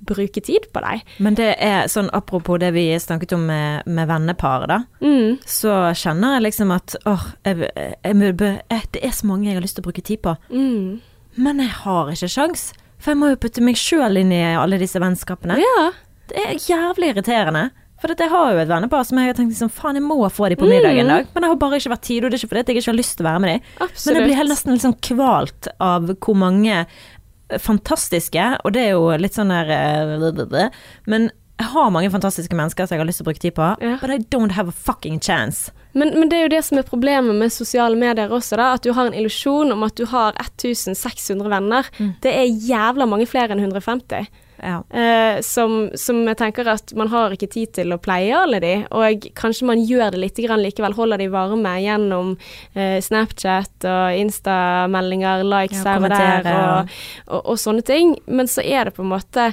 bruke 0.07 0.43
tid 0.43 0.67
på 0.73 0.83
deg. 0.83 1.03
Men 1.23 1.37
det 1.39 1.53
er 1.63 1.89
sånn 1.91 2.11
apropos 2.15 2.59
det 2.61 2.73
vi 2.75 2.85
snakket 2.99 3.35
om 3.37 3.47
med, 3.49 3.87
med 3.87 4.09
vennepar, 4.09 4.67
da. 4.69 4.81
Mm. 5.03 5.39
Så 5.47 5.73
kjenner 5.99 6.37
jeg 6.37 6.47
liksom 6.49 6.73
at 6.75 6.95
åh, 7.09 7.27
jeg, 7.47 7.69
jeg, 7.69 7.97
jeg, 8.03 8.61
eh, 8.69 8.87
det 8.93 9.03
er 9.03 9.15
så 9.15 9.29
mange 9.29 9.49
jeg 9.49 9.59
har 9.59 9.65
lyst 9.65 9.79
til 9.79 9.85
å 9.85 9.89
bruke 9.89 10.05
tid 10.05 10.23
på. 10.25 10.35
Mm. 10.53 11.01
Men 11.43 11.61
jeg 11.63 11.73
har 11.83 12.11
ikke 12.13 12.31
sjans. 12.31 12.71
For 13.03 13.11
jeg 13.11 13.19
må 13.19 13.33
jo 13.33 13.39
putte 13.43 13.63
meg 13.65 13.79
sjøl 13.79 14.21
inn 14.21 14.31
i 14.31 14.43
alle 14.55 14.79
disse 14.79 15.01
vennskapene. 15.01 15.57
Ja. 15.59 15.87
Det 16.31 16.39
er 16.39 16.59
jævlig 16.61 17.11
irriterende. 17.11 17.69
For 18.03 18.11
jeg 18.19 18.31
har 18.33 18.49
jo 18.51 18.59
et 18.59 18.67
vennepar 18.67 19.05
som 19.07 19.19
jeg 19.19 19.29
har 19.31 19.37
tenkt 19.37 19.53
liksom, 19.53 19.69
faen 19.71 19.95
jeg 19.95 20.03
må 20.03 20.17
få 20.27 20.49
dem 20.51 20.59
på 20.59 20.67
middag 20.67 20.97
en 20.99 21.11
dag. 21.11 21.27
Men 21.31 21.45
det 21.45 21.49
har 21.53 21.59
bare 21.61 21.79
ikke 21.79 21.93
vært 21.93 22.03
tid, 22.03 22.25
og 22.25 22.31
det 22.31 22.35
er 22.35 22.41
ikke 22.41 22.51
fordi 22.51 22.63
jeg 22.63 22.81
ikke 22.81 22.91
har 22.91 22.97
lyst 22.97 23.15
til 23.15 23.23
å 23.23 23.29
være 23.29 23.43
med 23.43 23.53
dem 23.53 23.93
Men 23.93 24.17
jeg 24.17 24.25
blir 24.25 24.39
helt 24.41 24.51
nesten 24.51 24.73
litt 24.73 24.83
sånn 24.83 24.97
kvalt 25.07 25.69
av 25.79 26.09
hvor 26.11 26.35
mange 26.41 26.81
fantastiske, 27.59 28.57
og 28.63 28.73
det 28.73 28.81
er 28.87 28.91
jo 28.95 29.09
litt 29.19 29.35
sånn 29.37 29.51
der 29.53 29.69
eh, 29.69 30.69
Men 31.05 31.29
jeg 31.59 31.69
har 31.69 31.91
mange 31.93 32.09
fantastiske 32.11 32.55
mennesker 32.57 32.87
som 32.87 32.95
jeg 32.97 33.01
har 33.03 33.07
lyst 33.07 33.21
til 33.21 33.27
å 33.27 33.29
bruke 33.29 33.39
tid 33.43 33.53
på, 33.55 33.67
Ja. 33.81 33.97
but 34.01 34.09
I 34.09 34.17
don't 34.33 34.51
have 34.57 34.67
a 34.67 34.71
fucking 34.75 35.19
chance. 35.21 35.71
Men, 35.93 36.09
men 36.19 36.27
det 36.29 36.37
er 36.39 36.41
jo 36.47 36.53
det 36.55 36.63
som 36.65 36.77
er 36.79 36.87
problemet 36.87 37.35
med 37.37 37.51
sosiale 37.53 37.95
medier 37.95 38.31
også, 38.33 38.57
da. 38.57 38.71
At 38.73 38.81
du 38.81 38.91
har 38.97 39.05
en 39.05 39.13
illusjon 39.13 39.71
om 39.71 39.83
at 39.85 39.93
du 39.95 40.05
har 40.09 40.33
1600 40.41 41.49
venner. 41.53 41.85
Mm. 41.99 42.15
Det 42.23 42.33
er 42.33 42.49
jævla 42.49 43.05
mange 43.05 43.27
flere 43.29 43.53
enn 43.53 43.61
150. 43.61 44.25
Ja. 44.61 44.83
Eh, 44.93 45.41
som, 45.43 45.89
som 45.99 46.21
jeg 46.29 46.37
tenker 46.39 46.67
at 46.71 46.93
man 46.95 47.09
har 47.11 47.33
ikke 47.35 47.49
tid 47.51 47.73
til 47.73 47.91
å 47.91 47.97
pleie 47.99 48.31
alle 48.37 48.59
de, 48.63 48.73
og 48.95 49.25
kanskje 49.35 49.65
man 49.67 49.81
gjør 49.83 50.11
det 50.15 50.21
litt 50.21 50.41
grann 50.45 50.61
likevel, 50.63 50.93
holder 50.95 51.23
de 51.23 51.27
varme 51.33 51.73
gjennom 51.83 52.35
eh, 52.75 52.99
Snapchat 53.03 53.87
og 53.89 54.19
Insta-meldinger, 54.21 55.43
likes 55.47 55.81
Ja, 55.83 55.95
her 55.97 56.03
og 56.05 56.13
der, 56.13 56.51
og, 56.53 56.93
og, 57.27 57.41
og 57.55 57.59
sånne 57.61 57.83
ting. 57.87 58.15
Men 58.27 58.47
så 58.51 58.63
er 58.63 58.85
det 58.89 58.95
på 58.97 59.03
en 59.05 59.11
måte 59.15 59.49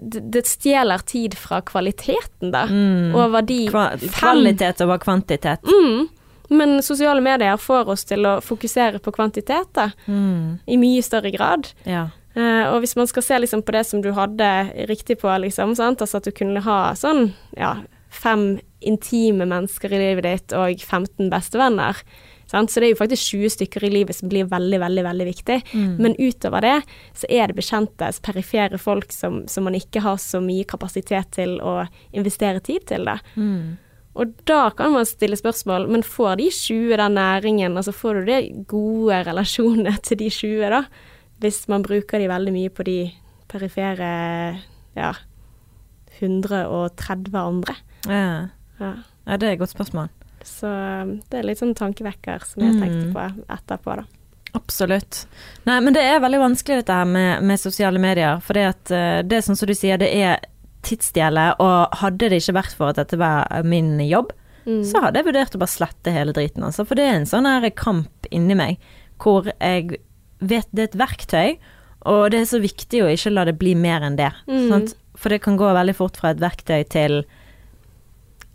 det, 0.00 0.22
det 0.32 0.46
stjeler 0.48 1.02
tid 1.06 1.34
fra 1.36 1.60
kvaliteten, 1.60 2.50
da. 2.54 2.64
Mm. 2.70 3.14
Over 3.16 3.44
de 3.44 3.58
Kva 3.68 3.90
kvalitet 4.18 4.80
over 4.84 4.98
kvantitet. 5.02 5.66
Mm. 5.68 6.06
Men 6.48 6.76
sosiale 6.82 7.20
medier 7.20 7.58
får 7.60 7.88
oss 7.92 8.04
til 8.08 8.24
å 8.28 8.36
fokusere 8.44 9.00
på 9.02 9.12
kvantitet 9.16 9.72
da, 9.76 9.90
Mm. 10.06 10.58
i 10.66 10.76
mye 10.80 11.02
større 11.02 11.32
grad. 11.34 11.68
Ja. 11.84 12.06
Eh, 12.36 12.64
og 12.68 12.82
hvis 12.84 12.96
man 12.98 13.08
skal 13.08 13.24
se 13.24 13.40
liksom 13.40 13.64
på 13.64 13.72
det 13.72 13.86
som 13.88 14.02
du 14.04 14.10
hadde 14.16 14.48
riktig 14.90 15.20
på, 15.22 15.32
liksom, 15.40 15.74
sant? 15.78 16.02
altså 16.04 16.20
at 16.20 16.28
du 16.28 16.34
kunne 16.36 16.60
ha 16.66 16.80
sånn 16.98 17.30
ja, 17.56 17.78
fem 18.12 18.56
intime 18.84 19.46
mennesker 19.48 19.92
i 19.92 20.00
livet 20.02 20.26
ditt 20.26 20.56
og 20.56 20.82
15 20.82 21.30
bestevenner. 21.32 22.02
Sant? 22.46 22.70
Så 22.70 22.78
det 22.78 22.90
er 22.90 22.92
jo 22.92 23.00
faktisk 23.00 23.32
20 23.32 23.54
stykker 23.56 23.86
i 23.88 23.90
livet 23.90 24.18
som 24.18 24.30
blir 24.30 24.46
veldig, 24.50 24.78
veldig 24.84 25.06
veldig 25.08 25.26
viktig. 25.30 25.56
Mm. 25.72 25.96
Men 26.02 26.18
utover 26.20 26.62
det 26.62 26.76
så 27.18 27.30
er 27.32 27.48
det 27.48 27.56
bekjente, 27.58 28.12
perifere 28.28 28.78
folk 28.78 29.10
som, 29.16 29.42
som 29.50 29.66
man 29.66 29.78
ikke 29.78 30.04
har 30.04 30.20
så 30.22 30.42
mye 30.44 30.68
kapasitet 30.68 31.32
til 31.40 31.56
å 31.58 31.80
investere 32.14 32.62
tid 32.62 32.86
til. 32.92 33.08
det. 33.08 33.18
Mm. 33.34 33.80
Og 34.16 34.38
da 34.48 34.68
kan 34.76 34.94
man 34.94 35.08
stille 35.08 35.36
spørsmål, 35.36 35.88
men 35.92 36.06
får 36.06 36.38
de 36.40 36.46
20 36.52 36.96
den 37.00 37.18
næringen, 37.18 37.76
altså 37.76 37.92
får 37.92 38.20
du 38.20 38.30
det 38.30 38.40
gode 38.70 39.24
relasjonene 39.26 39.96
til 40.06 40.22
de 40.22 40.30
20 40.32 40.72
da? 40.72 40.86
Hvis 41.40 41.66
man 41.68 41.82
bruker 41.84 42.18
de 42.22 42.28
veldig 42.30 42.52
mye 42.54 42.70
på 42.72 42.84
de 42.86 42.98
perifere, 43.48 44.58
ja, 44.96 45.12
130 46.20 47.34
andre. 47.38 47.74
Ja. 48.08 48.48
Ja. 48.80 48.92
ja, 49.26 49.36
det 49.36 49.48
er 49.48 49.52
et 49.56 49.60
godt 49.60 49.72
spørsmål. 49.74 50.08
Så 50.46 50.68
um, 50.68 51.16
det 51.30 51.40
er 51.40 51.46
litt 51.48 51.60
sånn 51.60 51.74
tankevekker 51.76 52.44
som 52.46 52.62
jeg 52.64 52.76
tenkte 52.80 53.06
Mm. 53.06 53.12
på 53.14 53.24
etterpå, 53.56 53.96
da. 53.96 54.04
Absolutt. 54.56 55.26
Nei, 55.68 55.80
men 55.84 55.92
det 55.92 56.02
er 56.06 56.20
veldig 56.22 56.38
vanskelig 56.40 56.78
dette 56.80 56.94
her 56.96 57.04
med, 57.08 57.42
med 57.44 57.60
sosiale 57.60 57.98
medier. 58.00 58.38
For 58.40 58.56
eh, 58.56 58.72
det 59.26 59.36
er 59.36 59.42
sånn 59.44 59.56
som 59.58 59.68
du 59.68 59.74
sier, 59.76 59.98
det 60.00 60.08
er 60.16 60.38
tidsstjele, 60.86 61.48
og 61.60 61.96
hadde 62.00 62.30
det 62.30 62.38
ikke 62.40 62.54
vært 62.56 62.76
for 62.78 62.88
at 62.92 63.00
dette 63.02 63.18
var 63.20 63.46
min 63.64 63.98
jobb, 64.06 64.32
Mm. 64.66 64.80
så 64.82 64.98
hadde 64.98 65.20
jeg 65.20 65.26
vurdert 65.28 65.54
å 65.54 65.58
bare 65.62 65.70
slette 65.70 66.10
hele 66.10 66.32
driten, 66.34 66.64
altså. 66.66 66.82
For 66.84 66.98
det 66.98 67.04
er 67.06 67.12
en 67.20 67.26
sånn 67.30 67.46
her 67.46 67.68
kamp 67.70 68.26
inni 68.34 68.56
meg 68.58 68.80
hvor 69.22 69.46
jeg 69.60 70.00
vet 70.40 70.68
det 70.72 70.82
er 70.82 70.90
et 70.90 71.00
verktøy, 71.00 71.56
og 72.06 72.30
det 72.30 72.42
er 72.42 72.50
så 72.50 72.60
viktig 72.62 73.02
å 73.02 73.10
ikke 73.10 73.32
la 73.32 73.44
det 73.48 73.56
bli 73.58 73.74
mer 73.74 74.04
enn 74.06 74.18
det. 74.18 74.32
Mm. 74.46 74.68
Sant? 74.70 74.94
For 75.16 75.32
det 75.32 75.40
kan 75.42 75.56
gå 75.56 75.68
veldig 75.72 75.94
fort 75.96 76.16
fra 76.20 76.30
et 76.34 76.42
verktøy 76.42 76.84
til 76.92 77.22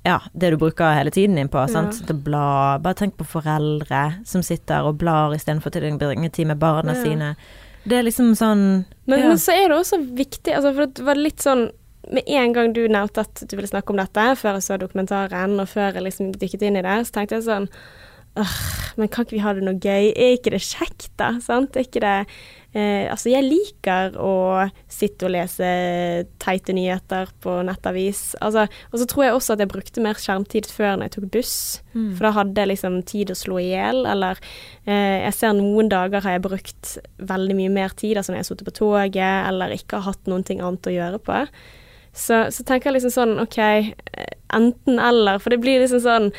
ja, 0.05 0.19
det 0.33 0.53
du 0.53 0.57
bruker 0.57 0.95
hele 0.97 1.11
tiden 1.13 1.35
din 1.37 1.49
på. 1.51 1.61
Sant? 1.69 1.99
Ja. 2.07 2.13
Bla. 2.13 2.45
Bare 2.81 2.97
tenk 2.97 3.17
på 3.19 3.27
foreldre 3.27 4.23
som 4.25 4.41
sitter 4.45 4.87
og 4.89 4.97
blar 5.01 5.33
istedenfor 5.35 5.73
til 5.73 5.85
å 5.89 5.97
bringe 5.99 6.31
tid 6.33 6.49
med 6.49 6.61
barna 6.61 6.95
Ja. 6.95 7.03
sine. 7.03 7.35
Det 7.83 7.97
er 7.97 8.03
liksom 8.05 8.35
sånn 8.37 8.85
Men, 9.07 9.27
men 9.27 9.37
så 9.41 9.51
er 9.57 9.69
det 9.69 9.77
også 9.77 9.97
viktig, 10.15 10.53
altså 10.53 10.73
for 10.75 10.85
det 10.85 11.05
var 11.05 11.15
litt 11.17 11.41
sånn 11.41 11.71
med 12.11 12.23
en 12.27 12.53
gang 12.53 12.73
du 12.73 12.87
nevnte 12.87 13.21
at 13.21 13.43
du 13.47 13.55
ville 13.55 13.67
snakke 13.69 13.89
om 13.93 13.97
dette, 13.97 14.35
før 14.37 14.57
jeg 14.57 14.65
så 14.65 14.77
dokumentaren, 14.77 15.59
og 15.59 15.69
før 15.69 15.93
jeg 15.93 16.03
liksom 16.03 16.31
dykket 16.33 16.61
inn 16.61 16.77
i 16.77 16.81
det, 16.81 16.95
så 17.05 17.11
tenkte 17.11 17.37
jeg 17.37 17.45
sånn 17.45 17.67
«Åh, 17.69 18.11
men 18.95 19.09
kan 19.11 19.25
ikke 19.25 19.35
vi 19.35 19.43
ha 19.43 19.51
det 19.55 19.63
noe 19.65 19.75
gøy? 19.75 20.11
Er 20.15 20.37
ikke 20.37 20.53
det 20.53 20.63
kjekt, 20.63 21.09
da? 21.19 21.33
Sant? 21.43 21.75
Er 21.75 21.83
ikke 21.83 22.03
det 22.03 22.15
eh, 22.71 23.09
Altså, 23.11 23.27
jeg 23.33 23.43
liker 23.43 24.15
å 24.19 24.33
sitte 24.91 25.27
og 25.27 25.33
lese 25.35 25.71
teite 26.41 26.75
nyheter 26.75 27.33
på 27.43 27.57
nettavis. 27.67 28.31
Altså, 28.39 28.67
og 28.91 29.01
så 29.01 29.07
tror 29.11 29.25
jeg 29.25 29.35
også 29.35 29.55
at 29.55 29.65
jeg 29.65 29.71
brukte 29.73 30.05
mer 30.05 30.19
skjermtid 30.21 30.69
før 30.71 30.95
når 30.95 31.09
jeg 31.09 31.15
tok 31.17 31.27
buss. 31.35 31.57
Mm. 31.91 32.07
For 32.15 32.27
da 32.27 32.33
hadde 32.39 32.63
jeg 32.63 32.71
liksom 32.71 32.97
tid 33.11 33.35
å 33.35 33.39
slå 33.41 33.59
i 33.59 33.69
hjel, 33.73 34.03
eller 34.13 34.39
eh, 34.85 35.27
jeg 35.27 35.37
ser 35.41 35.57
noen 35.59 35.91
dager 35.91 36.23
har 36.23 36.37
jeg 36.37 36.47
brukt 36.47 36.95
veldig 37.19 37.59
mye 37.59 37.75
mer 37.81 37.95
tid, 37.99 38.15
altså 38.15 38.31
når 38.31 38.41
jeg 38.41 38.47
har 38.47 38.51
sittet 38.53 38.71
på 38.71 38.77
toget, 38.79 39.37
eller 39.51 39.75
ikke 39.75 39.99
har 39.99 40.13
hatt 40.13 40.31
noen 40.31 40.47
ting 40.47 40.63
annet 40.63 40.87
å 40.87 40.95
gjøre 40.95 41.21
på. 41.27 41.45
Så, 42.11 42.45
så 42.51 42.63
tenker 42.67 42.89
jeg 42.89 42.99
liksom 42.99 43.15
sånn, 43.15 43.39
OK, 43.43 43.59
eh, 43.59 44.35
enten 44.55 44.99
eller, 44.99 45.39
for 45.43 45.51
det 45.51 45.61
blir 45.63 45.83
liksom 45.83 46.03
sånn 46.03 46.31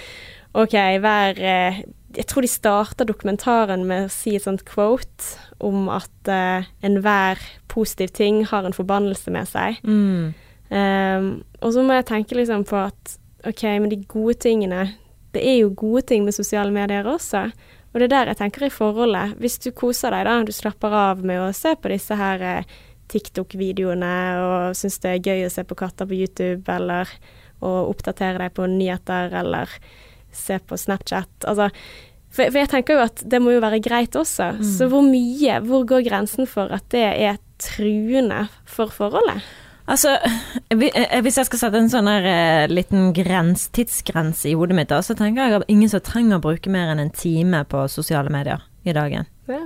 OK, 0.52 0.74
hver 1.00 1.38
eh, 1.40 1.82
Jeg 2.12 2.28
tror 2.28 2.44
de 2.44 2.50
starter 2.50 3.08
dokumentaren 3.08 3.86
med 3.88 4.06
å 4.06 4.12
si 4.12 4.34
et 4.36 4.44
sånt 4.44 4.66
quote 4.68 5.38
om 5.64 5.86
at 5.88 6.28
uh, 6.28 6.66
enhver 6.84 7.40
positiv 7.72 8.10
ting 8.12 8.42
har 8.50 8.66
en 8.66 8.76
forbannelse 8.76 9.32
med 9.32 9.48
seg. 9.48 9.78
Mm. 9.86 10.34
Um, 10.68 11.30
og 11.62 11.72
så 11.72 11.84
må 11.86 11.96
jeg 11.96 12.08
tenke 12.10 12.36
liksom 12.36 12.66
på 12.68 12.76
at 12.82 13.14
OK, 13.48 13.64
men 13.80 13.88
de 13.92 13.98
gode 14.08 14.38
tingene 14.44 14.90
Det 15.32 15.40
er 15.40 15.58
jo 15.62 15.72
gode 15.76 16.02
ting 16.10 16.26
med 16.26 16.36
sosiale 16.36 16.72
medier 16.74 17.08
også. 17.08 17.46
Og 17.92 18.00
det 18.00 18.06
er 18.10 18.12
der 18.12 18.30
jeg 18.32 18.40
tenker 18.42 18.66
i 18.66 18.72
forholdet. 18.72 19.36
Hvis 19.40 19.58
du 19.64 19.70
koser 19.72 20.12
deg, 20.12 20.26
da, 20.28 20.38
du 20.44 20.52
slapper 20.52 20.92
av 20.92 21.24
med 21.24 21.40
å 21.40 21.50
se 21.56 21.72
på 21.76 21.92
disse 21.92 22.16
her 22.16 22.44
eh, 22.44 22.76
TikTok-videoene 23.12 24.14
og 24.40 24.76
syns 24.76 25.00
det 25.00 25.12
er 25.12 25.28
gøy 25.30 25.46
å 25.46 25.52
se 25.52 25.64
på 25.68 25.76
katter 25.76 26.08
på 26.08 26.16
YouTube, 26.16 26.64
eller 26.72 27.08
å 27.64 27.72
oppdatere 27.90 28.40
deg 28.40 28.54
på 28.56 28.68
nyheter, 28.68 29.32
eller 29.42 29.72
se 30.36 30.58
på 30.58 30.78
Snapchat. 30.80 31.30
Altså, 31.48 31.70
for, 32.32 32.48
for 32.48 32.60
jeg 32.62 32.70
tenker 32.72 32.96
jo 32.96 33.04
at 33.04 33.24
det 33.28 33.40
må 33.44 33.54
jo 33.54 33.62
være 33.64 33.82
greit 33.84 34.16
også. 34.16 34.54
Mm. 34.58 34.70
Så 34.76 34.88
hvor 34.92 35.04
mye, 35.04 35.58
hvor 35.66 35.84
går 35.88 36.06
grensen 36.08 36.48
for 36.48 36.72
at 36.72 36.86
det 36.94 37.04
er 37.04 37.40
truende 37.62 38.46
for 38.68 38.92
forholdet? 38.92 39.44
Altså, 39.90 40.14
hvis 40.70 41.36
jeg 41.36 41.48
skal 41.48 41.58
sette 41.58 41.80
en 41.80 41.90
sånn 41.90 42.08
her 42.08 42.26
eh, 42.28 42.70
liten 42.70 43.10
grens, 43.16 43.66
tidsgrense 43.74 44.48
i 44.48 44.54
hodet 44.56 44.76
mitt, 44.78 44.90
da, 44.92 45.00
så 45.02 45.16
tenker 45.18 45.42
jeg 45.42 45.58
at 45.58 45.72
ingen 45.72 45.90
som 45.90 46.02
trenger 46.06 46.38
å 46.38 46.44
bruke 46.44 46.70
mer 46.72 46.92
enn 46.92 47.02
en 47.02 47.14
time 47.14 47.64
på 47.68 47.84
sosiale 47.90 48.30
medier 48.32 48.62
i 48.86 48.94
dagen. 48.96 49.26
Ja. 49.50 49.64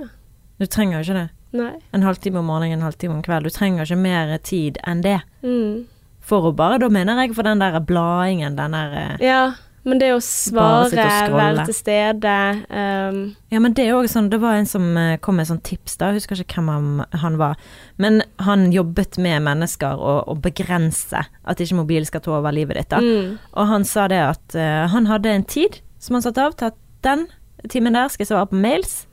Du 0.57 0.65
trenger 0.65 0.97
jo 0.97 1.05
ikke 1.05 1.19
det. 1.19 1.27
Nei. 1.57 1.75
En 1.95 2.03
halvtime 2.03 2.41
om 2.41 2.49
morgenen, 2.49 2.81
en 2.81 2.87
halvtime 2.89 3.19
om 3.19 3.21
kveld. 3.23 3.47
Du 3.47 3.53
trenger 3.53 3.85
ikke 3.85 4.01
mer 4.01 4.33
tid 4.43 4.81
enn 4.89 5.05
det. 5.05 5.19
Mm. 5.45 5.85
For 6.27 6.49
å 6.49 6.51
bare, 6.55 6.81
da 6.81 6.89
mener 6.91 7.21
jeg 7.21 7.37
for 7.37 7.47
den 7.47 7.61
der 7.61 7.77
bladingen, 7.79 8.57
den 8.57 8.75
der 8.75 8.97
eh, 8.99 9.23
Ja, 9.23 9.41
men 9.87 9.99
det 10.01 10.09
å 10.13 10.19
svare, 10.23 11.05
være 11.31 11.63
til 11.69 11.75
stede 11.77 12.33
um, 12.69 13.19
Ja, 13.53 13.59
men 13.63 13.73
det 13.77 13.85
er 13.87 13.95
òg 13.97 14.07
sånn 14.11 14.27
Det 14.29 14.39
var 14.43 14.57
en 14.59 14.67
som 14.69 14.85
eh, 14.99 15.15
kom 15.23 15.37
med 15.39 15.47
sånn 15.49 15.61
tips, 15.63 15.95
da. 16.01 16.09
Jeg 16.11 16.21
husker 16.21 16.41
ikke 16.43 16.59
hvem 16.61 16.69
han, 16.73 17.05
han 17.23 17.37
var. 17.39 17.55
Men 17.97 18.21
han 18.45 18.67
jobbet 18.75 19.17
med 19.23 19.41
mennesker 19.47 19.95
og, 19.97 20.27
og 20.27 20.41
begrense 20.43 21.23
at 21.23 21.63
ikke 21.63 21.79
mobilen 21.79 22.05
skal 22.09 22.21
ta 22.25 22.35
over 22.37 22.51
livet 22.55 22.77
ditt, 22.81 22.89
da. 22.93 22.99
mm, 23.01 23.37
Og 23.55 23.67
han 23.71 23.85
sa 23.87 24.07
det 24.11 24.19
at 24.23 24.57
uh, 24.59 24.85
han 24.93 25.07
hadde 25.09 25.33
en 25.37 25.47
tid 25.47 25.79
som 25.99 26.17
han 26.19 26.25
satte 26.27 26.43
av 26.45 26.57
til 26.59 26.69
at 26.73 26.77
den 27.07 27.27
timen 27.71 27.95
der 27.97 28.09
skal 28.13 28.25
jeg 28.25 28.29
svare 28.33 28.49
på 28.51 28.59
mails, 28.61 29.05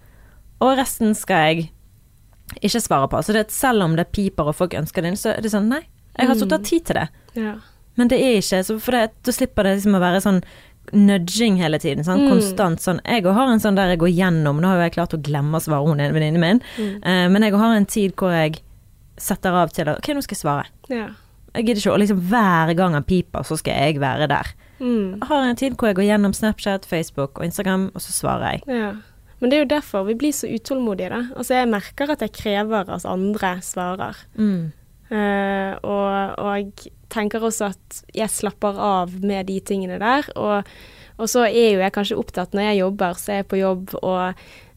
og 0.60 0.76
resten 0.78 1.14
skal 1.16 1.48
jeg 1.48 1.70
ikke 2.60 2.80
svare 2.84 3.08
på. 3.10 3.22
Så 3.24 3.32
det 3.32 3.46
selv 3.54 3.82
om 3.86 3.94
det 3.96 4.10
piper 4.12 4.50
og 4.50 4.56
folk 4.58 4.74
ønsker 4.78 5.02
det 5.02 5.14
inn, 5.14 5.16
så 5.20 5.32
er 5.32 5.40
det 5.44 5.50
sånn 5.54 5.70
nei, 5.72 5.80
jeg 6.18 6.28
har 6.28 6.36
satt 6.38 6.52
av 6.52 6.60
Mm. 6.60 6.66
tid 6.68 6.84
til 6.90 7.00
det. 7.00 7.06
ja. 7.40 7.54
Men 7.96 8.08
det 8.08 8.18
er 8.20 8.38
ikke 8.40 8.62
så 8.66 8.78
For 8.80 8.92
det, 8.92 9.10
da 9.22 9.32
slipper 9.32 9.62
det 9.68 9.76
liksom 9.78 9.94
å 9.94 10.00
være 10.02 10.20
sånn 10.24 10.42
nudging 10.92 11.56
hele 11.56 11.78
tiden. 11.78 12.04
Sånn, 12.04 12.24
Mm. 12.26 12.30
Konstant 12.34 12.80
sånn. 12.80 13.00
Jeg 13.06 13.22
har 13.24 13.48
en 13.52 13.58
sånn 13.60 13.74
der 13.76 13.88
jeg 13.94 13.98
går 13.98 14.12
gjennom 14.14 14.60
Nå 14.60 14.66
har 14.68 14.76
jo 14.76 14.82
jeg 14.88 14.92
klart 14.92 15.14
å 15.14 15.22
glemme 15.22 15.56
å 15.56 15.62
svare 15.62 15.86
hun 15.86 15.98
ene 16.00 16.12
venninnen 16.12 16.40
min, 16.40 16.60
Mm. 16.78 16.96
uh, 17.06 17.28
men 17.30 17.42
jeg 17.42 17.52
har 17.54 17.74
en 17.76 17.86
tid 17.86 18.14
hvor 18.16 18.30
jeg 18.32 18.60
setter 19.16 19.50
av 19.52 19.70
til 19.72 19.88
OK, 19.88 20.08
nå 20.14 20.22
skal 20.22 20.34
jeg 20.36 20.42
svare. 20.42 20.66
ja. 20.90 21.08
Jeg 21.54 21.66
gidder 21.66 21.80
ikke 21.80 21.94
å 21.94 21.98
liksom 22.00 22.20
hver 22.28 22.74
gang 22.76 22.92
han 22.94 23.04
piper, 23.04 23.42
så 23.46 23.56
skal 23.56 23.74
jeg 23.78 24.00
være 24.00 24.26
der. 24.28 24.46
Mm, 24.80 25.20
Jeg 25.20 25.28
har 25.28 25.44
en 25.44 25.54
tid 25.56 25.76
hvor 25.76 25.86
jeg 25.86 25.94
går 25.94 26.08
gjennom 26.10 26.32
Snapchat, 26.34 26.84
Facebook 26.84 27.38
og 27.38 27.44
Instagram, 27.44 27.92
og 27.94 28.00
så 28.02 28.10
svarer 28.10 28.50
jeg. 28.50 28.62
ja. 28.66 28.92
Men 29.40 29.50
det 29.50 29.56
er 29.56 29.64
jo 29.64 29.80
derfor 29.80 30.04
vi 30.06 30.14
blir 30.14 30.32
så 30.32 30.48
utålmodige, 30.50 31.10
da. 31.10 31.22
Altså, 31.36 31.54
jeg 31.54 31.68
merker 31.68 32.10
at 32.10 32.18
jeg 32.20 32.32
krever 32.32 32.90
at 32.90 33.04
andre 33.04 33.58
svarer. 33.62 34.16
Mm. 34.36 34.72
Uh, 35.12 35.76
og, 35.84 36.38
og 36.38 36.88
tenker 37.14 37.44
også 37.44 37.70
at 37.72 38.02
jeg 38.16 38.32
slapper 38.32 38.78
av 38.80 39.14
med 39.24 39.48
de 39.50 39.60
tingene 39.64 40.00
der. 40.02 40.28
Og, 40.36 40.68
og 41.18 41.30
så 41.30 41.46
er 41.46 41.74
jo 41.74 41.82
jeg 41.82 41.94
kanskje 41.94 42.20
opptatt 42.20 42.54
når 42.56 42.70
jeg 42.70 42.82
jobber, 42.82 43.18
så 43.20 43.32
er 43.32 43.42
jeg 43.42 43.50
på 43.52 43.60
jobb, 43.60 43.96
og 44.02 44.22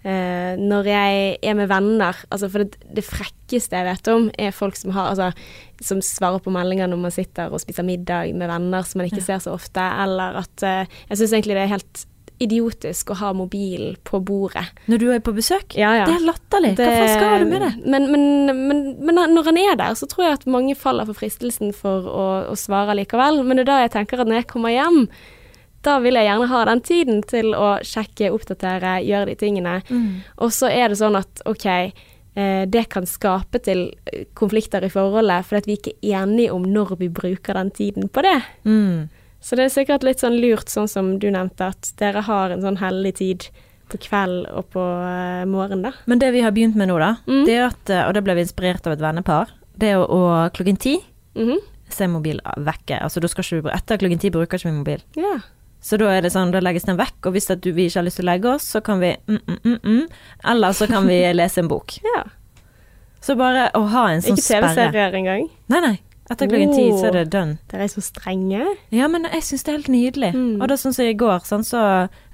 eh, 0.07 0.53
når 0.61 0.91
jeg 0.91 1.37
er 1.41 1.57
med 1.57 1.69
venner 1.71 2.19
altså 2.29 2.49
For 2.53 2.63
det, 2.63 2.79
det 2.95 3.05
frekkeste 3.05 3.79
jeg 3.79 3.87
vet 3.87 4.11
om, 4.13 4.27
er 4.37 4.55
folk 4.55 4.77
som 4.79 4.93
har 4.95 5.13
altså, 5.13 5.31
som 5.83 6.03
svarer 6.03 6.43
på 6.43 6.53
meldinger 6.53 6.89
når 6.91 7.01
man 7.07 7.15
sitter 7.15 7.53
og 7.53 7.63
spiser 7.63 7.87
middag 7.87 8.33
med 8.37 8.51
venner 8.51 8.85
som 8.87 9.01
man 9.01 9.09
ikke 9.09 9.25
ser 9.25 9.41
så 9.43 9.55
ofte, 9.57 9.83
eller 10.03 10.43
at 10.43 10.67
eh, 10.67 10.99
Jeg 11.09 11.23
syns 11.23 11.33
egentlig 11.33 11.57
det 11.57 11.65
er 11.65 11.75
helt 11.77 12.07
idiotisk 12.43 13.11
å 13.11 13.17
ha 13.21 13.31
mobilen 13.33 13.95
på 14.05 14.19
bordet. 14.25 14.65
Når 14.91 15.01
du 15.01 15.07
er 15.13 15.21
på 15.25 15.33
besøk? 15.37 15.73
Ja, 15.77 15.93
ja. 15.97 16.05
Det 16.09 16.19
er 16.19 16.27
latterlig. 16.27 16.73
Hva 16.77 16.89
faen 16.91 17.13
skal 17.15 17.43
du 17.43 17.49
med 17.49 17.63
det? 17.65 17.71
Men, 17.85 18.11
men, 18.13 18.27
men, 18.67 18.83
men 19.01 19.21
når 19.33 19.49
han 19.49 19.61
er 19.61 19.79
der, 19.79 19.95
så 19.97 20.09
tror 20.09 20.27
jeg 20.27 20.37
at 20.39 20.45
mange 20.57 20.75
faller 20.77 21.07
for 21.09 21.17
fristelsen 21.17 21.73
for 21.75 22.05
å, 22.11 22.27
å 22.53 22.59
svare 22.59 22.97
likevel. 22.99 23.41
Men 23.47 23.57
det 23.57 23.65
er 23.65 23.71
da 23.71 23.79
jeg 23.85 23.95
tenker 23.97 24.21
at 24.21 24.29
når 24.29 24.41
jeg 24.41 24.49
kommer 24.51 24.75
hjem, 24.75 25.07
da 25.85 25.97
vil 26.03 26.19
jeg 26.19 26.27
gjerne 26.27 26.51
ha 26.51 26.61
den 26.69 26.83
tiden 26.85 27.23
til 27.27 27.53
å 27.57 27.77
sjekke, 27.85 28.31
oppdatere, 28.35 28.99
gjøre 29.07 29.31
de 29.31 29.37
tingene. 29.39 29.79
Mm. 29.89 30.07
Og 30.43 30.53
så 30.55 30.71
er 30.73 30.91
det 30.91 30.99
sånn 30.99 31.17
at 31.19 31.43
OK, 31.49 31.67
eh, 31.71 32.63
det 32.69 32.87
kan 32.93 33.07
skape 33.09 33.61
til 33.65 33.87
eh, 34.11 34.27
konflikter 34.37 34.85
i 34.85 34.91
forholdet, 34.93 35.47
fordi 35.47 35.63
at 35.63 35.69
vi 35.69 35.77
ikke 35.79 35.95
er 36.01 36.25
enige 36.25 36.55
om 36.55 36.65
når 36.65 36.97
vi 37.01 37.11
bruker 37.13 37.57
den 37.59 37.71
tiden 37.73 38.09
på 38.09 38.25
det. 38.25 38.39
Mm. 38.67 39.07
Så 39.41 39.55
det 39.55 39.65
er 39.67 39.73
sikkert 39.73 40.03
litt 40.03 40.19
sånn 40.19 40.39
lurt, 40.41 40.67
sånn 40.69 40.87
som 40.89 41.19
du 41.19 41.29
nevnte, 41.31 41.67
at 41.71 41.91
dere 42.01 42.21
har 42.25 42.51
en 42.51 42.61
sånn 42.61 42.77
hellig 42.81 43.15
tid 43.19 43.47
på 43.87 43.97
kveld 44.03 44.47
og 44.51 44.65
på 44.73 44.81
eh, 44.83 45.45
morgen, 45.47 45.81
da. 45.85 45.91
Men 46.07 46.19
det 46.19 46.31
vi 46.33 46.41
har 46.43 46.51
begynt 46.51 46.75
med 46.75 46.89
nå, 46.89 46.97
da, 46.99 47.13
Mm. 47.27 47.45
det 47.45 47.53
er 47.55 47.65
at, 47.69 47.91
og 48.07 48.13
det 48.17 48.23
ble 48.25 48.35
vi 48.35 48.41
inspirert 48.43 48.87
av 48.87 48.93
et 48.97 48.99
vennepar, 48.99 49.47
det 49.77 49.93
er 49.93 49.97
å, 50.03 50.49
klokken 50.51 50.77
ti 50.79 50.97
Mhm. 51.35 51.59
se 51.89 52.07
mobil 52.07 52.41
vekke. 52.57 52.99
Altså 53.01 53.21
da 53.21 53.27
skal 53.27 53.43
ikke 53.43 53.61
du, 53.63 53.69
etter 53.69 53.97
klokken 53.97 54.19
ti 54.19 54.29
bruker 54.29 54.57
ikke 54.57 54.71
vi 54.71 54.77
mobil. 54.77 55.01
Ja. 55.15 55.37
Så 55.79 55.97
da 55.97 56.05
er 56.09 56.21
det 56.21 56.31
sånn, 56.33 56.51
da 56.51 56.59
legges 56.59 56.83
den 56.83 56.97
vekk, 56.97 57.27
og 57.27 57.33
hvis 57.33 57.47
du, 57.61 57.71
vi 57.71 57.85
ikke 57.87 57.99
har 58.01 58.03
lyst 58.03 58.17
til 58.17 58.25
å 58.25 58.31
legge 58.33 58.49
oss, 58.55 58.63
så 58.73 58.81
kan 58.83 58.99
vi 58.99 59.15
mm, 59.27 59.39
mm, 59.47 59.59
mm, 59.63 59.79
mm, 59.83 60.07
eller 60.43 60.69
så 60.73 60.87
kan 60.89 61.05
vi 61.07 61.21
lese 61.37 61.59
en 61.59 61.67
bok. 61.69 61.99
ja. 62.03 62.23
Så 63.21 63.35
bare 63.35 63.71
å 63.73 63.87
ha 63.89 64.07
en 64.11 64.21
sånn 64.21 64.37
Ikke. 64.37 64.59
TV-serier 64.61 65.13
engang. 65.17 65.49
Nei, 65.69 65.79
nei. 65.81 65.99
Etter 66.29 66.47
klokken 66.51 66.73
ti 66.75 66.85
så 66.91 67.07
er 67.07 67.11
det 67.21 67.29
done. 67.31 67.57
Dere 67.71 67.83
er 67.87 67.87
så 67.93 68.01
strenge. 68.03 68.65
Ja, 68.91 69.07
men 69.07 69.23
jeg 69.31 69.43
syns 69.47 69.63
det 69.63 69.71
er 69.73 69.77
helt 69.77 69.87
nydelig. 69.93 70.33
Mm. 70.35 70.61
Og 70.61 70.67
da 70.67 70.75
sånn 70.75 70.93
som 70.93 71.05
i 71.07 71.13
går, 71.15 71.39
sånn, 71.47 71.63
så 71.63 71.83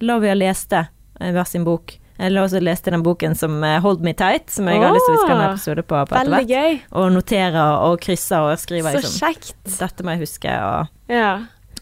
lå 0.02 0.16
vi 0.24 0.32
og 0.34 0.40
leste 0.40 0.88
eh, 1.20 1.32
hver 1.36 1.46
sin 1.46 1.64
bok. 1.68 2.00
Jeg 2.18 2.32
lå 2.32 2.44
også 2.46 2.58
og 2.62 2.66
leste 2.66 2.92
den 2.94 3.04
boken 3.06 3.36
som 3.38 3.56
eh, 3.64 3.80
Hold 3.82 4.02
Me 4.06 4.14
Tight, 4.18 4.50
som 4.54 4.68
jeg 4.70 4.82
har 4.82 4.94
lyst 4.94 5.06
til 5.10 5.16
å 5.18 5.22
skal 5.24 5.38
ha 5.38 5.44
en 5.48 5.56
episode 5.56 5.84
på, 5.86 6.02
på 6.10 6.16
Veldig 6.20 6.44
gøy. 6.50 6.80
Og 7.02 7.12
noterer 7.14 7.60
og 7.90 8.00
krysser 8.02 8.50
og 8.52 8.58
skriver 8.62 8.94
Så 8.98 9.02
liksom 9.04 9.28
kjekt. 9.28 9.78
Dette 9.80 10.04
må 10.06 10.16
jeg 10.16 10.24
huske, 10.26 10.50
og 10.50 11.14
Ja. 11.14 11.32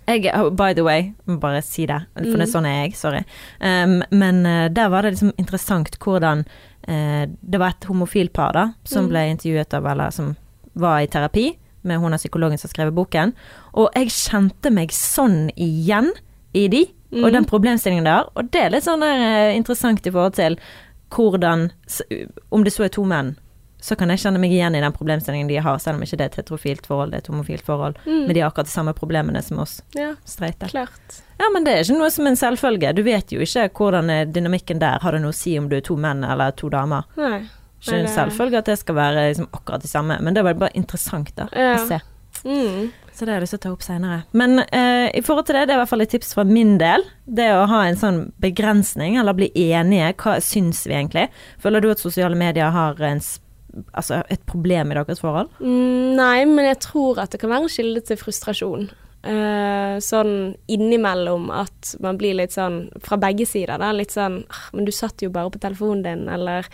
jeg, 0.07 0.28
oh, 0.36 0.49
by 0.49 0.74
the 0.76 0.84
way, 0.84 1.14
må 1.28 1.38
bare 1.39 1.62
si 1.64 1.86
det, 1.86 2.01
for 2.16 2.24
det 2.24 2.36
Mm. 2.36 2.41
er 2.41 2.51
sånn 2.51 2.66
er 2.68 2.78
jeg, 2.84 2.95
sorry. 2.99 3.24
Um, 3.62 4.03
men 4.12 4.45
uh, 4.45 4.68
der 4.68 4.89
var 4.89 5.03
det 5.03 5.14
liksom 5.16 5.32
interessant 5.38 5.95
hvordan 5.99 6.43
uh, 6.89 7.26
Det 7.43 7.59
var 7.59 7.70
et 7.76 7.86
homofilpar 7.88 8.51
da, 8.53 8.66
som 8.84 9.05
Mm. 9.05 9.09
ble 9.09 9.26
intervjuet 9.36 9.74
av, 9.80 9.86
eller 9.86 10.09
som 10.12 10.36
var 10.76 10.99
i 11.03 11.07
terapi, 11.07 11.57
med 11.84 11.99
hun 11.99 12.13
er 12.13 12.17
psykologen 12.21 12.57
som 12.57 12.67
har 12.69 12.73
skrevet 12.75 12.93
boken, 12.95 13.34
og 13.73 13.89
jeg 13.95 14.07
kjente 14.09 14.71
meg 14.71 14.89
sånn 14.95 15.49
igjen 15.57 16.11
i 16.53 16.67
de, 16.67 16.86
og 17.13 17.27
Mm. 17.27 17.34
den 17.34 17.45
problemstillingen 17.45 18.05
der, 18.05 18.23
og 18.36 18.51
det 18.51 18.61
er 18.61 18.69
litt 18.69 18.84
sånn 18.84 18.99
der, 19.01 19.19
eh, 19.51 19.55
interessant 19.57 20.05
i 20.07 20.11
forhold 20.11 20.34
til 20.36 20.57
hvordan, 21.11 21.71
om 22.51 22.63
det 22.63 22.71
så 22.73 22.86
er 22.86 22.89
to 22.89 23.03
menn, 23.03 23.36
så 23.82 23.95
kan 23.97 24.09
jeg 24.09 24.19
kjenne 24.19 24.39
meg 24.39 24.51
igjen 24.53 24.75
i 24.77 24.79
den 24.79 24.93
problemstillingen 24.93 25.47
de 25.49 25.55
har, 25.57 25.77
selv 25.82 25.97
om 25.97 26.03
ikke 26.03 26.17
det 26.17 26.21
er 26.21 26.29
et 26.29 26.36
heterofilt 26.45 26.86
forhold, 26.86 27.11
det 27.11 27.17
er 27.17 27.23
et 27.25 27.32
homofilt 27.34 27.63
forhold, 27.65 27.95
Mm. 28.05 28.27
men 28.27 28.34
de 28.36 28.39
har 28.41 28.51
akkurat 28.51 28.65
de 28.69 28.71
samme 28.71 28.93
problemene 28.93 29.41
som 29.43 29.59
oss 29.59 29.82
Ja, 29.95 30.13
streite. 30.23 30.69
klart. 30.69 31.21
Ja, 31.39 31.49
men 31.51 31.63
det 31.63 31.73
er 31.73 31.84
ikke 31.84 31.97
noe 31.97 32.11
som 32.11 32.27
en 32.27 32.36
selvfølge. 32.36 32.93
Du 32.95 33.01
vet 33.03 33.27
jo 33.32 33.39
ikke 33.39 33.69
hvordan 33.73 34.32
dynamikken 34.32 34.79
der 34.79 34.99
har 35.01 35.11
det 35.11 35.21
noe 35.21 35.32
å 35.32 35.34
si 35.34 35.57
om 35.57 35.67
du 35.67 35.75
er 35.77 35.82
to 35.82 35.95
menn 35.97 36.23
eller 36.23 36.51
to 36.51 36.69
damer. 36.69 37.03
Nei. 37.17 37.41
Ikke 37.82 37.97
en 37.97 38.07
selvfølge 38.13 38.57
at 38.61 38.65
det 38.69 38.77
skal 38.79 38.95
være 38.95 39.27
liksom 39.32 39.47
akkurat 39.57 39.82
det 39.82 39.89
samme, 39.89 40.19
men 40.21 40.34
det 40.38 40.43
var 40.45 40.53
bare 40.53 40.75
interessant 40.77 41.32
da, 41.36 41.47
Ja. 41.57 41.75
å 41.79 41.88
se. 41.88 41.99
Mm. 42.45 42.91
Så 43.11 43.25
det 43.25 43.34
har 43.34 43.39
jeg 43.39 43.43
lyst 43.43 43.53
til 43.57 43.59
å 43.59 43.63
ta 43.65 43.71
opp 43.73 43.84
senere. 43.84 44.19
Men 44.34 44.59
eh, 44.71 45.09
i 45.17 45.21
forhold 45.21 45.45
til 45.49 45.55
det, 45.57 45.65
det 45.67 45.73
er 45.73 45.79
i 45.79 45.82
hvert 45.82 45.89
fall 45.91 46.01
et 46.05 46.09
tips 46.13 46.34
fra 46.38 46.45
min 46.47 46.77
del. 46.79 47.03
Det 47.27 47.49
å 47.53 47.65
ha 47.67 47.82
en 47.89 47.97
sånn 47.99 48.19
begrensning, 48.41 49.17
eller 49.19 49.34
bli 49.38 49.49
enige. 49.55 50.13
Hva 50.21 50.38
syns 50.41 50.86
vi 50.88 50.93
egentlig? 50.95 51.27
Føler 51.61 51.82
du 51.84 51.89
at 51.91 51.99
sosiale 52.01 52.38
medier 52.39 52.71
har 52.73 52.95
en, 53.03 53.19
altså 53.93 54.21
et 54.32 54.45
problem 54.49 54.91
i 54.93 54.97
deres 54.97 55.19
forhold? 55.21 55.51
Mm, 55.59 56.15
nei, 56.17 56.45
men 56.45 56.65
jeg 56.71 56.79
tror 56.88 57.19
at 57.21 57.32
det 57.36 57.41
kan 57.43 57.51
være 57.51 57.67
en 57.67 57.73
kilde 57.75 58.01
til 58.07 58.17
frustrasjon. 58.21 58.89
Eh, 59.22 59.99
sånn 60.01 60.55
innimellom 60.65 61.51
at 61.53 61.91
man 62.01 62.17
blir 62.17 62.39
litt 62.39 62.55
sånn, 62.55 62.88
fra 63.05 63.19
begge 63.22 63.45
sider, 63.45 63.78
da, 63.78 63.91
litt 63.93 64.15
sånn 64.15 64.39
«Ah, 64.49 64.63
Men 64.74 64.88
du 64.88 64.91
satt 64.91 65.22
jo 65.22 65.30
bare 65.30 65.51
på 65.53 65.61
telefonen 65.61 66.01
din, 66.01 66.24
eller 66.26 66.65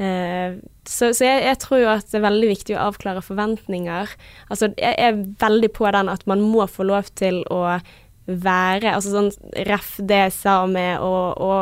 uh, 0.00 0.58
Så, 0.82 1.12
så 1.14 1.28
jeg, 1.28 1.44
jeg 1.46 1.60
tror 1.62 1.78
jo 1.78 1.92
at 1.92 2.08
det 2.10 2.18
er 2.18 2.24
veldig 2.26 2.48
viktig 2.50 2.74
å 2.74 2.88
avklare 2.88 3.22
forventninger. 3.22 4.16
Altså, 4.50 4.72
jeg 4.74 4.98
er 4.98 5.20
veldig 5.38 5.70
på 5.78 5.86
den 5.94 6.10
at 6.10 6.26
man 6.26 6.42
må 6.42 6.66
få 6.66 6.88
lov 6.90 7.06
til 7.14 7.44
å 7.54 7.78
være 8.26 8.92
Altså 8.94 9.10
sånn 9.10 9.30
ref 9.66 9.96
det 9.98 10.18
jeg 10.26 10.34
sa 10.36 10.60
med 10.70 11.00
å, 11.02 11.14
å 11.34 11.52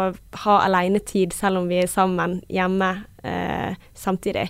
ha 0.45 0.57
alenetid 0.67 1.33
selv 1.33 1.63
om 1.63 1.71
vi 1.71 1.79
er 1.81 1.89
sammen 1.91 2.41
hjemme 2.53 2.91
eh, 3.25 3.77
samtidig. 3.97 4.47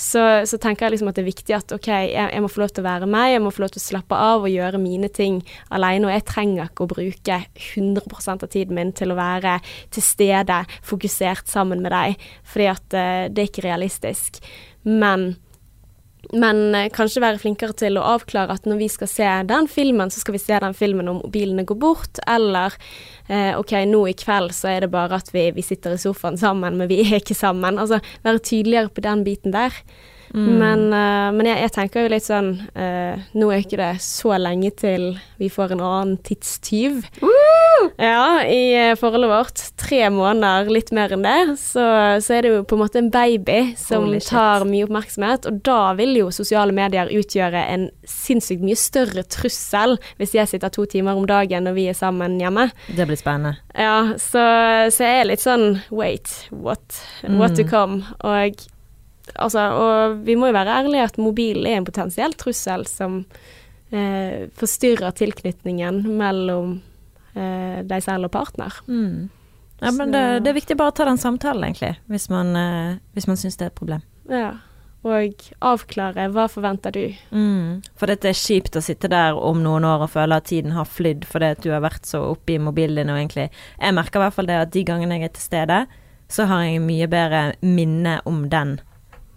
Så, 0.00 0.22
så 0.46 0.58
tenker 0.60 0.86
jeg 0.86 0.94
liksom 0.94 1.10
at 1.10 1.18
det 1.18 1.24
er 1.24 1.28
viktig 1.28 1.56
at 1.56 1.74
OK, 1.76 1.88
jeg, 1.90 2.30
jeg 2.32 2.44
må 2.44 2.50
få 2.52 2.62
lov 2.64 2.72
til 2.72 2.84
å 2.84 2.88
være 2.88 3.10
meg, 3.10 3.34
jeg 3.34 3.44
må 3.44 3.52
få 3.54 3.64
lov 3.64 3.74
til 3.74 3.82
å 3.82 3.86
slappe 3.86 4.22
av 4.30 4.46
og 4.46 4.54
gjøre 4.54 4.80
mine 4.82 5.10
ting 5.12 5.40
alene. 5.68 6.08
Og 6.08 6.14
jeg 6.14 6.26
trenger 6.30 6.70
ikke 6.70 6.86
å 6.86 6.92
bruke 6.94 7.38
100% 7.74 8.46
av 8.48 8.52
tiden 8.56 8.78
min 8.78 8.94
til 8.96 9.12
å 9.12 9.20
være 9.20 9.58
til 9.92 10.06
stede, 10.06 10.62
fokusert 10.86 11.50
sammen 11.50 11.84
med 11.84 11.94
deg, 11.94 12.26
fordi 12.48 12.72
at 12.72 12.98
eh, 12.98 13.28
det 13.28 13.44
er 13.44 13.52
ikke 13.52 13.68
realistisk. 13.68 14.42
Men 14.88 15.34
men 16.32 16.74
eh, 16.74 16.90
kanskje 16.94 17.22
være 17.24 17.40
flinkere 17.42 17.76
til 17.76 17.98
å 17.98 18.04
avklare 18.14 18.54
at 18.54 18.68
når 18.68 18.82
vi 18.82 18.90
skal 18.92 19.10
se 19.10 19.30
den 19.48 19.68
filmen, 19.70 20.12
så 20.12 20.22
skal 20.22 20.36
vi 20.36 20.42
se 20.42 20.60
den 20.62 20.76
filmen 20.76 21.10
om 21.10 21.20
mobilene 21.24 21.66
går 21.68 21.80
bort, 21.80 22.22
eller 22.30 22.76
eh, 23.28 23.56
OK, 23.58 23.74
nå 23.88 24.04
i 24.10 24.16
kveld 24.18 24.54
så 24.56 24.74
er 24.74 24.86
det 24.86 24.92
bare 24.94 25.20
at 25.20 25.32
vi, 25.34 25.48
vi 25.56 25.64
sitter 25.66 25.96
i 25.96 26.02
sofaen 26.02 26.38
sammen, 26.40 26.78
men 26.80 26.90
vi 26.90 27.02
er 27.06 27.18
ikke 27.20 27.38
sammen. 27.38 27.80
Altså 27.80 28.02
være 28.26 28.44
tydeligere 28.52 28.92
på 28.94 29.04
den 29.06 29.26
biten 29.26 29.56
der. 29.56 29.82
Men, 30.60 30.92
eh, 30.94 31.28
men 31.34 31.48
jeg, 31.48 31.58
jeg 31.64 31.72
tenker 31.74 32.04
jo 32.04 32.10
litt 32.12 32.22
sånn 32.22 32.52
eh, 32.78 33.18
Nå 33.34 33.48
er 33.50 33.64
ikke 33.64 33.80
det 33.80 33.96
så 34.04 34.36
lenge 34.38 34.70
til 34.78 35.08
vi 35.40 35.48
får 35.50 35.74
en 35.74 35.82
annen 35.82 36.20
tidstyv. 36.22 37.00
Ja, 38.00 38.42
i 38.44 38.72
eh, 38.76 38.94
forholdet 38.98 39.30
vårt. 39.30 39.62
Tre 39.80 40.00
måneder, 40.12 40.70
litt 40.72 40.92
mer 40.96 41.12
enn 41.14 41.24
det. 41.24 41.56
Så, 41.60 41.84
så 42.24 42.36
er 42.36 42.44
det 42.46 42.52
jo 42.52 42.62
på 42.68 42.76
en 42.76 42.82
måte 42.82 43.00
en 43.00 43.10
baby 43.12 43.74
som 43.80 44.06
Holy 44.06 44.20
shit. 44.20 44.30
tar 44.32 44.64
mye 44.68 44.86
oppmerksomhet. 44.86 45.48
Og 45.50 45.60
da 45.66 45.78
vil 45.98 46.16
jo 46.18 46.30
sosiale 46.34 46.74
medier 46.76 47.12
utgjøre 47.12 47.62
en 47.74 47.88
sinnssykt 48.08 48.64
mye 48.64 48.78
større 48.78 49.24
trussel 49.30 49.96
hvis 50.20 50.34
jeg 50.36 50.50
sitter 50.50 50.72
to 50.72 50.86
timer 50.90 51.18
om 51.18 51.28
dagen 51.28 51.66
når 51.68 51.78
vi 51.78 51.86
er 51.92 51.98
sammen 51.98 52.38
hjemme. 52.40 52.70
Det 52.88 53.06
blir 53.08 53.20
spennende. 53.20 53.56
Ja, 53.74 54.16
så, 54.20 54.42
så 54.92 55.06
jeg 55.06 55.22
er 55.22 55.30
litt 55.30 55.44
sånn 55.44 55.80
wait, 55.94 56.32
what? 56.50 57.00
What 57.26 57.56
to 57.58 57.66
come? 57.68 58.04
Og 58.26 58.60
altså, 59.34 59.66
og 59.76 60.20
vi 60.26 60.36
må 60.38 60.50
jo 60.50 60.56
være 60.56 60.76
ærlige 60.82 61.08
at 61.10 61.18
mobilen 61.20 61.68
er 61.68 61.80
en 61.80 61.88
potensiell 61.88 62.34
trussel 62.38 62.86
som 62.88 63.22
eh, 63.92 64.46
forstyrrer 64.58 65.14
tilknytningen 65.18 66.02
mellom 66.18 66.78
eh, 67.34 67.82
deg 67.86 68.02
selv 68.04 68.30
og 68.30 68.34
partner. 68.34 68.80
Mm. 68.88 69.28
Ja, 69.80 69.92
men 69.96 70.12
det, 70.12 70.24
det 70.44 70.52
er 70.52 70.58
viktig 70.58 70.76
bare 70.76 70.92
å 70.92 70.96
ta 70.96 71.06
den 71.08 71.20
samtalen, 71.20 71.64
egentlig, 71.70 71.94
hvis 72.12 72.28
man, 72.28 72.52
uh, 72.52 72.98
hvis 73.16 73.26
man 73.30 73.38
syns 73.40 73.56
det 73.56 73.64
er 73.64 73.72
et 73.72 73.78
problem. 73.78 74.02
Ja. 74.28 74.50
Og 75.00 75.46
avklare 75.64 76.26
hva 76.34 76.44
forventer 76.52 76.92
du? 76.92 77.06
Mm. 77.32 77.80
For 77.96 78.10
dette 78.10 78.28
er 78.28 78.36
kjipt 78.36 78.76
å 78.76 78.82
sitte 78.84 79.08
der 79.08 79.38
om 79.38 79.62
noen 79.64 79.86
år 79.88 80.04
og 80.04 80.12
føle 80.12 80.36
at 80.36 80.50
tiden 80.50 80.74
har 80.76 80.84
flydd 80.84 81.24
fordi 81.24 81.48
at 81.54 81.62
du 81.64 81.70
har 81.72 81.80
vært 81.80 82.04
så 82.04 82.20
oppe 82.34 82.52
i 82.52 82.60
mobilen 82.60 83.00
din 83.00 83.12
og 83.12 83.16
egentlig 83.16 83.46
Jeg 83.48 83.96
merker 83.96 84.20
i 84.20 84.26
hvert 84.26 84.36
fall 84.36 84.50
det 84.50 84.58
at 84.60 84.74
de 84.74 84.84
gangene 84.84 85.16
jeg 85.16 85.30
er 85.30 85.32
til 85.38 85.46
stede, 85.46 85.78
så 86.28 86.44
har 86.50 86.66
jeg 86.66 86.84
mye 86.84 87.08
bedre 87.08 87.42
minne 87.64 88.18
om 88.28 88.44
den 88.52 88.76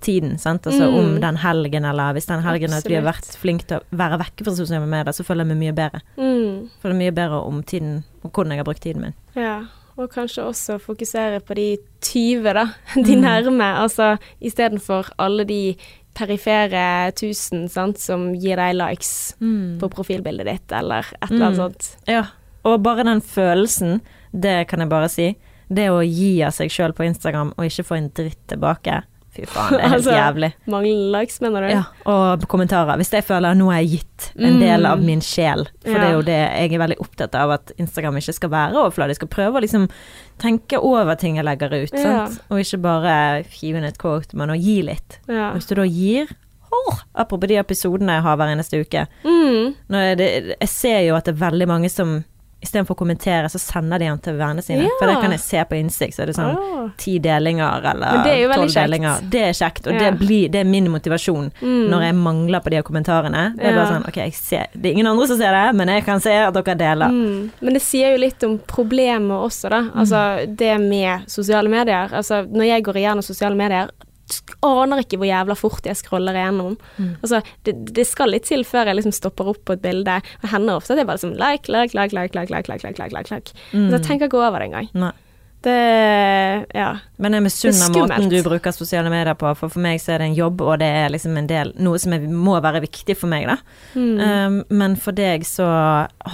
tiden, 0.04 0.38
sant. 0.38 0.68
Altså 0.68 0.86
Mm. 0.90 0.98
om 1.00 1.14
den 1.22 1.38
helgen, 1.38 1.86
eller 1.90 2.14
hvis 2.14 2.28
den 2.28 2.44
helgen 2.44 2.74
at 2.74 2.84
vi 2.88 2.96
har 2.96 3.04
vært 3.08 3.38
flinke 3.40 3.66
til 3.68 3.78
å 3.80 3.98
være 3.98 4.20
vekke 4.20 4.44
fra 4.46 4.54
sosiale 4.56 4.86
medier, 4.88 5.14
så 5.16 5.24
føler 5.26 5.46
jeg 5.48 5.56
meg 5.56 5.62
mye 5.64 5.76
bedre. 5.80 6.02
Mm. 6.18 6.70
Føler 6.84 7.00
mye 7.00 7.16
bedre 7.16 7.40
om 7.48 7.64
tiden, 7.64 8.04
om 8.24 8.30
hvordan 8.32 8.50
jeg 8.52 8.58
har 8.60 8.66
brukt 8.70 8.82
tiden 8.84 9.02
min. 9.02 9.14
Ja, 9.36 9.64
og 9.98 10.12
kanskje 10.12 10.44
også 10.46 10.80
fokusere 10.82 11.40
på 11.46 11.56
de 11.56 11.78
20, 12.02 12.54
da. 12.54 12.66
De 12.96 13.16
Mm. 13.16 13.22
nærme. 13.24 13.68
Altså 13.80 14.18
istedenfor 14.42 15.10
alle 15.18 15.46
de 15.46 15.76
perifere 16.14 17.12
tusen 17.18 17.68
sant, 17.70 17.98
som 18.00 18.34
gir 18.38 18.56
deg 18.60 18.76
likes 18.78 19.34
på 19.40 19.90
profilbildet 19.90 20.46
ditt, 20.46 20.72
eller 20.72 21.00
et 21.22 21.32
eller 21.32 21.46
annet 21.48 21.58
Mm. 21.58 21.62
sånt. 21.74 21.96
Ja, 22.08 22.24
og 22.66 22.84
bare 22.84 23.04
den 23.04 23.22
følelsen, 23.22 24.02
det 24.34 24.68
kan 24.68 24.80
jeg 24.80 24.90
bare 24.90 25.10
si. 25.10 25.36
Det 25.74 25.88
å 25.90 26.02
gi 26.06 26.44
av 26.44 26.52
seg 26.54 26.70
sjøl 26.70 26.94
på 26.94 27.06
Instagram 27.06 27.54
og 27.58 27.66
ikke 27.66 27.86
få 27.86 27.98
en 27.98 28.10
dritt 28.10 28.38
tilbake. 28.48 29.04
Fy 29.34 29.48
faen, 29.50 29.72
det 29.74 29.80
er 29.80 29.90
helt 29.90 29.94
Altså, 30.00 30.12
jævlig. 30.14 30.50
Mange 30.70 30.92
likes, 31.16 31.40
mener 31.42 31.66
du? 31.66 31.70
Ja, 31.74 31.84
og 32.06 32.44
kommentarer. 32.52 33.00
Hvis 33.02 33.10
jeg 33.16 33.24
føler 33.26 33.52
at 33.56 33.58
nå 33.58 33.72
har 33.72 33.80
jeg 33.82 33.90
gitt 34.00 34.28
en 34.38 34.54
Mm. 34.54 34.60
del 34.62 34.86
av 34.86 35.02
min 35.02 35.22
sjel, 35.26 35.66
for 35.82 35.94
det 35.98 36.04
er 36.10 36.14
jo 36.14 36.22
det 36.28 36.38
jeg 36.38 36.74
er 36.74 36.84
veldig 36.84 37.00
opptatt 37.02 37.36
av, 37.36 37.52
at 37.58 37.72
Instagram 37.82 38.20
ikke 38.22 38.34
skal 38.38 38.50
være 38.54 38.78
overfladisk. 38.84 39.24
Skal 39.24 39.32
prøve 39.34 39.58
å 39.58 39.64
liksom 39.66 39.90
tenke 40.42 40.78
over 40.82 41.16
ting 41.18 41.38
jeg 41.42 41.46
legger 41.46 41.74
ut, 41.74 41.94
Ja. 41.98 42.28
Og 42.52 42.60
ikke 42.62 42.82
bare 42.82 43.44
hive 43.58 43.78
inn 43.82 43.84
et 43.90 43.98
quote, 43.98 44.34
men 44.38 44.50
å 44.54 44.58
gi 44.60 44.82
litt. 44.86 45.20
Ja. 45.28 45.52
Hvis 45.58 45.68
du 45.68 45.76
da 45.76 45.84
gir 45.90 46.28
Oh, 46.74 46.96
Apropos 47.14 47.46
de 47.48 47.56
episodene 47.62 48.16
jeg 48.16 48.24
har 48.26 48.36
hver 48.36 48.50
eneste 48.50 48.80
uke. 48.82 49.04
Mm. 49.24 49.76
Det, 50.18 50.56
jeg 50.60 50.70
ser 50.72 51.02
jo 51.06 51.14
at 51.14 51.26
det 51.26 51.36
er 51.36 51.52
veldig 51.52 51.68
mange 51.70 51.90
som 51.94 52.24
istedenfor 52.64 52.96
å 52.96 53.00
kommentere, 53.04 53.50
så 53.52 53.60
sender 53.62 54.00
de 54.00 54.06
den 54.10 54.20
til 54.24 54.38
vennene 54.40 54.64
sine. 54.66 54.84
Ja. 54.88 54.90
For 55.00 55.08
det 55.12 55.18
kan 55.22 55.32
jeg 55.36 55.40
se 55.44 55.64
på 55.70 55.78
innsikt, 55.80 56.16
så 56.16 56.24
er 56.24 56.32
det 56.32 56.36
sånn 56.38 56.56
Åh. 56.58 56.92
ti 56.98 57.18
delinger 57.20 57.86
eller 57.92 58.28
er 58.32 58.54
tolv 58.56 58.74
delinger. 58.74 59.22
Det 59.30 59.42
er 59.50 59.54
kjekt, 59.58 59.88
og 59.88 59.94
Ja. 59.94 60.00
det, 60.12 60.20
blir, 60.20 60.50
det 60.50 60.62
er 60.62 60.70
min 60.70 60.90
motivasjon 60.92 61.52
Mm. 61.62 61.90
når 61.90 62.02
jeg 62.08 62.16
mangler 62.16 62.60
på 62.64 62.70
de 62.70 62.76
her 62.78 62.84
kommentarene. 62.84 63.56
Det 63.58 63.66
er 63.66 63.74
Ja. 63.74 63.84
bare 63.84 63.94
sånn, 63.94 64.08
ok, 64.08 64.34
ser, 64.34 64.68
det 64.74 64.86
er 64.90 64.94
ingen 64.94 65.08
andre 65.08 65.28
som 65.28 65.38
ser 65.38 65.52
det, 65.52 65.76
men 65.76 65.88
jeg 65.88 66.06
kan 66.06 66.20
se 66.20 66.32
at 66.34 66.54
dere 66.54 66.76
deler. 66.78 67.10
Mm. 67.10 67.50
Men 67.62 67.74
det 67.74 67.82
sier 67.82 68.12
jo 68.12 68.18
litt 68.18 68.44
om 68.44 68.60
problemet 68.60 69.38
også, 69.38 69.70
da. 69.70 69.84
Altså 69.96 70.48
det 70.56 70.80
med 70.80 71.28
sosiale 71.28 71.70
medier. 71.70 72.10
Altså 72.12 72.46
når 72.50 72.66
jeg 72.68 72.84
går 72.84 72.94
igjennom 72.96 73.24
sosiale 73.24 73.56
medier, 73.56 73.90
aner 74.66 75.04
ikke 75.04 75.20
hvor 75.22 75.30
jævla 75.30 75.58
fort 75.60 75.90
jeg 75.90 76.00
scroller 76.00 76.38
igjennom. 76.38 76.78
Mm. 76.98 77.12
Altså, 77.22 77.42
det, 77.68 77.76
det 77.96 78.08
skal 78.10 78.34
litt 78.34 78.48
til 78.50 78.66
før 78.68 78.90
jeg 78.90 79.00
liksom 79.00 79.16
stopper 79.16 79.54
opp 79.54 79.64
på 79.68 79.78
et 79.78 79.84
bilde. 79.84 80.20
Det 80.42 80.54
hender 80.54 80.80
ofte 80.80 80.96
at 80.96 81.04
jeg 81.04 81.10
bare 81.10 81.20
liksom 81.20 81.36
like, 81.40 81.70
like, 81.72 81.98
like, 81.98 82.16
like, 82.16 82.36
like, 82.36 82.54
like, 82.54 82.70
like, 82.70 82.84
like, 82.86 83.00
like, 83.02 83.14
like, 83.16 83.34
like. 83.34 83.68
Mm. 83.72 83.90
Så 83.90 84.00
jeg 84.00 84.08
tenker 84.08 84.32
ikke 84.32 84.42
over 84.42 84.60
det 84.60 84.72
engang. 84.72 84.90
Nei. 84.94 85.14
Det 85.64 86.66
Ja. 86.76 87.00
Men 87.18 87.34
jeg 87.38 87.44
misunner 87.46 87.88
er 87.88 87.96
måten 87.96 88.30
du 88.30 88.42
bruker 88.44 88.76
sosiale 88.76 89.10
medier 89.10 89.36
på, 89.40 89.48
for 89.56 89.72
for 89.72 89.80
meg 89.80 90.02
så 90.02 90.14
er 90.14 90.24
det 90.24 90.28
en 90.32 90.36
jobb, 90.36 90.62
og 90.62 90.80
det 90.80 90.90
er 90.92 91.10
liksom 91.14 91.38
en 91.38 91.48
del, 91.48 91.72
noe 91.80 92.00
som 92.00 92.14
er, 92.14 92.28
må 92.28 92.58
være 92.60 92.84
viktig 92.84 93.16
for 93.18 93.32
meg, 93.32 93.48
da. 93.48 93.58
Mm. 93.96 94.20
Um, 94.20 94.64
men 94.70 94.98
for 95.00 95.16
deg 95.16 95.46
så 95.48 95.68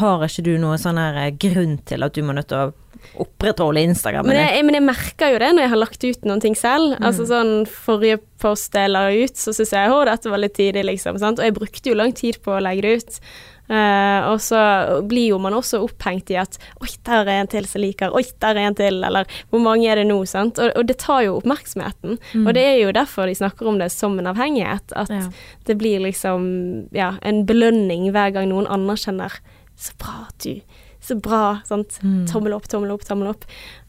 har 0.01 0.25
ikke 0.25 0.45
du 0.47 0.57
noe 0.57 0.79
sånn 0.81 0.97
her 0.97 1.19
eh, 1.27 1.35
grunn 1.37 1.77
til 1.85 2.03
at 2.03 2.15
du 2.15 2.23
må 2.25 2.33
nødt 2.33 2.49
til 2.49 2.57
å 2.57 2.73
opprettholde 3.19 3.83
Instagram. 3.89 4.27
Men 4.29 4.39
jeg, 4.39 4.65
men 4.67 4.77
jeg 4.79 4.85
merker 4.87 5.33
jo 5.33 5.41
det 5.41 5.51
når 5.55 5.65
jeg 5.65 5.73
har 5.73 5.81
lagt 5.83 6.03
ut 6.05 6.25
noen 6.29 6.41
ting 6.43 6.57
selv. 6.57 6.97
Altså 6.99 7.27
sånn 7.29 7.53
Forrige 7.69 8.19
post 8.39 8.75
jeg 8.75 8.91
la 8.91 9.07
ut, 9.11 9.35
så 9.35 9.53
syns 9.55 9.73
jeg 9.75 9.91
å, 9.91 10.01
dette 10.07 10.31
var 10.31 10.41
litt 10.41 10.55
tidlig, 10.55 10.85
liksom. 10.93 11.19
Sant? 11.19 11.39
Og 11.41 11.47
jeg 11.47 11.55
brukte 11.57 11.91
jo 11.91 11.97
lang 11.99 12.13
tid 12.15 12.39
på 12.45 12.55
å 12.55 12.61
legge 12.63 12.85
det 12.85 12.99
ut. 13.01 13.21
Uh, 13.69 14.31
og 14.31 14.39
så 14.41 14.57
blir 15.05 15.27
jo 15.29 15.37
man 15.37 15.53
også 15.53 15.77
opphengt 15.85 16.31
i 16.33 16.39
at 16.41 16.55
Oi, 16.81 16.87
der 17.05 17.27
er 17.29 17.43
en 17.43 17.49
til 17.51 17.67
som 17.69 17.83
liker. 17.83 18.15
Oi, 18.17 18.23
der 18.41 18.57
er 18.57 18.65
en 18.71 18.77
til. 18.79 18.97
Eller 19.05 19.29
hvor 19.51 19.61
mange 19.61 19.85
er 19.91 20.01
det 20.01 20.07
nå? 20.09 20.17
Sant? 20.25 20.57
Og, 20.57 20.71
og 20.73 20.87
det 20.89 20.97
tar 21.03 21.21
jo 21.27 21.35
oppmerksomheten. 21.37 22.17
Og 22.41 22.49
det 22.57 22.65
er 22.65 22.79
jo 22.81 22.95
derfor 22.97 23.29
de 23.29 23.37
snakker 23.37 23.69
om 23.69 23.77
det 23.77 23.91
som 23.93 24.17
en 24.17 24.31
avhengighet. 24.31 24.95
At 24.97 25.13
Ja. 25.13 25.27
det 25.69 25.77
blir 25.77 26.01
liksom 26.01 26.89
ja, 26.97 27.11
en 27.21 27.43
belønning 27.45 28.09
hver 28.15 28.33
gang 28.33 28.49
noen 28.49 28.65
anerkjenner 28.69 29.37
Så 29.79 29.93
bra 30.01 30.25
at 30.27 30.43
du 30.43 30.57
Så 31.03 31.15
bra. 31.15 31.59
Sant? 31.67 31.99
Mm. 32.03 32.25
Tommel 32.29 32.55
opp, 32.57 32.67
tommel 32.71 32.91
opp, 32.95 33.05
tommel 33.07 33.31
opp. 33.31 33.45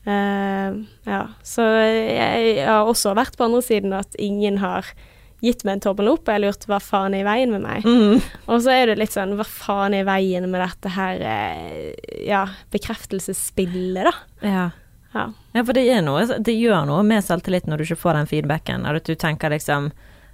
Uh, 0.07 0.83
ja. 1.09 1.25
Så 1.47 1.67
jeg, 1.67 2.53
jeg 2.61 2.69
har 2.69 2.89
også 2.89 3.15
vært 3.19 3.39
på 3.39 3.49
andre 3.49 3.63
siden 3.67 3.97
at 3.97 4.15
ingen 4.19 4.61
har 4.63 4.89
gitt 5.41 5.65
meg 5.65 5.79
en 5.79 5.85
tommel 5.89 6.11
opp, 6.13 6.27
og 6.27 6.33
jeg 6.33 6.37
har 6.37 6.45
lurt 6.45 6.67
hva 6.69 6.79
faen 6.85 7.17
er 7.17 7.25
i 7.25 7.27
veien 7.27 7.53
med 7.55 7.65
meg. 7.65 7.87
Mm. 7.87 8.21
Og 8.47 8.61
så 8.65 8.75
er 8.75 8.91
det 8.91 8.99
litt 9.01 9.15
sånn 9.15 9.35
hva 9.39 9.47
faen 9.49 9.97
er 9.97 10.05
i 10.05 10.09
veien 10.09 10.47
med 10.53 10.61
dette 10.61 10.93
her 10.93 11.25
eh, 11.25 12.21
ja, 12.29 12.45
bekreftelsesspillet, 12.75 14.11
da. 14.11 14.15
Ja. 14.45 14.67
Ja. 15.11 15.25
ja, 15.57 15.65
for 15.67 15.75
det, 15.75 15.89
noe, 16.07 16.23
det 16.39 16.55
gjør 16.55 16.85
noe 16.87 17.03
med 17.03 17.25
selvtillit 17.27 17.67
når 17.67 17.81
du 17.81 17.89
ikke 17.89 18.03
får 18.05 18.21
den 18.21 18.29
feedbacken, 18.31 18.85
og 18.87 19.01
at 19.01 19.09
du 19.09 19.17
tenker 19.19 19.51
liksom 19.51 19.91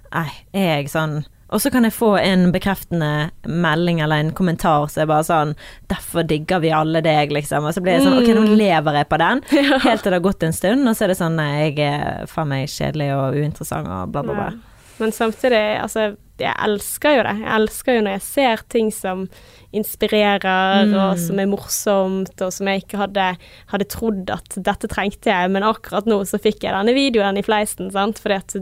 Nei, 0.07 0.29
er 0.55 0.69
jeg 0.77 0.91
sånn 0.93 1.17
Og 1.49 1.61
så 1.61 1.71
kan 1.71 1.83
jeg 1.87 1.93
få 1.95 2.09
en 2.19 2.51
bekreftende 2.51 3.29
melding 3.47 4.01
eller 4.03 4.19
en 4.19 4.31
kommentar 4.35 4.89
som 4.91 5.01
er 5.03 5.05
bare 5.07 5.23
sånn 5.23 5.55
'Derfor 5.87 6.27
digger 6.27 6.59
vi 6.59 6.71
alle 6.71 7.01
deg', 7.01 7.31
liksom. 7.31 7.63
Og 7.63 7.73
så 7.73 7.81
blir 7.81 7.93
jeg 7.93 8.01
sånn 8.03 8.17
Ok, 8.21 8.27
nå 8.35 8.47
Mm. 8.47 8.57
lever 8.57 8.93
jeg 8.93 9.09
på 9.09 9.17
den. 9.17 9.41
Helt 9.87 10.03
til 10.03 10.11
det 10.11 10.21
har 10.23 10.31
gått 10.31 10.43
en 10.43 10.51
stund, 10.53 10.87
og 10.89 10.95
så 10.95 11.03
er 11.03 11.07
det 11.07 11.17
sånn 11.17 11.35
Nei, 11.37 11.69
jeg 11.71 11.79
er 11.79 12.25
faen 12.27 12.47
meg 12.49 12.67
kjedelig 12.67 13.13
og 13.15 13.35
uinteressant 13.35 13.87
og 13.87 14.11
bla, 14.11 14.21
bla, 14.23 14.33
bla. 14.33 14.43
Ja. 14.51 14.57
Men 14.99 15.11
samtidig, 15.11 15.79
altså, 15.79 16.17
jeg 16.39 16.53
elsker 16.59 17.17
jo 17.17 17.23
det. 17.23 17.35
Jeg 17.39 17.53
elsker 17.61 17.95
jo 17.95 18.01
når 18.01 18.11
jeg 18.17 18.21
ser 18.21 18.57
ting 18.67 18.91
som 18.91 19.29
inspirerer, 19.73 20.85
Mm. 20.87 20.93
og 20.95 21.17
som 21.17 21.39
er 21.39 21.45
morsomt, 21.45 22.41
og 22.41 22.51
som 22.53 22.67
jeg 22.67 22.83
ikke 22.83 22.97
hadde, 22.97 23.37
hadde 23.71 23.87
trodd 23.89 24.29
at 24.29 24.49
dette 24.61 24.87
trengte 24.87 25.25
jeg, 25.31 25.49
men 25.51 25.63
akkurat 25.63 26.05
nå 26.05 26.21
så 26.25 26.39
fikk 26.39 26.61
jeg 26.63 26.73
denne 26.73 26.93
videoen 26.95 27.37
i 27.37 27.41
fleisen, 27.43 27.91
sant, 27.91 28.19
fordi 28.19 28.35
at 28.35 28.55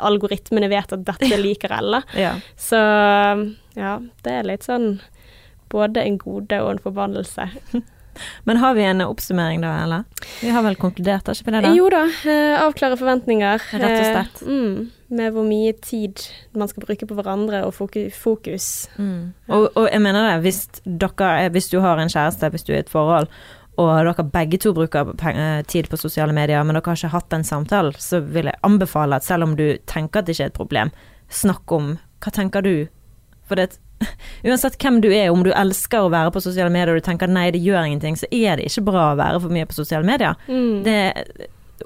algoritmene 0.00 0.68
vet 0.72 0.92
at 0.96 1.04
dette 1.06 1.36
liker 1.40 1.72
alle. 1.72 2.02
Ja. 2.24 2.36
Så 2.56 2.78
ja, 3.76 3.98
det 4.24 4.32
er 4.40 4.46
litt 4.48 4.64
sånn 4.66 5.00
både 5.74 6.04
en 6.06 6.18
gode 6.20 6.60
og 6.62 6.70
en 6.76 6.78
forbannelse. 6.84 7.48
Men 8.46 8.60
har 8.62 8.76
vi 8.76 8.84
en 8.86 9.00
oppsummering 9.02 9.58
da, 9.64 9.72
eller? 9.82 10.04
Vi 10.38 10.52
har 10.54 10.62
vel 10.62 10.76
konkludert, 10.78 11.26
har 11.26 11.34
ikke 11.34 11.48
vi 11.48 11.54
det? 11.56 11.62
da? 11.66 11.72
Jo 11.74 11.88
da, 11.90 12.04
eh, 12.30 12.60
avklare 12.62 12.94
forventninger. 13.00 13.64
Rett 13.74 13.96
og 13.96 14.04
slett. 14.06 14.42
Eh, 14.44 14.52
mm, 14.52 14.76
med 15.18 15.34
hvor 15.34 15.42
mye 15.48 15.72
tid 15.82 16.22
man 16.54 16.70
skal 16.70 16.86
bruke 16.86 17.08
på 17.10 17.16
hverandre, 17.18 17.64
og 17.66 17.74
fokus. 17.74 18.68
Mm. 19.02 19.32
Og, 19.48 19.66
og 19.74 19.88
jeg 19.90 20.04
mener 20.06 20.28
det, 20.28 20.36
hvis, 20.46 20.60
dere, 20.86 21.32
er- 21.42 21.50
hvis 21.56 21.68
du 21.74 21.80
har 21.82 21.98
en 21.98 22.12
kjæreste, 22.14 22.52
hvis 22.54 22.62
du 22.68 22.72
er 22.72 22.84
i 22.84 22.84
et 22.86 22.94
forhold, 22.94 23.26
og 23.76 23.88
dere 24.06 24.24
begge 24.30 24.58
to 24.62 24.72
bruker 24.76 25.12
eh, 25.30 25.62
tid 25.66 25.88
på 25.90 25.98
sosiale 25.98 26.32
medier, 26.36 26.62
men 26.64 26.76
dere 26.76 26.86
har 26.92 26.96
ikke 27.00 27.12
hatt 27.14 27.30
den 27.34 27.44
samtalen, 27.44 27.96
så 27.98 28.20
vil 28.22 28.46
jeg 28.50 28.60
anbefale 28.66 29.16
at 29.18 29.24
selv 29.26 29.48
om 29.48 29.56
du 29.58 29.64
tenker 29.90 30.20
at 30.22 30.26
det 30.28 30.36
ikke 30.36 30.44
er 30.48 30.52
et 30.52 30.58
problem, 30.60 30.92
snakk 31.30 31.72
om 31.74 31.96
hva 32.24 32.32
tenker 32.32 32.62
du? 32.64 32.86
For 33.48 33.58
det, 33.60 33.78
uansett 34.46 34.78
hvem 34.80 35.00
du 35.04 35.10
er, 35.12 35.30
om 35.32 35.42
du 35.44 35.50
elsker 35.52 36.06
å 36.06 36.12
være 36.12 36.30
på 36.34 36.40
sosiale 36.44 36.70
medier 36.72 36.94
og 36.94 37.02
du 37.02 37.08
tenker 37.08 37.28
nei, 37.30 37.50
det 37.54 37.60
gjør 37.64 37.82
ingenting, 37.84 38.16
så 38.16 38.30
er 38.30 38.56
det 38.60 38.70
ikke 38.70 38.86
bra 38.92 39.10
å 39.12 39.18
være 39.20 39.42
for 39.42 39.52
mye 39.52 39.66
på 39.68 39.76
sosiale 39.76 40.06
medier. 40.08 40.38
Mm. 40.48 40.82
Det, 40.86 40.98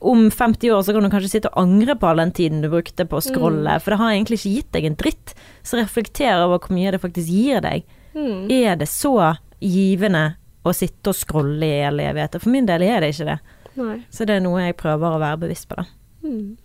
om 0.04 0.28
50 0.30 0.70
år 0.76 0.82
så 0.86 0.92
kan 0.94 1.02
du 1.02 1.10
kanskje 1.10 1.30
sitte 1.32 1.50
og 1.50 1.58
angre 1.64 1.96
på 1.98 2.06
all 2.06 2.20
den 2.20 2.30
tiden 2.36 2.60
du 2.62 2.68
brukte 2.70 3.06
på 3.08 3.18
å 3.18 3.24
scrolle, 3.24 3.78
Mm. 3.78 3.82
for 3.82 3.90
det 3.90 3.98
har 3.98 4.12
egentlig 4.12 4.38
ikke 4.38 4.54
gitt 4.54 4.72
deg 4.76 4.84
en 4.86 4.98
dritt. 5.00 5.34
Så 5.66 5.80
reflekter 5.80 6.44
over 6.44 6.60
hvor 6.62 6.76
mye 6.76 6.92
det 6.94 7.00
faktisk 7.02 7.28
gir 7.32 7.60
deg. 7.64 7.82
Mm. 8.14 8.50
Er 8.52 8.76
det 8.78 8.86
så 8.92 9.16
givende 9.58 10.36
å 10.64 10.74
sitte 10.74 11.08
og 11.12 11.14
scrolle 11.14 11.62
i 11.66 11.82
hele 11.84 12.02
evigheter? 12.10 12.40
For 12.40 12.50
min 12.50 12.66
del 12.66 12.82
er 12.82 13.00
det 13.00 13.14
ikke 13.14 13.26
det. 13.32 13.38
Nei. 13.76 13.98
Så 14.10 14.26
det 14.26 14.36
er 14.36 14.40
noe 14.40 14.60
jeg 14.66 14.76
prøver 14.76 15.14
å 15.16 15.20
være 15.22 15.38
bevisst 15.44 15.68
på, 15.68 15.76
da. 15.76 15.84
Mm. 16.24 16.56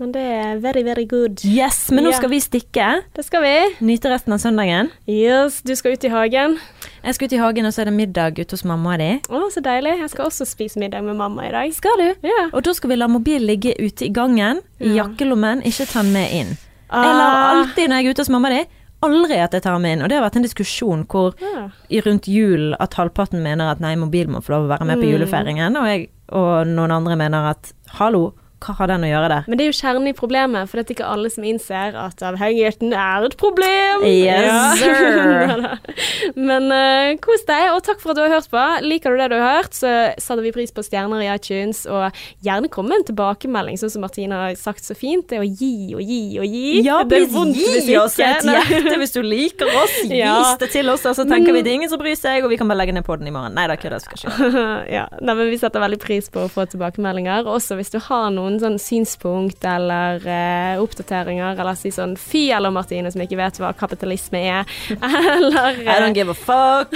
Men 0.00 0.12
det 0.14 0.20
er 0.24 0.56
very, 0.64 0.80
very 0.82 1.04
good. 1.04 1.42
Yes, 1.44 1.90
men 1.92 2.04
nå 2.04 2.10
Ja. 2.10 2.16
skal 2.16 2.30
vi 2.30 2.38
stikke. 2.40 3.02
Det 3.12 3.22
skal 3.26 3.42
vi. 3.42 3.74
Nyte 3.84 4.08
resten 4.08 4.32
av 4.32 4.38
søndagen. 4.40 4.88
Yes, 5.06 5.60
du 5.60 5.74
skal 5.76 5.92
ut 5.92 6.04
i 6.04 6.08
hagen. 6.08 6.56
Jeg 7.04 7.14
skal 7.14 7.26
ut 7.28 7.32
i 7.34 7.36
hagen, 7.36 7.66
og 7.66 7.72
så 7.72 7.82
er 7.82 7.84
det 7.90 7.94
middag 7.98 8.38
ute 8.40 8.50
hos 8.56 8.64
mamma 8.64 8.96
di. 8.96 9.20
Å, 9.28 9.42
så 9.52 9.60
deilig. 9.60 9.98
Jeg 10.00 10.08
skal 10.10 10.24
også 10.24 10.46
spise 10.48 10.80
middag 10.80 11.04
med 11.04 11.16
mamma 11.20 11.44
i 11.46 11.52
dag. 11.52 11.74
Skal 11.76 11.98
du? 12.00 12.14
Ja. 12.26 12.48
Og 12.54 12.62
da 12.64 12.72
skal 12.72 12.88
vi 12.90 12.96
la 12.96 13.08
mobilen 13.08 13.44
ligge 13.46 13.74
ute 13.78 14.06
i 14.06 14.08
gangen, 14.08 14.62
i 14.80 14.88
Ja. 14.96 15.04
jakkelommen, 15.04 15.60
ikke 15.62 15.86
ta 15.92 16.00
den 16.02 16.12
med 16.14 16.30
inn. 16.32 16.56
Jeg 16.90 17.14
lar 17.14 17.36
Ah. 17.36 17.62
alltid 17.62 17.88
når 17.88 17.96
jeg 18.00 18.06
er 18.06 18.10
ute 18.10 18.18
hos 18.24 18.30
mamma 18.30 18.48
di, 18.48 18.64
aldri 19.02 19.38
at 19.40 19.52
jeg 19.52 19.62
tar 19.62 19.78
den 19.78 19.86
inn. 19.86 20.02
Og 20.02 20.08
det 20.08 20.16
har 20.18 20.24
vært 20.30 20.36
en 20.36 20.42
diskusjon 20.44 21.06
hvor 21.06 21.34
Ja. 21.40 21.68
rundt 22.04 22.26
jul 22.28 22.74
at 22.78 22.94
halvparten 22.94 23.42
mener 23.42 23.70
at 23.70 23.80
nei, 23.80 23.94
mobilen 23.96 24.32
må 24.34 24.42
få 24.42 24.50
lov 24.56 24.68
å 24.68 24.72
være 24.78 24.86
med 24.86 24.98
på 24.98 25.04
Mm. 25.08 25.12
julefeiringen, 25.18 25.76
og, 25.76 25.86
jeg, 25.86 26.08
og 26.32 26.66
noen 26.66 26.90
andre 26.92 27.16
mener 27.16 27.50
at 27.50 27.72
hallo, 27.98 28.32
hva 28.60 28.76
har 28.78 28.92
den 28.92 29.06
å 29.06 29.10
gjøre 29.10 29.32
der? 29.32 29.50
Men 29.50 29.60
det 29.60 29.66
er 29.66 29.70
jo 29.70 29.78
kjernen 29.80 30.10
i 30.10 30.14
problemet, 30.16 30.70
for 30.70 30.78
det 30.78 30.84
er 30.86 30.96
ikke 30.96 31.10
alle 31.10 31.32
som 31.34 31.46
innser 31.46 31.98
at 31.98 32.24
avhengigheten 32.30 32.94
er 32.94 33.28
et 33.28 33.36
problem. 33.40 34.06
Yes, 34.06 34.80
sir. 34.80 35.66
Men 36.48 36.70
uh, 36.72 37.12
kos 37.24 37.44
deg, 37.48 37.72
og 37.74 37.82
takk 37.86 38.00
for 38.02 38.14
at 38.14 38.20
du 38.20 38.24
har 38.24 38.34
hørt 38.38 38.50
på. 38.52 38.64
Liker 38.86 39.12
du 39.12 39.20
det 39.20 39.30
du 39.34 39.38
har 39.40 39.60
hørt, 39.60 39.76
så 39.76 39.94
setter 40.16 40.44
vi 40.46 40.54
pris 40.54 40.72
på 40.72 40.84
stjerner 40.86 41.26
i 41.26 41.30
iTunes, 41.34 41.82
og 41.90 42.16
gjerne 42.46 42.70
kom 42.72 42.88
med 42.90 43.02
en 43.02 43.08
tilbakemelding, 43.10 43.80
sånn 43.80 43.92
som 43.96 44.06
Martina 44.06 44.46
har 44.46 44.58
sagt 44.60 44.86
så 44.86 44.96
fint. 44.96 45.28
Det 45.28 45.40
er 45.40 45.44
å 45.44 45.50
gi 45.50 45.92
og 45.98 46.04
gi 46.04 46.22
og 46.40 46.48
gi. 46.48 46.66
Ja, 46.86 47.02
det 47.04 47.24
er 47.24 47.28
vondt 47.30 47.40
vondt 47.40 47.58
hvis 47.74 47.88
gi 47.88 47.96
oss 47.98 48.16
et 48.22 48.46
hjerte 48.46 48.96
hvis 49.00 49.14
du 49.14 49.22
liker 49.24 49.70
oss. 49.82 49.96
Ja. 50.20 50.32
Vis 50.40 50.58
det 50.60 50.68
til 50.72 50.90
oss, 50.90 51.04
og 51.06 51.14
så 51.16 51.24
tenker 51.28 51.54
vi 51.54 51.62
det 51.64 51.70
er 51.70 51.76
ingen 51.78 51.90
som 51.90 52.00
bryr 52.00 52.16
seg, 52.18 52.42
og 52.44 52.50
vi 52.50 52.56
kan 52.60 52.68
bare 52.68 52.80
legge 52.80 52.92
ned 52.96 53.04
podden 53.06 53.28
i 53.30 53.32
morgen. 53.32 53.54
Nei 53.56 53.66
da, 53.70 53.76
kødda, 53.78 54.00
skal 54.02 54.18
ikke 54.18 54.32
gjøre. 54.32 54.72
ja, 54.96 55.04
nei, 55.20 55.36
men 55.38 55.50
Vi 55.52 55.58
setter 55.60 55.82
veldig 55.82 56.00
pris 56.02 56.28
på 56.32 56.42
å 56.44 56.50
få 56.50 56.66
tilbakemeldinger. 56.72 57.46
Også 57.48 57.78
hvis 57.78 57.92
du 57.94 58.00
har 58.02 58.26
noen 58.34 58.49
sånn 58.58 58.78
synspunkt 58.82 59.64
eller 59.64 60.24
uh, 60.24 60.82
oppdateringer, 60.82 61.54
eller 61.60 61.78
si 61.78 61.92
sånn 61.94 62.16
fy 62.18 62.48
eller 62.56 62.74
Martine 62.74 63.12
som 63.12 63.22
ikke 63.22 63.38
vet 63.38 63.60
hva 63.62 63.72
kapitalisme 63.78 64.42
er, 64.50 64.76
eller 65.36 65.82
I 65.84 65.98
don't 66.02 66.16
give 66.16 66.32
a 66.32 66.36
fuck. 66.36 66.94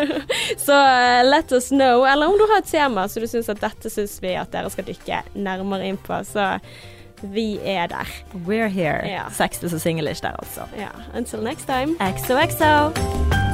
Så 0.66 0.76
uh, 0.76 1.22
let 1.26 1.52
us 1.52 1.72
know. 1.74 2.04
Eller 2.06 2.30
om 2.30 2.38
du 2.38 2.46
har 2.50 2.62
et 2.62 2.70
tema 2.70 3.08
så 3.08 3.20
du 3.20 3.28
syns 3.28 3.48
at 3.50 3.62
dette 3.62 3.90
syns 3.90 4.18
vi 4.22 4.34
at 4.38 4.52
dere 4.52 4.70
skal 4.72 4.86
dykke 4.86 5.22
nærmere 5.34 5.88
inn 5.88 5.98
på, 6.00 6.20
så 6.28 6.54
vi 7.22 7.58
er 7.64 7.86
der. 7.86 8.10
We're 8.46 8.68
here. 8.68 9.00
Yeah. 9.06 9.32
Sexless 9.32 9.74
og 9.74 9.80
singlish 9.80 10.22
der, 10.22 10.36
altså. 10.38 10.68
Yeah. 10.76 10.94
Until 11.14 11.40
next 11.40 11.66
time. 11.66 11.96
XOXO. 12.00 13.53